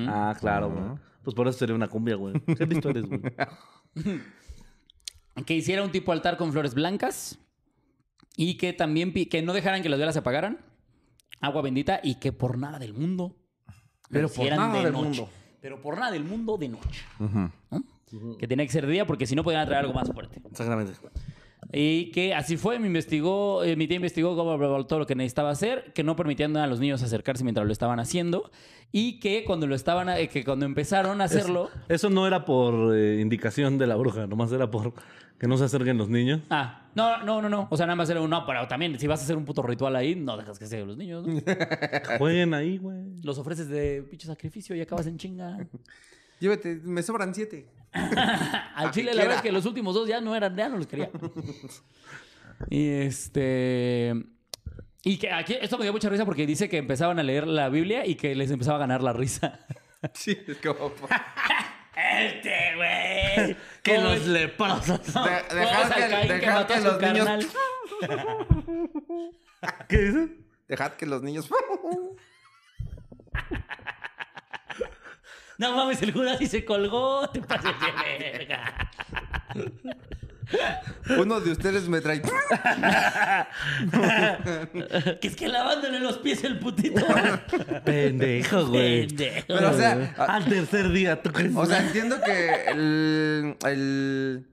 [0.07, 0.83] Ah, claro, güey.
[1.23, 2.33] Pues por eso sería una cumbia, güey.
[2.57, 3.21] ¿Qué listo eres, güey?
[5.45, 7.39] Que hiciera un tipo altar con flores blancas.
[8.35, 10.59] Y que también que no dejaran que las velas se apagaran.
[11.39, 12.01] Agua bendita.
[12.03, 13.37] Y que por nada del mundo.
[14.09, 15.05] Pero por hicieran nada de del noche.
[15.21, 15.29] mundo.
[15.61, 17.05] Pero por nada del mundo de noche.
[17.19, 18.37] ¿no?
[18.37, 20.41] Que tenía que ser de día porque si no podían traer algo más fuerte.
[20.49, 20.93] Exactamente.
[21.71, 25.91] Y que así fue, me investigó, eh, mi tía investigó todo lo que necesitaba hacer,
[25.93, 28.49] que no permitían a los niños acercarse mientras lo estaban haciendo
[28.91, 32.95] y que cuando lo estaban, eh, que cuando empezaron a hacerlo, Eso no era por
[32.95, 34.93] eh, indicación de la bruja, nomás era por
[35.37, 36.41] que no se acerquen los niños.
[36.49, 39.05] ah, no, no, no, no, o sea, nada más era un no, pero también si
[39.05, 41.39] vas a hacer un puto ritual ahí, no dejas que se los niños, ¿no?
[42.17, 43.21] Jueguen ahí, güey.
[43.23, 45.57] los ofreces de pinche sacrificio y acabas en chinga.
[46.39, 47.67] Llévate, me sobran siete.
[47.93, 50.87] Al chile la verdad es que los últimos dos ya no eran, ya no los
[50.87, 51.09] quería.
[52.69, 54.13] y este
[55.03, 57.69] y que aquí esto me dio mucha risa porque dice que empezaban a leer la
[57.69, 59.59] Biblia y que les empezaba a ganar la risa.
[60.13, 60.93] Sí, es como.
[61.93, 63.57] Este, güey.
[63.83, 65.03] Que ¿Cómo los leprosos.
[65.03, 67.47] De- ¿Cómo dejar que, dejar los niños.
[70.69, 71.49] Dejad que los niños.
[75.59, 77.29] No mames, el Judas y se colgó.
[77.29, 77.91] Te pases de
[78.31, 78.89] verga.
[81.19, 82.21] Uno de ustedes me trae.
[85.19, 87.05] Que es que lavándole los pies el putito.
[87.85, 89.07] Pendejo, güey.
[89.07, 89.45] Pendejo.
[89.47, 91.55] Pero, o sea, Al tercer día, ¿tú crees?
[91.55, 94.45] o sea, entiendo que el, el-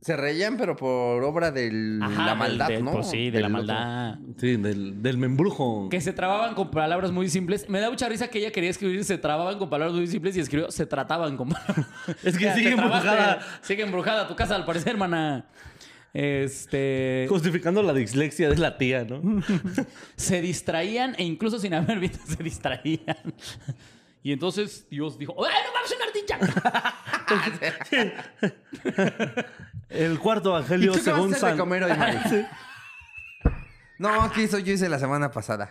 [0.00, 2.92] se reían, pero por obra de la maldad, del- ¿no?
[2.92, 3.58] Pues sí, de la otro.
[3.58, 4.14] maldad.
[4.38, 5.88] Sí, del, del membrujo.
[5.90, 7.68] Que se trababan con palabras muy simples.
[7.68, 10.40] Me da mucha risa que ella quería escribir se trababan con palabras muy simples y
[10.40, 11.86] escribió se trataban con palabras.
[12.24, 13.40] Es que Ya, sigue embrujada.
[13.60, 15.44] Sigue embrujada tu casa, al parecer, hermana.
[16.14, 17.26] Este.
[17.28, 19.42] Justificando la dislexia de la tía, ¿no?
[20.16, 23.18] Se distraían e incluso sin haber visto se distraían.
[24.22, 26.38] Y entonces Dios dijo: ¡Ay, no mames, una ardilla!
[29.90, 31.58] El cuarto ¿Y evangelio tú qué vas a según de San...
[31.58, 32.18] comer hoy, Mari?
[33.98, 35.70] No, aquí eso yo hice la semana pasada.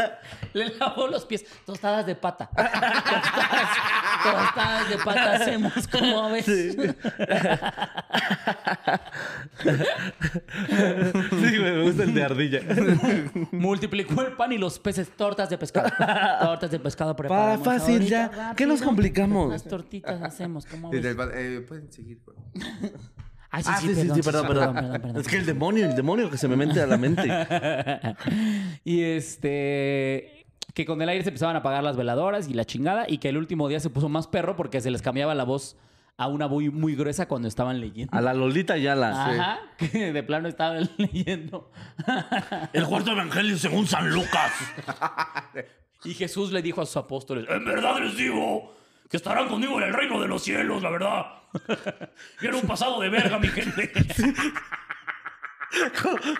[0.54, 1.44] Le lavó los pies.
[1.66, 2.48] Tostadas de pata.
[2.56, 3.68] Tostadas,
[4.24, 6.46] tostadas de pata hacemos, como ves.
[6.46, 6.74] Sí,
[11.58, 12.60] güey, me gusta el de ardilla.
[13.52, 15.90] Multiplicó el pan y los peces, tortas de pescado.
[16.40, 17.64] Tortas de pescado Pa, preparamos.
[17.64, 18.28] fácil ahorita, ya.
[18.28, 18.54] rápido.
[18.56, 19.46] ¿Qué nos complicamos?
[19.48, 22.20] Unas tortitas hacemos, como Desde el ba- eh, pueden seguir.
[22.24, 22.36] güey.
[23.62, 24.74] Sí, Ah, sí, perdón, perdón, perdón.
[24.74, 25.20] perdón, perdón.
[25.20, 27.22] Es que el demonio, el demonio que se me mete a la mente.
[28.84, 30.46] Y este.
[30.74, 33.06] Que con el aire se empezaban a apagar las veladoras y la chingada.
[33.08, 35.76] Y que el último día se puso más perro porque se les cambiaba la voz
[36.18, 38.14] a una muy, muy gruesa cuando estaban leyendo.
[38.16, 39.26] A la Lolita Yala.
[39.26, 41.70] Ajá, que de plano estaban leyendo.
[42.72, 44.52] El cuarto evangelio según San Lucas.
[46.04, 48.75] Y Jesús le dijo a sus apóstoles: En verdad les digo
[49.10, 51.26] que estarán conmigo en el reino de los cielos, la verdad.
[52.40, 53.90] Vieron un pasado de verga, mi gente.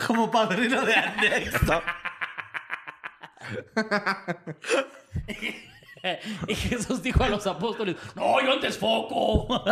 [0.06, 1.82] Como padrino de anexo.
[6.48, 9.64] y Jesús dijo a los apóstoles: No, yo antes foco.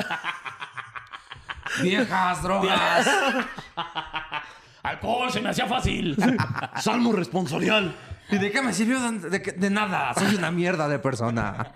[1.83, 3.09] Viejas drogas.
[4.83, 6.17] Alcohol se me hacía fácil.
[6.81, 7.95] Salmo responsorial.
[8.31, 9.01] ¿Y de qué me sirvió?
[9.01, 10.15] De, de- de nada.
[10.15, 11.73] Soy una mierda de persona.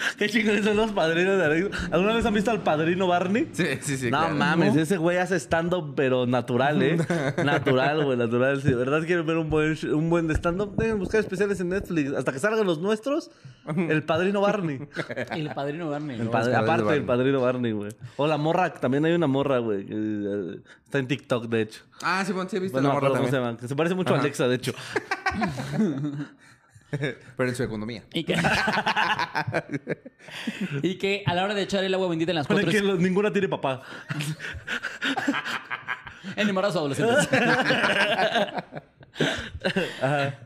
[0.18, 1.90] Qué chingones son los padrinos de Alex.
[1.90, 3.48] ¿Alguna vez han visto al padrino Barney?
[3.52, 4.10] Sí, sí, sí.
[4.10, 4.34] no claro.
[4.34, 6.96] mames, ese güey hace stand-up, pero natural, ¿eh?
[7.44, 8.62] natural, güey, natural.
[8.62, 12.12] Si de verdad quieren ver un buen, un buen stand-up, deben buscar especiales en Netflix.
[12.12, 13.30] Hasta que salgan los nuestros,
[13.76, 14.80] el padrino Barney.
[15.30, 16.20] El padrino Barney.
[16.20, 16.94] Aparte Barney.
[16.94, 17.92] del padrino Barney, güey.
[18.16, 19.86] O la morra, también hay una morra, güey.
[19.88, 21.82] eh, está en TikTok, de hecho.
[22.02, 23.34] Ah, sí, bueno, sí, he visto Bueno, la morra se también.
[23.34, 23.56] llama.
[23.58, 24.18] Que se parece mucho a.
[24.20, 24.72] Alexa, de hecho.
[27.36, 28.02] Pero en su economía.
[28.12, 28.36] Y que...
[30.82, 32.70] y que a la hora de echar el agua bendita en las cuatro...
[32.70, 33.82] que lo- ninguna tiene papá.
[36.36, 37.26] En embarazos adolescentes.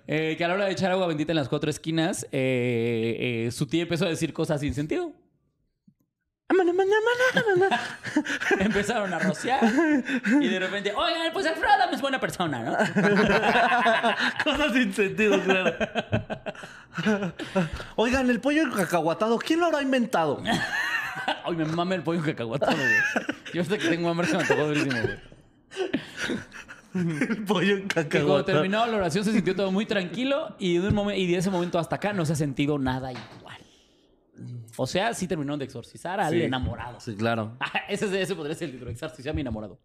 [0.07, 3.51] Eh, que a la hora de echar agua bendita en las cuatro esquinas, eh, eh,
[3.51, 5.13] su tía empezó a decir cosas sin sentido.
[8.59, 9.61] Empezaron a rociar
[10.41, 12.73] y de repente, oigan, pues Alfredo es buena persona, ¿no?
[14.45, 15.75] Cosas sin sentido, claro.
[17.97, 20.43] Oigan, el pollo cacahuatado, ¿quién lo habrá inventado?
[21.45, 22.93] Ay, me mame el pollo cacahuatado, güey.
[23.55, 25.19] Yo sé que tengo hambre, se me antojó durísimo, güey.
[26.95, 28.45] El pollo cuando cacahuatado.
[28.45, 31.51] terminó la oración se sintió todo muy tranquilo y de, un momen- y de ese
[31.51, 33.11] momento hasta acá no se ha sentido nada.
[34.77, 36.43] O sea, sí terminaron de exorcizar al Sí.
[36.43, 36.99] enamorado.
[37.01, 37.57] Sí, claro.
[37.61, 39.81] Ah, ese, ese podría ser el título, exorcizar a mi enamorado.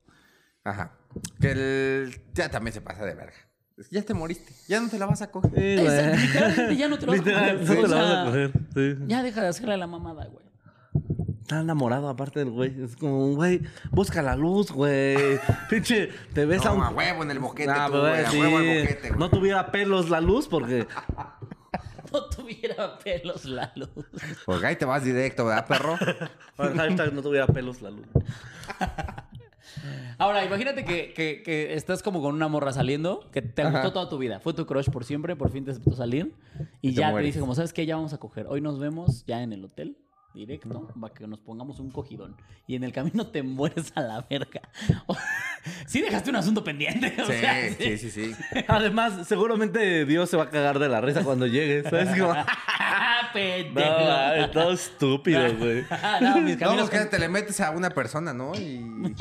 [0.63, 0.93] Ajá.
[1.39, 2.21] Que el...
[2.33, 3.33] Ya también se pasa de verga.
[3.77, 4.53] Es que Ya te moriste.
[4.67, 5.51] Ya no te la vas a coger.
[5.55, 5.77] Sí,
[6.27, 7.67] literalmente ya no te lo vas a Literal, coger.
[7.69, 8.51] no te o la vas sea, a coger.
[8.73, 9.03] Sí.
[9.07, 10.45] Ya deja de hacerle a la mamada, güey.
[11.41, 12.83] Está enamorado aparte del güey.
[12.83, 13.61] Es como, güey,
[13.91, 15.39] busca la luz, güey.
[15.69, 16.81] Pinche, te ves a No, un...
[16.83, 18.23] a huevo en el boquete, Ah, tú, güey.
[18.23, 18.37] A sí.
[18.39, 19.19] huevo al boquete, güey.
[19.19, 20.85] No tuviera pelos la luz porque...
[22.49, 23.89] No tuviera pelos la luz.
[24.45, 25.97] Porque ahí te vas directo, ¿verdad, perro?
[26.57, 28.07] Hashtag no tuviera pelos la luz.
[30.17, 34.09] Ahora, imagínate que, que- que estás como con una morra saliendo, que te gustó toda
[34.09, 34.39] tu vida.
[34.39, 36.33] Fue tu crush por siempre, por fin te aceptó salir.
[36.81, 37.85] Y, ya te dice, como, ¿sabes qué?
[37.85, 38.47] Ya vamos a coger.
[38.47, 39.97] Hoy nos vemos ya en el hotel,
[40.33, 42.35] directo, para que nos pongamos un cogidón.
[42.67, 44.61] Y en el camino te mueres a la verga.
[45.87, 47.15] sí dejaste un asunto pendiente.
[47.21, 48.35] o sea, Sí, sí, sí, sí.
[48.67, 51.83] Además, seguramente Dios se va a cagar de la risa cuando llegue.
[51.83, 52.09] ¿Sabes?
[52.19, 52.33] Como...
[53.33, 53.87] Pendejo.
[53.89, 55.85] No, mames, todo estúpido, güey.
[56.21, 58.55] no, mis No, pues que te le metes a una persona, ¿no?
[58.55, 59.13] Y,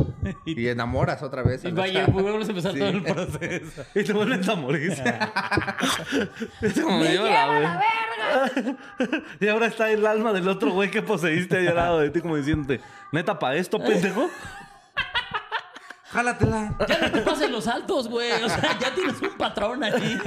[0.46, 1.62] y enamoras otra vez.
[1.64, 2.78] Y vaya, volvemos a empezar Sí.
[2.78, 3.84] todo el proceso.
[3.94, 4.92] Y te vuelves a morir.
[6.62, 7.80] Es como yo, la verga!
[9.40, 12.20] y ahora está el alma del otro güey que poseíste ahí al lado de ti,
[12.20, 12.80] como diciéndote,
[13.12, 14.28] ¿neta para esto, pendejo?
[16.04, 16.76] Jálatela.
[16.88, 18.32] Ya no te pases los saltos, güey.
[18.42, 20.18] O sea, ya tienes un patrón ahí.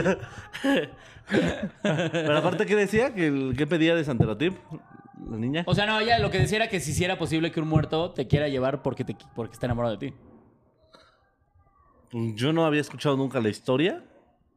[1.71, 3.13] Pero aparte, ¿qué decía?
[3.13, 4.57] ¿Qué, qué pedía de Santeratip?
[5.27, 5.63] La niña.
[5.65, 8.11] O sea, no, ella lo que decía era que si era posible que un muerto
[8.11, 10.15] te quiera llevar porque, te, porque está enamorado de ti.
[12.11, 14.03] Yo no había escuchado nunca la historia.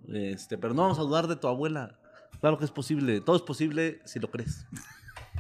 [0.09, 1.99] Este, pero no vamos a dudar de tu abuela.
[2.45, 3.23] Claro que es posible.
[3.23, 4.66] Todo es posible si lo crees.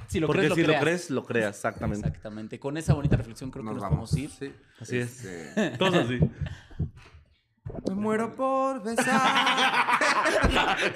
[0.08, 0.80] Si lo Porque crees, lo si creas.
[0.80, 2.08] lo crees, lo creas, exactamente.
[2.08, 2.58] Exactamente.
[2.60, 4.10] Con esa bonita reflexión creo que Nos vamos.
[4.10, 4.30] podemos ir.
[4.30, 4.54] Sí.
[4.80, 5.24] Así es.
[5.24, 6.18] Este, Cosas así.
[7.88, 9.06] Me muero por besar.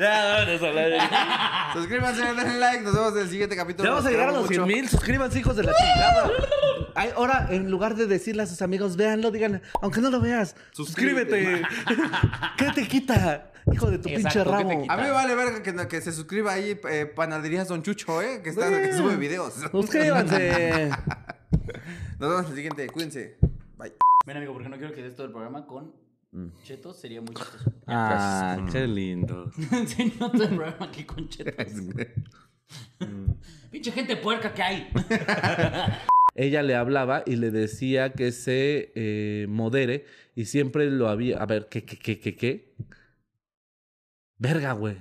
[0.00, 2.82] ya, vámonos a la- Suscríbanse, denle like.
[2.84, 3.84] Nos vemos en el siguiente capítulo.
[3.88, 4.74] Ya vamos a llegar a los 100 mucho.
[4.76, 4.88] mil.
[4.88, 6.30] Suscríbanse, hijos de la chingada.
[6.94, 10.56] Ay, ahora, en lugar de decirle a sus amigos, véanlo, digan, aunque no lo veas,
[10.72, 11.62] suscríbete.
[12.56, 13.50] ¿Qué te quita?
[13.72, 14.70] Hijo de tu Exacto, pinche ¿qué te rabo.
[14.88, 18.42] A mí me vale verga que, que se suscriba ahí eh, Panaderías Don Chucho, ¿eh?
[18.42, 19.54] Que, está, que sube videos.
[19.70, 20.90] Suscríbanse.
[22.18, 22.86] Nos vemos en el siguiente.
[22.88, 23.38] Cuídense.
[23.78, 23.94] Bye.
[24.26, 25.92] Ven, amigo, porque no quiero que des todo el programa con
[26.62, 27.00] chetos.
[27.00, 27.72] Sería muy chistoso.
[27.86, 29.50] Ah, qué lindo.
[29.86, 31.66] sí, no todo el programa aquí con chetos.
[33.70, 34.92] Pinche gente puerca que hay.
[36.34, 40.04] Ella le hablaba y le decía que se eh, modere
[40.34, 41.38] y siempre lo había.
[41.38, 42.74] A ver, ¿qué, qué, qué, qué, qué?
[44.38, 44.96] Verga, güey.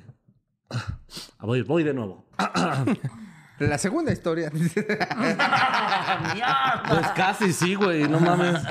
[0.69, 0.99] Ah,
[1.41, 2.25] Voy, voy de nuevo.
[3.59, 4.51] La segunda historia.
[6.89, 8.61] Pues casi sí, güey, no mames.